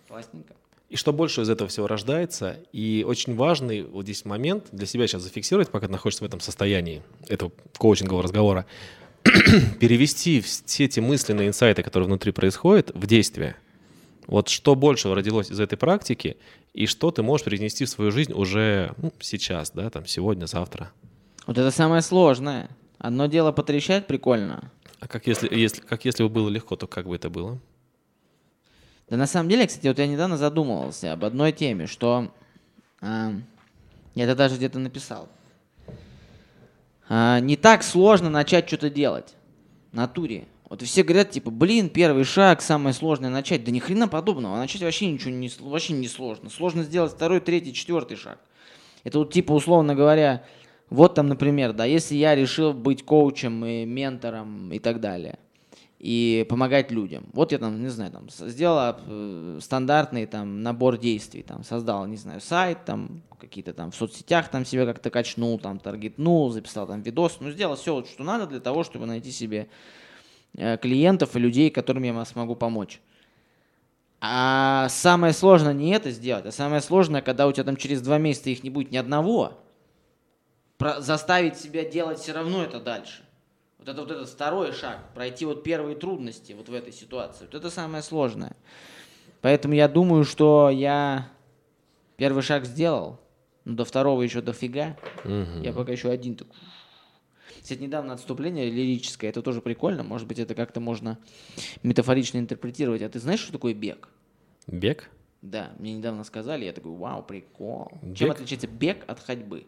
Классненько. 0.08 0.54
И 0.90 0.96
что 0.96 1.12
больше 1.12 1.42
из 1.42 1.50
этого 1.50 1.70
всего 1.70 1.88
рождается. 1.88 2.60
И 2.72 3.04
очень 3.08 3.36
важный 3.36 3.84
вот 3.84 4.04
здесь 4.04 4.26
момент 4.26 4.68
для 4.72 4.86
себя 4.86 5.08
сейчас 5.08 5.24
зафиксировать, 5.24 5.70
пока 5.70 5.88
ты 5.88 5.92
находишься 5.92 6.24
в 6.24 6.28
этом 6.28 6.40
состоянии 6.40 7.02
этого 7.28 7.52
коучингового 7.78 8.24
разговора. 8.24 8.66
перевести 9.80 10.42
все 10.42 10.86
эти 10.86 11.00
мысленные 11.00 11.48
инсайты, 11.48 11.82
которые 11.82 12.08
внутри 12.08 12.32
происходят, 12.32 12.92
в 12.94 13.06
действие. 13.08 13.56
Вот 14.28 14.50
что 14.50 14.76
больше 14.76 15.14
родилось 15.14 15.52
из 15.52 15.60
этой 15.60 15.78
практики, 15.78 16.38
и 16.74 16.86
что 16.86 17.12
ты 17.12 17.24
можешь 17.24 17.46
перенести 17.46 17.86
в 17.86 17.90
свою 17.90 18.12
жизнь 18.12 18.34
уже 18.34 18.94
ну, 18.98 19.12
сейчас, 19.20 19.72
да, 19.72 19.90
там, 19.90 20.06
сегодня, 20.06 20.46
завтра. 20.46 20.92
Вот 21.46 21.58
это 21.58 21.72
самое 21.72 22.02
сложное. 22.02 22.70
Одно 23.04 23.26
дело 23.26 23.52
потрещать 23.52 24.08
прикольно. 24.08 24.72
А 25.02 25.10
как 25.10 25.28
если, 25.28 25.54
если, 25.54 25.82
как 25.82 26.06
если 26.06 26.24
бы 26.24 26.30
было 26.30 26.48
легко, 26.48 26.78
то 26.78 26.88
как 26.88 27.06
бы 27.06 27.18
это 27.18 27.30
было? 27.30 27.60
Да 29.10 29.18
на 29.18 29.28
самом 29.28 29.50
деле, 29.50 29.68
кстати, 29.68 29.88
вот 29.88 30.00
я 30.00 30.08
недавно 30.08 30.38
задумывался 30.38 31.12
об 31.12 31.26
одной 31.26 31.52
теме, 31.52 31.86
что 31.86 32.34
э, 33.02 33.32
я 34.16 34.24
это 34.24 34.38
даже 34.38 34.56
где-то 34.56 34.80
написал. 34.80 35.28
А, 37.10 37.42
не 37.42 37.58
так 37.58 37.84
сложно 37.84 38.30
начать 38.30 38.70
что-то 38.70 38.90
делать. 38.90 39.36
Натуре. 39.92 40.48
Вот 40.70 40.82
все 40.82 41.04
говорят, 41.04 41.30
типа, 41.30 41.52
блин, 41.52 41.90
первый 41.90 42.24
шаг, 42.24 42.62
самое 42.62 42.94
сложное 42.94 43.30
начать. 43.30 43.66
Да 43.66 43.72
ни 43.72 43.80
хрена 43.80 44.08
подобного. 44.08 44.56
Начать 44.56 44.82
вообще 44.82 45.12
ничего 45.12 45.32
не, 45.32 45.52
вообще 45.60 45.92
не 45.92 46.08
сложно. 46.08 46.50
Сложно 46.50 46.84
сделать 46.84 47.12
второй, 47.12 47.42
третий, 47.42 47.74
четвертый 47.74 48.16
шаг. 48.16 48.40
Это 49.04 49.20
вот 49.20 49.34
типа, 49.34 49.52
условно 49.52 49.94
говоря, 49.94 50.46
вот 50.94 51.16
там, 51.16 51.28
например, 51.28 51.74
да, 51.74 51.86
если 51.86 52.16
я 52.16 52.36
решил 52.36 52.74
быть 52.74 53.04
коучем 53.04 53.66
и 53.66 53.86
ментором 53.86 54.72
и 54.72 54.80
так 54.80 55.00
далее– 55.00 55.38
и 56.04 56.46
помогать 56.50 56.92
людям. 56.92 57.24
Вот 57.32 57.54
я 57.54 57.60
там, 57.60 57.82
не 57.82 57.88
знаю, 57.88 58.12
там 58.12 58.28
сделал 58.30 58.98
э, 59.08 59.60
стандартный 59.62 60.26
там 60.26 60.62
набор 60.62 60.98
действий, 60.98 61.44
там 61.44 61.64
создал, 61.64 62.06
не 62.08 62.18
знаю, 62.18 62.42
сайт, 62.42 62.84
там 62.84 63.22
какие-то 63.40 63.74
там 63.74 63.92
в 63.92 63.96
соцсетях 63.96 64.50
там 64.50 64.66
себя 64.66 64.86
как-то 64.86 65.10
качнул, 65.10 65.58
там 65.60 65.80
таргетнул, 65.80 66.52
записал 66.52 66.88
там 66.88 67.04
видос, 67.04 67.38
ну 67.40 67.52
сделал 67.52 67.78
все, 67.78 67.94
вот, 67.94 68.10
что 68.10 68.26
надо 68.26 68.48
для 68.48 68.60
того, 68.60 68.84
чтобы 68.84 69.06
найти 69.06 69.32
себе 69.32 69.70
э, 70.58 70.76
клиентов 70.76 71.38
и 71.38 71.40
людей, 71.40 71.70
которым 71.70 72.04
я 72.04 72.26
смогу 72.26 72.58
помочь. 72.58 73.00
А 74.20 74.90
самое 74.90 75.32
сложное 75.32 75.74
не 75.74 75.92
это 75.92 76.12
сделать, 76.12 76.46
а 76.46 76.52
самое 76.52 76.82
сложное, 76.82 77.22
когда 77.22 77.48
у 77.48 77.54
тебя 77.54 77.64
там 77.64 77.78
через 77.78 78.02
два 78.02 78.18
месяца 78.18 78.50
их 78.50 78.62
не 78.66 78.70
будет 78.70 78.92
ни 78.92 78.98
одного, 78.98 79.54
заставить 81.00 81.58
себя 81.58 81.84
делать 81.84 82.20
все 82.20 82.34
равно 82.34 82.64
это 82.64 82.80
дальше. 82.80 83.24
Вот 83.80 83.90
это 83.90 84.02
вот 84.02 84.12
этот 84.12 84.30
второй 84.30 84.72
шаг, 84.72 85.14
пройти 85.14 85.46
вот 85.46 85.64
первые 85.64 85.96
трудности 85.96 86.54
вот 86.54 86.70
в 86.70 86.74
этой 86.74 86.94
ситуации. 86.94 87.46
Вот 87.46 87.56
это 87.56 87.70
самое 87.70 88.02
сложное. 88.02 88.56
Поэтому 89.42 89.74
я 89.74 89.90
думаю, 89.90 90.24
что 90.24 90.70
я 90.70 91.30
первый 92.16 92.44
шаг 92.44 92.66
сделал, 92.66 93.20
но 93.66 93.76
до 93.76 93.86
второго 93.86 94.22
еще 94.22 94.42
дофига. 94.42 94.98
Угу. 95.26 95.64
Я 95.64 95.74
пока 95.74 95.92
еще 95.92 96.10
один 96.10 96.36
так. 96.36 96.48
Кстати, 97.62 97.80
недавно 97.80 98.14
отступление 98.14 98.70
лирическое, 98.70 99.30
это 99.30 99.42
тоже 99.42 99.62
прикольно. 99.62 100.04
Может 100.04 100.28
быть, 100.28 100.40
это 100.40 100.54
как-то 100.56 100.80
можно 100.80 101.18
метафорично 101.82 102.38
интерпретировать. 102.38 103.02
А 103.02 103.10
ты 103.10 103.20
знаешь, 103.20 103.40
что 103.40 103.52
такое 103.54 103.74
бег? 103.74 104.10
Бег? 104.68 105.10
Да, 105.42 105.72
мне 105.78 105.94
недавно 105.94 106.24
сказали, 106.24 106.66
я 106.66 106.74
такой, 106.74 106.92
вау, 106.92 107.22
прикол. 107.24 107.92
Бег? 108.02 108.18
Чем 108.18 108.32
отличается 108.32 108.68
бег 108.68 109.04
от 109.08 109.20
ходьбы? 109.20 109.66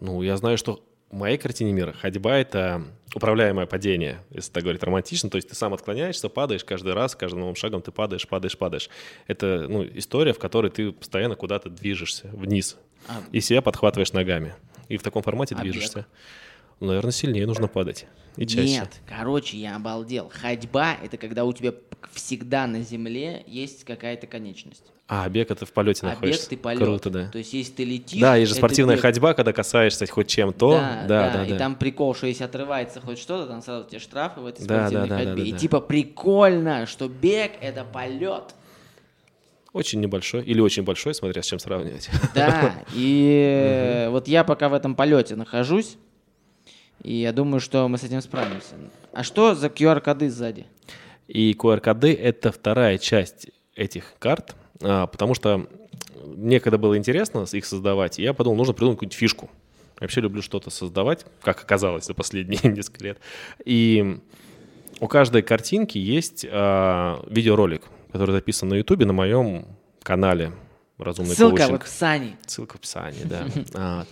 Ну, 0.00 0.22
я 0.22 0.36
знаю, 0.36 0.58
что 0.58 0.84
в 1.10 1.14
моей 1.14 1.38
картине 1.38 1.72
мира 1.72 1.92
ходьба— 1.92 2.36
это 2.38 2.84
управляемое 3.14 3.66
падение, 3.66 4.22
если 4.30 4.52
так 4.52 4.62
говорить 4.62 4.82
романтично. 4.82 5.30
То 5.30 5.36
есть 5.36 5.48
ты 5.48 5.54
сам 5.54 5.72
отклоняешься, 5.72 6.28
падаешь 6.28 6.64
каждый 6.64 6.92
раз, 6.92 7.16
каждым 7.16 7.40
новым 7.40 7.56
шагом 7.56 7.82
ты 7.82 7.90
падаешь, 7.90 8.28
падаешь, 8.28 8.58
падаешь. 8.58 8.90
Это 9.26 9.66
ну, 9.68 9.84
история, 9.94 10.32
в 10.32 10.38
которой 10.38 10.70
ты 10.70 10.92
постоянно 10.92 11.34
куда-то 11.34 11.70
движешься 11.70 12.28
вниз 12.32 12.76
а... 13.08 13.22
и 13.32 13.40
себя 13.40 13.62
подхватываешь 13.62 14.12
ногами. 14.12 14.54
И 14.88 14.96
в 14.96 15.02
таком 15.02 15.22
формате 15.22 15.54
а 15.58 15.62
движешься. 15.62 15.98
Бег? 15.98 16.06
Ну, 16.80 16.86
наверное, 16.88 17.12
сильнее 17.12 17.46
нужно 17.46 17.66
падать. 17.66 18.06
И 18.36 18.46
чаще. 18.46 18.68
Нет, 18.68 19.00
короче, 19.06 19.56
я 19.56 19.76
обалдел. 19.76 20.30
Ходьба— 20.32 20.96
это 21.02 21.16
когда 21.16 21.44
у 21.44 21.52
тебя 21.52 21.74
всегда 22.12 22.66
на 22.66 22.82
земле 22.82 23.42
есть 23.46 23.84
какая-то 23.84 24.26
конечность. 24.26 24.84
А, 25.10 25.26
бег 25.30 25.50
это 25.50 25.64
в 25.64 25.72
полете 25.72 26.06
А 26.06 26.10
находишься. 26.10 26.42
бег 26.42 26.48
ты 26.50 26.56
полет. 26.58 26.82
Круто, 26.82 27.08
да. 27.08 27.28
То 27.30 27.38
есть 27.38 27.54
если 27.54 27.72
ты 27.72 27.84
летишь... 27.84 28.20
Да, 28.20 28.36
есть 28.36 28.50
же 28.50 28.54
спортивная 28.58 28.96
бег. 28.96 29.02
ходьба, 29.02 29.32
когда 29.32 29.54
касаешься 29.54 30.06
хоть 30.06 30.28
чем-то. 30.28 30.70
Да, 30.72 31.04
да, 31.08 31.32
да, 31.32 31.46
и 31.46 31.50
да. 31.50 31.56
там 31.58 31.76
прикол, 31.76 32.14
что 32.14 32.26
если 32.26 32.44
отрывается 32.44 33.00
хоть 33.00 33.18
что-то, 33.18 33.46
там 33.46 33.62
сразу 33.62 33.88
тебе 33.88 34.00
штрафы 34.00 34.40
в 34.40 34.46
этой 34.46 34.66
Да, 34.66 34.80
спортивной 34.88 35.08
да, 35.08 35.16
да, 35.16 35.24
ходьбе. 35.24 35.42
да, 35.42 35.48
и 35.48 35.52
да. 35.52 35.58
типа 35.58 35.80
прикольно, 35.80 36.84
что 36.84 37.08
бег— 37.08 37.52
это 37.62 37.84
полет. 37.84 38.54
Очень 39.72 40.00
небольшой 40.00 40.44
или 40.44 40.60
очень 40.60 40.82
большой, 40.82 41.14
смотря 41.14 41.40
с 41.42 41.46
чем 41.46 41.58
сравнивать. 41.58 42.10
Да, 42.34 42.74
и 42.94 44.08
вот 44.10 44.28
я 44.28 44.44
пока 44.44 44.68
в 44.68 44.74
этом 44.74 44.94
полете 44.94 45.36
нахожусь, 45.36 45.96
и 47.02 47.14
я 47.14 47.32
думаю, 47.32 47.60
что 47.60 47.88
мы 47.88 47.96
с 47.96 48.02
этим 48.02 48.20
справимся. 48.20 48.74
А 49.12 49.22
что 49.22 49.54
за 49.54 49.68
QR-коды 49.68 50.28
сзади? 50.28 50.66
И 51.28 51.52
QR-коды— 51.58 52.12
это 52.14 52.52
вторая 52.52 52.98
часть 52.98 53.48
этих 53.74 54.14
карт, 54.18 54.56
потому 54.80 55.34
что 55.34 55.66
мне 56.24 56.60
когда 56.60 56.78
было 56.78 56.96
интересно 56.96 57.44
их 57.50 57.64
создавать, 57.64 58.18
я 58.18 58.32
подумал, 58.32 58.56
нужно 58.56 58.74
придумать 58.74 58.96
какую-нибудь 58.96 59.18
фишку. 59.18 59.50
Я 60.00 60.04
вообще 60.04 60.20
люблю 60.20 60.42
что-то 60.42 60.70
создавать, 60.70 61.26
как 61.42 61.60
оказалось 61.60 62.06
за 62.06 62.14
последние 62.14 62.60
несколько 62.72 63.04
лет. 63.04 63.18
И 63.64 64.20
у 65.00 65.08
каждой 65.08 65.42
картинки 65.42 65.98
есть 65.98 66.46
а, 66.48 67.20
видеоролик, 67.28 67.82
который 68.12 68.32
записан 68.32 68.68
на 68.68 68.74
YouTube 68.74 69.04
на 69.04 69.12
моем 69.12 69.66
канале 70.02 70.52
«Разумный 70.98 71.34
Ссылка 71.34 71.54
в 71.54 71.58
коучинг». 71.58 71.82
описании. 71.82 72.36
Ссылка 72.46 72.72
в 72.72 72.76
описании, 72.76 73.24
да. 73.24 73.46
А, 73.74 74.06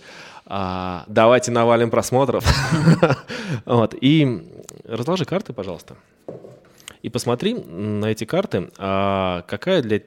а, 0.45 1.03
Давайте 1.07 1.51
навалим 1.51 1.89
просмотров. 1.89 2.45
Вот, 3.65 3.95
И 3.99 4.43
разложи 4.85 5.25
карты, 5.25 5.53
пожалуйста. 5.53 5.95
И 7.01 7.09
посмотри 7.09 7.53
на 7.53 8.05
эти 8.07 8.25
карты, 8.25 8.69
а 8.77 9.43
какая 9.43 9.81
для, 9.81 10.01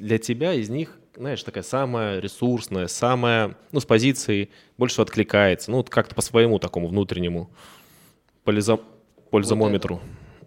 для 0.00 0.18
тебя 0.18 0.54
из 0.54 0.68
них, 0.68 0.98
знаешь, 1.16 1.42
такая 1.42 1.62
самая 1.62 2.18
ресурсная, 2.18 2.88
самая, 2.88 3.56
ну, 3.70 3.80
с 3.80 3.84
позиции 3.84 4.50
больше 4.78 5.02
откликается, 5.02 5.70
ну, 5.70 5.76
вот 5.78 5.90
как-то 5.90 6.14
по 6.14 6.22
своему 6.22 6.58
такому 6.58 6.88
внутреннему 6.88 7.50
полизо- 8.44 8.80
пользомометру. 9.30 10.00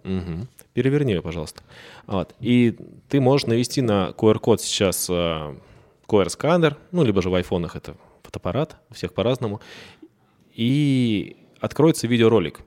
Мгм. 0.03 0.47
Переверни 0.73 1.13
ее, 1.13 1.21
пожалуйста. 1.21 1.63
Вот. 2.07 2.35
И 2.39 2.75
ты 3.07 3.21
можешь 3.21 3.47
навести 3.47 3.81
на 3.81 4.13
QR-код 4.17 4.59
сейчас 4.59 5.09
QR-сканер, 5.09 6.77
ну, 6.91 7.03
либо 7.03 7.21
же 7.21 7.29
в 7.29 7.35
айфонах 7.35 7.75
это 7.75 7.95
фотоаппарат, 8.23 8.77
у 8.89 8.95
всех 8.95 9.13
по-разному, 9.13 9.61
и 10.53 11.37
откроется 11.59 12.07
видеоролик 12.07 12.59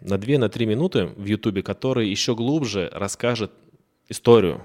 на 0.00 0.18
2-3 0.18 0.66
минуты 0.66 1.06
в 1.06 1.24
Ютубе, 1.24 1.62
который 1.62 2.08
еще 2.08 2.34
глубже 2.34 2.90
расскажет 2.92 3.52
историю, 4.08 4.62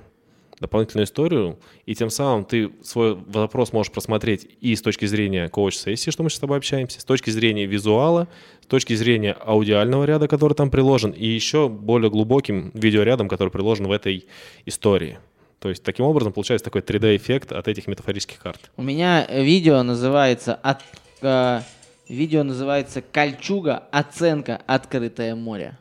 дополнительную 0.60 1.06
историю, 1.06 1.60
и 1.86 1.96
тем 1.96 2.10
самым 2.10 2.46
ты 2.46 2.72
свой 2.84 3.16
вопрос 3.16 3.74
можешь 3.74 3.92
просмотреть 3.92 4.48
и 4.62 4.76
с 4.76 4.82
точки 4.82 5.06
зрения 5.06 5.50
коуч-сессии, 5.50 6.12
что 6.12 6.24
мы 6.24 6.30
сейчас 6.30 6.38
с 6.38 6.42
тобой 6.42 6.58
общаемся, 6.58 7.02
с 7.02 7.06
точки 7.06 7.30
зрения 7.30 7.66
визуала, 7.66 8.28
с 8.62 8.68
точки 8.68 8.94
зрения 8.94 9.34
аудиального 9.34 10.06
ряда, 10.06 10.28
который 10.28 10.54
там 10.54 10.70
приложен, 10.70 11.12
и 11.12 11.26
еще 11.26 11.70
более 11.70 12.10
глубоким 12.10 12.72
видеорядом, 12.74 13.28
который 13.28 13.50
приложен 13.50 13.88
в 13.88 13.92
этой 13.92 14.28
истории. 14.66 15.20
То 15.60 15.70
есть 15.70 15.84
таким 15.84 16.06
образом 16.06 16.34
получается 16.34 16.66
такой 16.66 16.82
3D-эффект 16.82 17.52
от 17.52 17.68
этих 17.68 17.88
метафорических 17.88 18.40
карт. 18.40 18.72
У 18.78 18.84
меня 18.84 19.26
видео 19.26 19.82
называется 19.84 20.54
от, 20.54 20.82
э, 21.22 21.62
видео 22.08 22.44
называется 22.44 23.02
«Кольчуга. 23.02 23.84
Оценка. 23.92 24.62
Открытое 24.68 25.36
море». 25.36 25.78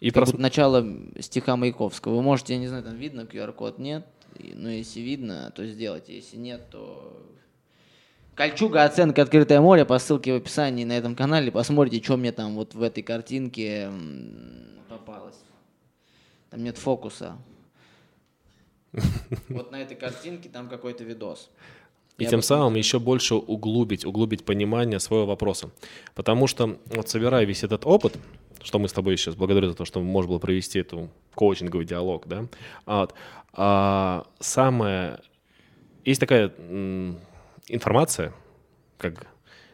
И 0.00 0.10
Как 0.10 0.22
прос- 0.24 0.26
будто 0.26 0.42
начало 0.42 0.86
стиха 1.20 1.56
Маяковского. 1.56 2.16
Вы 2.16 2.22
можете, 2.22 2.54
я 2.54 2.58
не 2.58 2.68
знаю, 2.68 2.82
там 2.82 2.96
видно 2.96 3.22
QR-код, 3.22 3.78
нет? 3.78 4.06
Но 4.38 4.70
если 4.70 5.00
видно, 5.00 5.52
то 5.54 5.66
сделайте. 5.66 6.16
Если 6.16 6.36
нет, 6.36 6.70
то... 6.70 7.26
Кольчуга, 8.34 8.84
оценка 8.84 9.22
«Открытое 9.22 9.60
море» 9.60 9.84
по 9.84 9.98
ссылке 9.98 10.32
в 10.32 10.36
описании 10.36 10.84
на 10.84 10.96
этом 10.96 11.14
канале. 11.14 11.52
Посмотрите, 11.52 12.02
что 12.02 12.16
мне 12.16 12.32
там 12.32 12.54
вот 12.54 12.74
в 12.74 12.82
этой 12.82 13.02
картинке 13.02 13.90
попалось. 14.88 15.36
Там 16.48 16.64
нет 16.64 16.78
фокуса. 16.78 17.36
Вот 19.48 19.70
на 19.70 19.82
этой 19.82 19.96
картинке 19.96 20.48
там 20.48 20.68
какой-то 20.68 21.04
видос. 21.04 21.50
И 22.18 22.24
Я 22.24 22.30
тем 22.30 22.42
самым 22.42 22.74
еще 22.74 22.98
больше 22.98 23.34
углубить, 23.34 24.04
углубить 24.04 24.44
понимание 24.44 24.98
своего 24.98 25.26
вопроса. 25.26 25.70
Потому 26.14 26.46
что, 26.46 26.78
вот 26.86 27.08
собирая 27.08 27.44
весь 27.44 27.62
этот 27.62 27.86
опыт, 27.86 28.18
что 28.62 28.78
мы 28.78 28.88
с 28.88 28.92
тобой 28.92 29.16
сейчас, 29.16 29.34
благодарю 29.34 29.68
за 29.68 29.74
то, 29.74 29.84
что 29.84 30.00
можно 30.00 30.30
было 30.30 30.38
провести 30.38 30.80
эту 30.80 31.10
коучинговый 31.34 31.86
диалог, 31.86 32.26
да, 32.26 32.46
вот, 32.86 33.14
а, 33.52 34.26
самое... 34.38 35.20
Есть 36.04 36.20
такая 36.20 36.48
информация, 37.68 38.32
как 38.98 39.26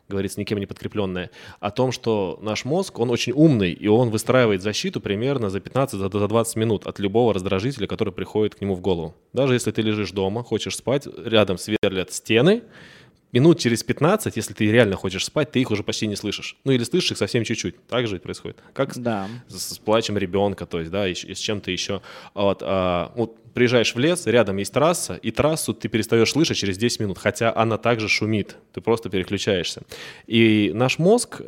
говорится, 0.09 0.39
никем 0.41 0.59
не 0.59 0.67
подкрепленная, 0.67 1.31
о 1.61 1.71
том, 1.71 1.93
что 1.93 2.39
наш 2.43 2.65
мозг, 2.65 2.99
он 2.99 3.11
очень 3.11 3.33
умный, 3.33 3.73
и 3.73 3.89
он 3.89 4.11
выстраивает 4.11 4.63
защиту 4.63 5.01
примерно 5.01 5.51
за 5.51 5.61
15 5.61 5.99
за 5.99 6.09
за 6.09 6.29
20 6.29 6.57
минут 6.57 6.87
от 6.87 6.99
любого 6.99 7.35
раздражителя, 7.35 7.87
который 7.87 8.13
приходит 8.13 8.55
к 8.55 8.61
нему 8.61 8.75
в 8.75 8.81
голову. 8.81 9.15
Даже 9.33 9.55
если 9.55 9.71
ты 9.73 9.83
лежишь 9.83 10.13
дома, 10.13 10.45
хочешь 10.45 10.77
спать, 10.77 11.09
рядом 11.25 11.59
сверлят 11.59 12.13
стены, 12.13 12.63
минут 13.33 13.59
через 13.59 13.83
15, 13.83 14.37
если 14.37 14.55
ты 14.55 14.71
реально 14.71 14.97
хочешь 14.97 15.25
спать, 15.25 15.51
ты 15.51 15.61
их 15.61 15.71
уже 15.71 15.83
почти 15.83 16.07
не 16.07 16.17
слышишь. 16.17 16.57
Ну 16.65 16.73
или 16.73 16.85
слышишь 16.85 17.13
их 17.13 17.19
совсем 17.19 17.45
чуть-чуть. 17.45 17.87
Так 17.87 18.07
же 18.07 18.17
и 18.17 18.19
происходит. 18.19 18.59
Как 18.73 18.97
Да. 18.97 19.29
с, 19.49 19.75
с 19.75 19.79
плачем 19.79 20.17
ребенка, 20.17 20.67
то 20.67 20.79
есть, 20.79 20.91
да, 20.91 21.09
и, 21.09 21.13
и 21.13 21.35
с 21.35 21.39
чем-то 21.39 21.71
еще. 21.71 22.03
Вот, 22.35 22.63
а, 22.63 23.13
вот 23.17 23.37
приезжаешь 23.53 23.95
в 23.95 23.99
лес, 23.99 24.27
рядом 24.27 24.59
есть 24.59 24.73
трасса, 24.73 25.15
и 25.15 25.31
трассу 25.31 25.73
ты 25.73 25.89
перестаешь 25.89 26.31
слышать 26.31 26.59
через 26.59 26.77
10 26.77 27.01
минут, 27.01 27.19
хотя 27.19 27.55
она 27.57 27.79
также 27.79 28.07
шумит, 28.09 28.57
ты 28.75 28.83
просто 28.83 29.09
переключаешься. 29.09 29.83
И 30.27 30.73
наш 30.75 30.99
мозг, 30.99 31.41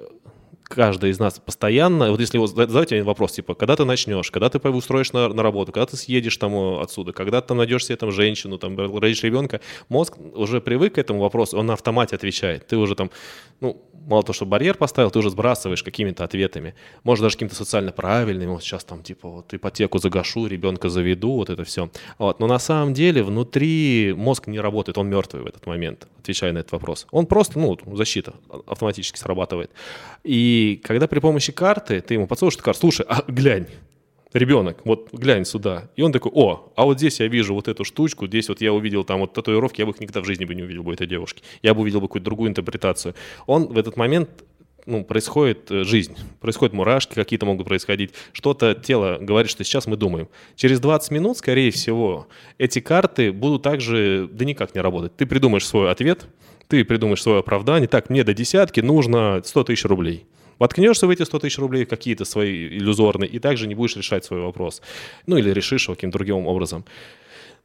каждый 0.68 1.10
из 1.10 1.18
нас 1.18 1.40
постоянно, 1.40 2.10
вот 2.10 2.20
если 2.20 2.38
зада- 2.38 2.68
задать 2.68 2.92
один 2.92 3.04
вопрос, 3.04 3.32
типа, 3.32 3.54
когда 3.54 3.74
ты 3.74 3.84
начнешь, 3.84 4.30
когда 4.30 4.48
ты 4.48 4.58
устроишь 4.68 5.12
на, 5.12 5.28
на 5.28 5.42
работу, 5.42 5.72
когда 5.72 5.86
ты 5.86 5.96
съедешь 5.96 6.36
там 6.36 6.54
э, 6.54 6.82
отсюда, 6.82 7.12
когда 7.12 7.40
ты 7.40 7.48
там 7.48 7.56
найдешь 7.56 7.86
себе 7.86 7.96
там 7.96 8.12
женщину, 8.12 8.58
там 8.58 8.76
родишь 8.76 9.22
ребенка, 9.22 9.60
мозг 9.88 10.16
уже 10.34 10.60
привык 10.60 10.94
к 10.94 10.98
этому 10.98 11.20
вопросу, 11.20 11.58
он 11.58 11.66
на 11.66 11.72
автомате 11.72 12.16
отвечает. 12.16 12.66
Ты 12.66 12.76
уже 12.76 12.94
там, 12.94 13.10
ну, 13.60 13.82
мало 14.08 14.22
того, 14.22 14.32
что 14.32 14.46
барьер 14.46 14.76
поставил, 14.76 15.10
ты 15.10 15.18
уже 15.18 15.30
сбрасываешь 15.30 15.82
какими-то 15.82 16.24
ответами. 16.24 16.74
Может, 17.04 17.22
даже 17.22 17.36
каким-то 17.36 17.54
социально 17.54 17.92
правильным. 17.92 18.52
Вот 18.52 18.62
сейчас 18.62 18.84
там, 18.84 19.02
типа, 19.02 19.28
вот 19.28 19.54
ипотеку 19.54 19.98
загашу, 19.98 20.46
ребенка 20.46 20.88
заведу, 20.88 21.32
вот 21.32 21.50
это 21.50 21.64
все. 21.64 21.90
Вот. 22.18 22.40
Но 22.40 22.46
на 22.46 22.58
самом 22.58 22.94
деле 22.94 23.22
внутри 23.22 24.14
мозг 24.16 24.46
не 24.46 24.60
работает, 24.60 24.98
он 24.98 25.08
мертвый 25.08 25.42
в 25.42 25.46
этот 25.46 25.66
момент, 25.66 26.08
отвечая 26.20 26.52
на 26.52 26.58
этот 26.58 26.72
вопрос. 26.72 27.06
Он 27.10 27.26
просто, 27.26 27.58
ну, 27.58 27.68
вот 27.68 27.96
защита 27.96 28.34
автоматически 28.66 29.18
срабатывает. 29.18 29.70
И 30.24 30.57
когда 30.82 31.06
при 31.06 31.20
помощи 31.20 31.52
карты 31.52 32.00
ты 32.00 32.14
ему 32.14 32.26
подсовываешь 32.26 32.54
эту 32.54 32.64
карту, 32.64 32.80
слушай, 32.80 33.06
а 33.08 33.24
глянь, 33.26 33.66
ребенок, 34.32 34.80
вот 34.84 35.08
глянь 35.12 35.44
сюда. 35.44 35.90
И 35.96 36.02
он 36.02 36.12
такой, 36.12 36.32
о, 36.34 36.72
а 36.76 36.84
вот 36.84 36.98
здесь 36.98 37.20
я 37.20 37.28
вижу 37.28 37.54
вот 37.54 37.68
эту 37.68 37.84
штучку, 37.84 38.26
здесь 38.26 38.48
вот 38.48 38.60
я 38.60 38.72
увидел 38.72 39.04
там 39.04 39.20
вот 39.20 39.32
татуировки, 39.32 39.80
я 39.80 39.86
бы 39.86 39.92
их 39.92 40.00
никогда 40.00 40.20
в 40.20 40.24
жизни 40.24 40.44
бы 40.44 40.54
не 40.54 40.62
увидел 40.62 40.82
бы 40.82 40.92
этой 40.92 41.06
девушки. 41.06 41.42
Я 41.62 41.74
бы 41.74 41.82
увидел 41.82 42.00
бы 42.00 42.08
какую-то 42.08 42.24
другую 42.24 42.50
интерпретацию. 42.50 43.14
Он 43.46 43.66
в 43.66 43.78
этот 43.78 43.96
момент 43.96 44.30
ну, 44.88 45.04
происходит 45.04 45.70
э, 45.70 45.84
жизнь, 45.84 46.16
происходят 46.40 46.72
мурашки 46.72 47.14
какие-то 47.14 47.44
могут 47.44 47.66
происходить, 47.66 48.12
что-то 48.32 48.74
тело 48.74 49.18
говорит, 49.20 49.50
что 49.50 49.62
сейчас 49.62 49.86
мы 49.86 49.96
думаем. 49.96 50.28
Через 50.56 50.80
20 50.80 51.10
минут, 51.10 51.36
скорее 51.36 51.70
всего, 51.70 52.26
эти 52.56 52.80
карты 52.80 53.30
будут 53.32 53.62
также, 53.62 54.28
да 54.32 54.46
никак 54.46 54.74
не 54.74 54.80
работать. 54.80 55.14
Ты 55.16 55.26
придумаешь 55.26 55.66
свой 55.66 55.90
ответ, 55.90 56.26
ты 56.68 56.84
придумаешь 56.84 57.22
свое 57.22 57.40
оправдание, 57.40 57.86
так, 57.86 58.08
мне 58.08 58.24
до 58.24 58.32
десятки 58.32 58.80
нужно 58.80 59.42
100 59.44 59.64
тысяч 59.64 59.84
рублей. 59.84 60.26
Воткнешься 60.58 61.06
в 61.06 61.10
эти 61.10 61.24
100 61.24 61.38
тысяч 61.38 61.58
рублей 61.58 61.84
какие-то 61.84 62.24
свои 62.24 62.66
иллюзорные, 62.68 63.28
и 63.30 63.38
также 63.38 63.66
не 63.66 63.74
будешь 63.74 63.96
решать 63.96 64.24
свой 64.24 64.40
вопрос. 64.40 64.82
Ну, 65.26 65.36
или 65.36 65.50
решишь 65.50 65.84
его 65.88 65.94
каким-то 65.94 66.18
другим 66.18 66.46
образом. 66.46 66.84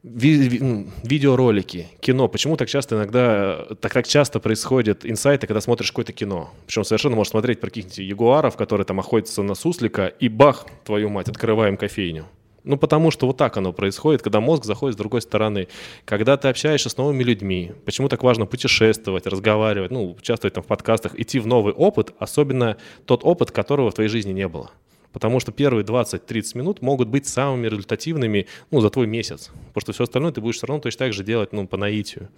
Ви- 0.04 0.48
ви- 0.50 0.86
видеоролики, 1.04 1.88
кино. 2.02 2.28
Почему 2.28 2.58
так 2.58 2.70
часто 2.70 2.96
иногда, 2.96 3.66
так, 3.80 3.94
так 3.94 4.08
часто 4.08 4.40
происходят 4.40 5.06
инсайты, 5.06 5.48
когда 5.48 5.62
смотришь 5.62 5.92
какое-то 5.92 6.12
кино? 6.12 6.50
Причем 6.68 6.84
совершенно 6.84 7.16
можешь 7.16 7.32
смотреть 7.32 7.62
про 7.62 7.68
каких-нибудь 7.70 8.00
ягуаров, 8.00 8.58
которые 8.58 8.86
там 8.86 9.00
охотятся 9.00 9.44
на 9.44 9.56
суслика, 9.56 10.08
и 10.08 10.28
бах, 10.30 10.66
твою 10.84 11.10
мать, 11.10 11.30
открываем 11.30 11.78
кофейню. 11.78 12.26
Ну, 12.64 12.78
потому 12.78 13.12
что 13.12 13.28
вот 13.28 13.38
так 13.38 13.58
оно 13.58 13.74
происходит, 13.74 14.22
когда 14.22 14.40
мозг 14.40 14.64
заходит 14.64 14.96
с 14.96 14.98
другой 14.98 15.22
стороны. 15.22 15.68
Когда 16.06 16.38
ты 16.38 16.48
общаешься 16.48 16.90
с 16.90 16.98
новыми 16.98 17.22
людьми, 17.24 17.74
почему 17.86 18.08
так 18.08 18.24
важно 18.24 18.46
путешествовать, 18.46 19.28
разговаривать, 19.28 19.92
ну, 19.92 20.12
участвовать 20.12 20.54
там 20.54 20.64
в 20.64 20.68
подкастах, 20.68 21.20
идти 21.20 21.40
в 21.40 21.48
новый 21.48 21.74
опыт, 21.74 22.14
особенно 22.20 22.78
тот 23.06 23.24
опыт, 23.24 23.52
которого 23.52 23.92
в 23.92 23.96
твоей 23.96 24.10
жизни 24.10 24.32
не 24.32 24.48
было. 24.48 24.72
Потому 25.12 25.40
что 25.40 25.52
первые 25.52 25.86
20-30 25.86 26.58
минут 26.58 26.82
могут 26.82 27.10
быть 27.10 27.28
самыми 27.28 27.68
результативными 27.68 28.48
ну, 28.72 28.80
за 28.80 28.90
твой 28.90 29.08
месяц. 29.08 29.52
Потому 29.68 29.82
что 29.82 29.92
все 29.92 30.04
остальное 30.06 30.32
ты 30.32 30.42
будешь 30.42 30.56
все 30.56 30.68
равно 30.68 30.82
точно 30.82 31.00
так 31.00 31.14
же 31.14 31.24
делать 31.24 31.52
ну, 31.52 31.68
по 31.68 31.78
наитию. 31.78 32.30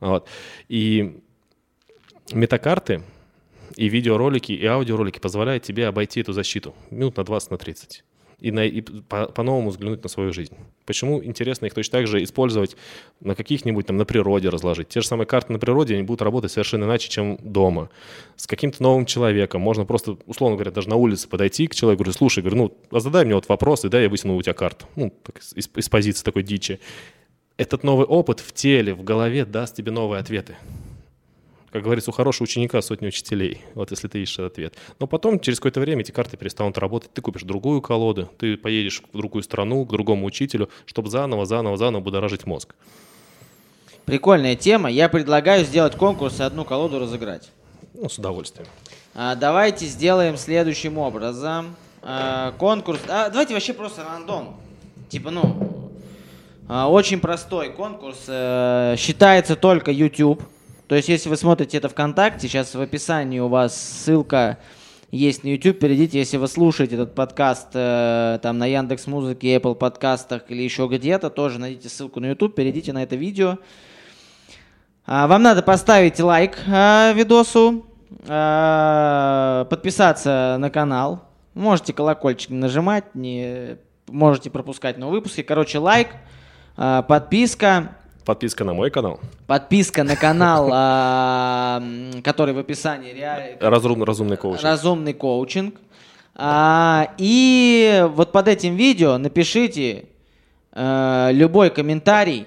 Вот. 0.00 0.26
И 0.68 1.20
метакарты, 2.32 3.02
И 3.76 3.88
видеоролики, 3.88 4.52
и 4.52 4.64
аудиоролики 4.64 5.18
позволяют 5.18 5.62
тебе 5.62 5.86
обойти 5.86 6.20
эту 6.20 6.32
защиту 6.32 6.74
минут 6.90 7.18
на 7.18 7.24
20, 7.24 7.50
на 7.50 7.58
30 7.58 8.04
и, 8.40 8.52
на, 8.52 8.64
и 8.64 8.80
по, 8.80 9.26
по-новому 9.26 9.70
взглянуть 9.70 10.02
на 10.02 10.08
свою 10.08 10.32
жизнь. 10.32 10.54
Почему 10.86 11.22
интересно 11.22 11.66
их 11.66 11.74
точно 11.74 11.98
так 11.98 12.06
же 12.06 12.22
использовать 12.22 12.76
на 13.20 13.34
каких-нибудь 13.34 13.86
там 13.86 13.96
на 13.96 14.04
природе 14.04 14.48
разложить? 14.48 14.88
Те 14.88 15.00
же 15.00 15.06
самые 15.06 15.26
карты 15.26 15.52
на 15.52 15.58
природе, 15.58 15.94
они 15.94 16.04
будут 16.04 16.22
работать 16.22 16.52
совершенно 16.52 16.84
иначе, 16.84 17.08
чем 17.08 17.38
дома. 17.42 17.90
С 18.36 18.46
каким-то 18.46 18.82
новым 18.82 19.06
человеком. 19.06 19.60
Можно 19.60 19.84
просто, 19.84 20.16
условно 20.26 20.56
говоря, 20.56 20.70
даже 20.70 20.88
на 20.88 20.96
улице 20.96 21.28
подойти 21.28 21.66
к 21.66 21.74
человеку 21.74 22.04
говорю, 22.04 22.16
слушай, 22.16 22.40
говорю, 22.40 22.56
ну, 22.56 22.76
а 22.90 23.00
задай 23.00 23.24
мне 23.24 23.34
вот 23.34 23.48
вопрос, 23.48 23.84
и 23.84 23.88
да, 23.88 24.00
я 24.00 24.08
вытяну 24.08 24.36
у 24.36 24.42
тебя 24.42 24.54
карту. 24.54 24.86
Ну, 24.94 25.12
так, 25.22 25.40
из, 25.54 25.68
из 25.74 25.88
позиции 25.88 26.24
такой 26.24 26.42
дичи. 26.42 26.80
Этот 27.56 27.82
новый 27.82 28.06
опыт 28.06 28.38
в 28.38 28.52
теле, 28.52 28.94
в 28.94 29.02
голове 29.02 29.44
даст 29.44 29.74
тебе 29.74 29.90
новые 29.90 30.20
ответы. 30.20 30.56
Как 31.72 31.82
говорится, 31.82 32.10
у 32.10 32.14
хорошего 32.14 32.44
ученика 32.44 32.80
сотни 32.80 33.08
учителей, 33.08 33.62
вот 33.74 33.90
если 33.90 34.08
ты 34.08 34.22
ищешь 34.22 34.38
ответ. 34.38 34.74
Но 34.98 35.06
потом, 35.06 35.38
через 35.38 35.58
какое-то 35.58 35.80
время, 35.80 36.00
эти 36.00 36.12
карты 36.12 36.36
перестанут 36.36 36.78
работать, 36.78 37.12
ты 37.12 37.20
купишь 37.20 37.42
другую 37.42 37.82
колоду, 37.82 38.30
ты 38.38 38.56
поедешь 38.56 39.02
в 39.12 39.16
другую 39.16 39.42
страну, 39.42 39.84
к 39.84 39.90
другому 39.90 40.26
учителю, 40.26 40.70
чтобы 40.86 41.10
заново, 41.10 41.44
заново, 41.44 41.76
заново 41.76 42.02
будоражить 42.02 42.46
мозг. 42.46 42.74
Прикольная 44.06 44.56
тема. 44.56 44.90
Я 44.90 45.10
предлагаю 45.10 45.66
сделать 45.66 45.94
конкурс 45.94 46.40
и 46.40 46.42
одну 46.42 46.64
колоду 46.64 46.98
разыграть. 46.98 47.50
Ну, 47.92 48.08
с 48.08 48.16
удовольствием. 48.16 48.66
А, 49.14 49.34
давайте 49.34 49.84
сделаем 49.84 50.38
следующим 50.38 50.96
образом. 50.96 51.76
А, 52.00 52.52
конкурс... 52.52 53.00
А, 53.08 53.28
давайте 53.28 53.52
вообще 53.52 53.74
просто 53.74 54.04
рандом. 54.04 54.56
Типа, 55.10 55.30
ну, 55.30 55.90
а, 56.68 56.88
очень 56.88 57.20
простой 57.20 57.70
конкурс. 57.70 58.24
А, 58.28 58.96
считается 58.96 59.56
только 59.56 59.90
YouTube. 59.90 60.42
То 60.88 60.94
есть, 60.94 61.10
если 61.10 61.28
вы 61.28 61.36
смотрите 61.36 61.76
это 61.76 61.90
ВКонтакте, 61.90 62.48
сейчас 62.48 62.74
в 62.74 62.80
описании 62.80 63.40
у 63.40 63.48
вас 63.48 63.78
ссылка 63.78 64.58
есть 65.10 65.44
на 65.44 65.48
YouTube, 65.48 65.78
перейдите, 65.78 66.18
если 66.18 66.38
вы 66.38 66.48
слушаете 66.48 66.94
этот 66.94 67.14
подкаст 67.14 67.68
э, 67.74 68.38
там 68.42 68.56
на 68.56 68.64
Яндекс 68.64 69.06
Музыке, 69.06 69.56
Apple 69.56 69.74
подкастах 69.74 70.44
или 70.48 70.62
еще 70.62 70.88
где-то, 70.90 71.28
тоже 71.28 71.58
найдите 71.58 71.90
ссылку 71.90 72.20
на 72.20 72.30
YouTube, 72.30 72.54
перейдите 72.54 72.94
на 72.94 73.02
это 73.02 73.16
видео. 73.16 73.58
А, 75.04 75.26
вам 75.26 75.42
надо 75.42 75.62
поставить 75.62 76.20
лайк 76.20 76.58
э, 76.66 77.12
видосу, 77.14 77.84
э, 78.26 79.66
подписаться 79.68 80.56
на 80.58 80.70
канал, 80.70 81.28
можете 81.52 81.92
колокольчик 81.92 82.48
нажимать, 82.48 83.14
не 83.14 83.76
можете 84.06 84.48
пропускать 84.48 84.96
новые 84.96 85.20
выпуски. 85.20 85.42
Короче, 85.42 85.80
лайк, 85.80 86.08
э, 86.78 87.02
подписка. 87.06 87.97
Подписка 88.28 88.62
на 88.62 88.74
мой 88.74 88.90
канал. 88.90 89.20
Подписка 89.46 90.04
на 90.04 90.14
канал, 90.14 90.68
а, 90.74 91.82
который 92.22 92.52
в 92.52 92.58
описании. 92.58 93.16
Разум, 93.58 94.04
разумный 94.04 94.36
коучинг. 94.36 94.62
Разумный 94.62 95.14
коучинг. 95.14 95.76
А, 96.34 97.14
и 97.16 98.06
вот 98.10 98.30
под 98.30 98.48
этим 98.48 98.76
видео 98.76 99.16
напишите 99.16 100.10
а, 100.72 101.30
любой 101.30 101.70
комментарий, 101.70 102.46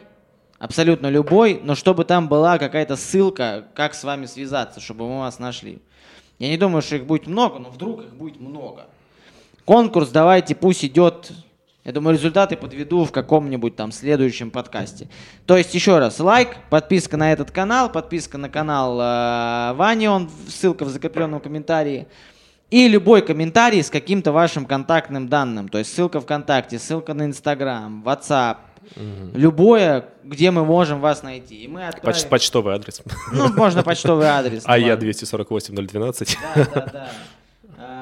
абсолютно 0.60 1.08
любой, 1.08 1.60
но 1.64 1.74
чтобы 1.74 2.06
там 2.06 2.30
была 2.30 2.60
какая-то 2.60 2.96
ссылка, 2.96 3.66
как 3.74 3.96
с 3.96 4.04
вами 4.04 4.28
связаться, 4.28 4.80
чтобы 4.82 5.08
мы 5.08 5.22
вас 5.22 5.40
нашли. 5.40 5.80
Я 6.38 6.50
не 6.50 6.58
думаю, 6.58 6.84
что 6.84 6.98
их 6.98 7.08
будет 7.08 7.26
много, 7.26 7.58
но 7.58 7.72
вдруг 7.72 8.04
их 8.04 8.14
будет 8.14 8.40
много. 8.40 8.86
Конкурс 9.66 10.10
давайте 10.10 10.54
пусть 10.54 10.86
идет 10.86 11.32
я 11.84 11.92
думаю, 11.92 12.16
результаты 12.16 12.58
подведу 12.58 13.06
в 13.06 13.12
каком-нибудь 13.12 13.76
там 13.76 13.92
следующем 13.92 14.52
подкасте. 14.52 15.10
То 15.48 15.58
есть, 15.58 15.74
еще 15.74 15.98
раз, 15.98 16.20
лайк, 16.20 16.50
подписка 16.70 17.18
на 17.18 17.32
этот 17.34 17.50
канал, 17.50 17.92
подписка 17.92 18.38
на 18.38 18.50
канал 18.50 19.00
э, 19.02 19.74
Вани, 19.74 20.08
он, 20.08 20.30
ссылка 20.48 20.86
в 20.86 20.90
закрепленном 20.90 21.40
комментарии. 21.40 22.08
И 22.70 22.88
любой 22.88 23.22
комментарий 23.24 23.84
с 23.84 23.90
каким-то 23.90 24.32
вашим 24.32 24.66
контактным 24.66 25.28
данным. 25.28 25.70
То 25.70 25.80
есть 25.80 25.94
ссылка 25.94 26.22
ВКонтакте, 26.22 26.78
ссылка 26.78 27.14
на 27.14 27.26
Инстаграм, 27.26 28.04
WhatsApp. 28.06 28.58
Угу. 28.96 29.32
Любое, 29.38 30.06
где 30.24 30.52
мы 30.52 30.64
можем 30.64 31.02
вас 31.02 31.24
найти. 31.24 31.64
И 31.64 31.68
мы 31.68 31.88
отправим... 31.88 32.20
Поч- 32.20 32.30
почтовый 32.30 32.76
адрес. 32.76 33.02
Ну, 33.34 33.52
можно 33.54 33.84
почтовый 33.84 34.28
адрес. 34.28 34.64
А 34.66 34.78
я 34.78 34.96
248 34.96 35.76
012. 35.76 36.38
Да, 36.56 36.66
да, 36.74 36.90
да. 36.94 37.10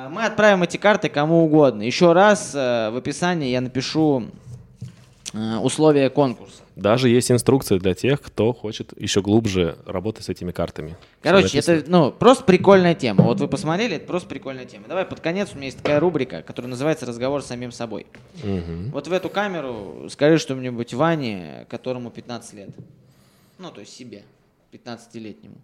Мы 0.09 0.23
отправим 0.23 0.63
эти 0.63 0.77
карты 0.77 1.09
кому 1.09 1.43
угодно. 1.43 1.81
Еще 1.81 2.13
раз 2.13 2.53
э, 2.55 2.89
в 2.91 2.97
описании 2.97 3.49
я 3.49 3.59
напишу 3.59 4.27
э, 5.33 5.57
условия 5.57 6.09
конкурса. 6.09 6.63
Даже 6.79 7.09
есть 7.09 7.29
инструкции 7.29 7.77
для 7.77 7.93
тех, 7.93 8.21
кто 8.21 8.53
хочет 8.53 8.93
еще 8.99 9.21
глубже 9.21 9.77
работать 9.85 10.23
с 10.23 10.29
этими 10.29 10.51
картами. 10.51 10.95
Короче, 11.21 11.59
это 11.59 11.83
ну, 11.87 12.11
просто 12.11 12.45
прикольная 12.45 12.95
тема. 12.95 13.23
Вот 13.23 13.39
вы 13.39 13.47
посмотрели, 13.49 13.97
это 13.97 14.07
просто 14.07 14.29
прикольная 14.29 14.65
тема. 14.65 14.85
Давай 14.87 15.03
под 15.03 15.19
конец 15.19 15.49
у 15.53 15.57
меня 15.57 15.65
есть 15.65 15.77
такая 15.77 15.99
рубрика, 15.99 16.41
которая 16.41 16.69
называется 16.69 17.05
«Разговор 17.05 17.43
с 17.43 17.47
самим 17.47 17.71
собой». 17.71 18.07
Угу. 18.43 18.91
Вот 18.93 19.07
в 19.07 19.11
эту 19.11 19.29
камеру 19.29 20.07
скажи 20.09 20.37
что-нибудь 20.37 20.93
Ване, 20.93 21.65
которому 21.69 22.11
15 22.11 22.53
лет. 22.53 22.69
Ну, 23.57 23.71
то 23.71 23.81
есть 23.81 23.93
себе, 23.93 24.23
15-летнему. 24.71 25.57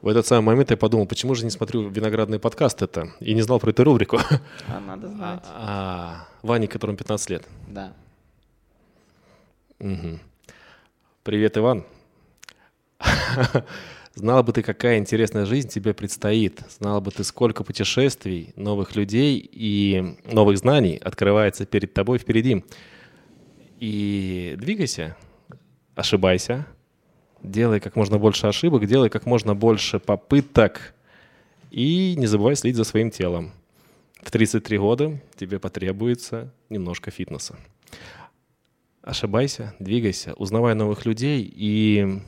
В 0.00 0.06
этот 0.08 0.26
самый 0.26 0.46
момент 0.46 0.70
я 0.70 0.76
подумал, 0.76 1.06
почему 1.06 1.34
же 1.34 1.44
не 1.44 1.50
смотрю 1.50 1.88
виноградный 1.88 2.38
подкаст 2.38 2.82
это 2.82 3.10
и 3.18 3.34
не 3.34 3.42
знал 3.42 3.58
про 3.58 3.70
эту 3.70 3.82
рубрику. 3.82 4.18
А 4.68 4.80
надо 4.80 5.08
знать. 5.10 5.44
А, 5.46 6.26
а, 6.40 6.46
Ване, 6.46 6.68
которому 6.68 6.96
15 6.96 7.30
лет. 7.30 7.44
Да. 7.66 7.92
Угу. 9.80 10.20
Привет, 11.24 11.58
Иван. 11.58 11.84
Знала 14.14 14.42
бы 14.42 14.52
ты, 14.52 14.62
какая 14.62 14.98
интересная 14.98 15.46
жизнь 15.46 15.68
тебе 15.68 15.94
предстоит. 15.94 16.62
Знала 16.70 17.00
бы 17.00 17.10
ты, 17.10 17.24
сколько 17.24 17.64
путешествий, 17.64 18.52
новых 18.56 18.94
людей 18.94 19.38
и 19.52 20.16
новых 20.24 20.58
знаний 20.58 20.96
открывается 20.96 21.66
перед 21.66 21.92
тобой 21.92 22.18
впереди. 22.18 22.64
И 23.78 24.54
двигайся, 24.58 25.16
ошибайся, 25.94 26.66
Делай 27.42 27.80
как 27.80 27.96
можно 27.96 28.18
больше 28.18 28.46
ошибок, 28.46 28.86
делай 28.86 29.10
как 29.10 29.26
можно 29.26 29.54
больше 29.54 29.98
попыток. 29.98 30.94
И 31.70 32.14
не 32.16 32.26
забывай 32.26 32.56
следить 32.56 32.76
за 32.76 32.84
своим 32.84 33.10
телом. 33.10 33.52
В 34.22 34.30
33 34.30 34.78
года 34.78 35.20
тебе 35.36 35.58
потребуется 35.58 36.52
немножко 36.68 37.10
фитнеса. 37.10 37.56
Ошибайся, 39.02 39.74
двигайся, 39.78 40.34
узнавай 40.34 40.74
новых 40.74 41.06
людей 41.06 41.50
и 41.54 42.20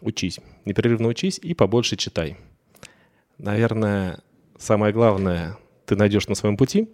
учись. 0.00 0.40
Непрерывно 0.64 1.08
учись 1.08 1.38
и 1.38 1.54
побольше 1.54 1.96
читай. 1.96 2.36
Наверное, 3.38 4.20
самое 4.58 4.92
главное 4.92 5.56
ты 5.86 5.96
найдешь 5.96 6.28
на 6.28 6.34
своем 6.34 6.56
пути. 6.56 6.88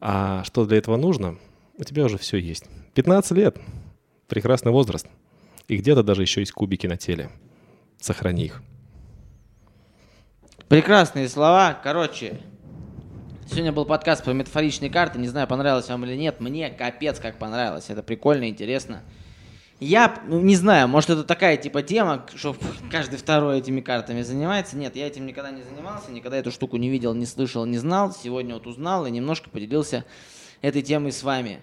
А 0.00 0.44
что 0.44 0.64
для 0.64 0.78
этого 0.78 0.96
нужно? 0.96 1.38
У 1.78 1.84
тебя 1.84 2.04
уже 2.04 2.18
все 2.18 2.38
есть. 2.38 2.64
15 2.94 3.32
лет. 3.32 3.58
Прекрасный 4.28 4.72
возраст. 4.72 5.06
И 5.68 5.76
где-то 5.76 6.02
даже 6.02 6.22
еще 6.22 6.40
есть 6.40 6.52
кубики 6.52 6.86
на 6.86 6.96
теле. 6.96 7.30
Сохрани 8.00 8.44
их. 8.46 8.62
Прекрасные 10.68 11.28
слова. 11.28 11.78
Короче, 11.82 12.40
сегодня 13.48 13.72
был 13.72 13.84
подкаст 13.84 14.24
про 14.24 14.32
метафоричные 14.32 14.90
карты. 14.90 15.18
Не 15.18 15.28
знаю, 15.28 15.48
понравилось 15.48 15.88
вам 15.88 16.04
или 16.04 16.14
нет. 16.14 16.40
Мне 16.40 16.70
капец 16.70 17.18
как 17.18 17.38
понравилось. 17.38 17.86
Это 17.88 18.02
прикольно, 18.02 18.48
интересно. 18.48 19.02
Я 19.78 20.22
ну, 20.26 20.40
не 20.40 20.56
знаю, 20.56 20.88
может 20.88 21.10
это 21.10 21.22
такая 21.22 21.58
типа 21.58 21.82
тема, 21.82 22.26
что 22.34 22.56
каждый 22.90 23.18
второй 23.18 23.58
этими 23.58 23.80
картами 23.80 24.22
занимается. 24.22 24.76
Нет, 24.76 24.96
я 24.96 25.06
этим 25.06 25.26
никогда 25.26 25.50
не 25.50 25.62
занимался, 25.62 26.10
никогда 26.10 26.38
эту 26.38 26.50
штуку 26.50 26.78
не 26.78 26.88
видел, 26.88 27.12
не 27.12 27.26
слышал, 27.26 27.66
не 27.66 27.76
знал. 27.76 28.12
Сегодня 28.12 28.54
вот 28.54 28.66
узнал 28.66 29.04
и 29.04 29.10
немножко 29.10 29.50
поделился 29.50 30.06
этой 30.62 30.80
темой 30.80 31.12
с 31.12 31.22
вами. 31.22 31.60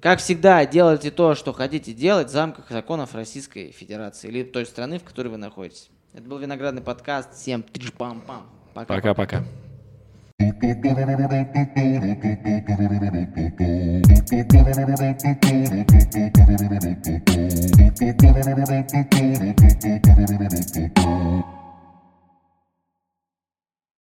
Как 0.00 0.18
всегда, 0.18 0.66
делайте 0.66 1.10
то, 1.10 1.34
что 1.34 1.52
хотите 1.52 1.92
делать 1.92 2.28
в 2.28 2.30
замках 2.30 2.70
законов 2.70 3.14
Российской 3.14 3.70
Федерации 3.70 4.28
или 4.28 4.42
той 4.42 4.66
страны, 4.66 4.98
в 4.98 5.04
которой 5.04 5.28
вы 5.28 5.36
находитесь. 5.36 5.90
Это 6.12 6.28
был 6.28 6.38
Виноградный 6.38 6.82
подкаст. 6.82 7.34
Всем 7.34 7.62
триш-пам-пам. 7.62 8.42
Пока-пока. 8.74 9.14
Пока. 9.14 9.44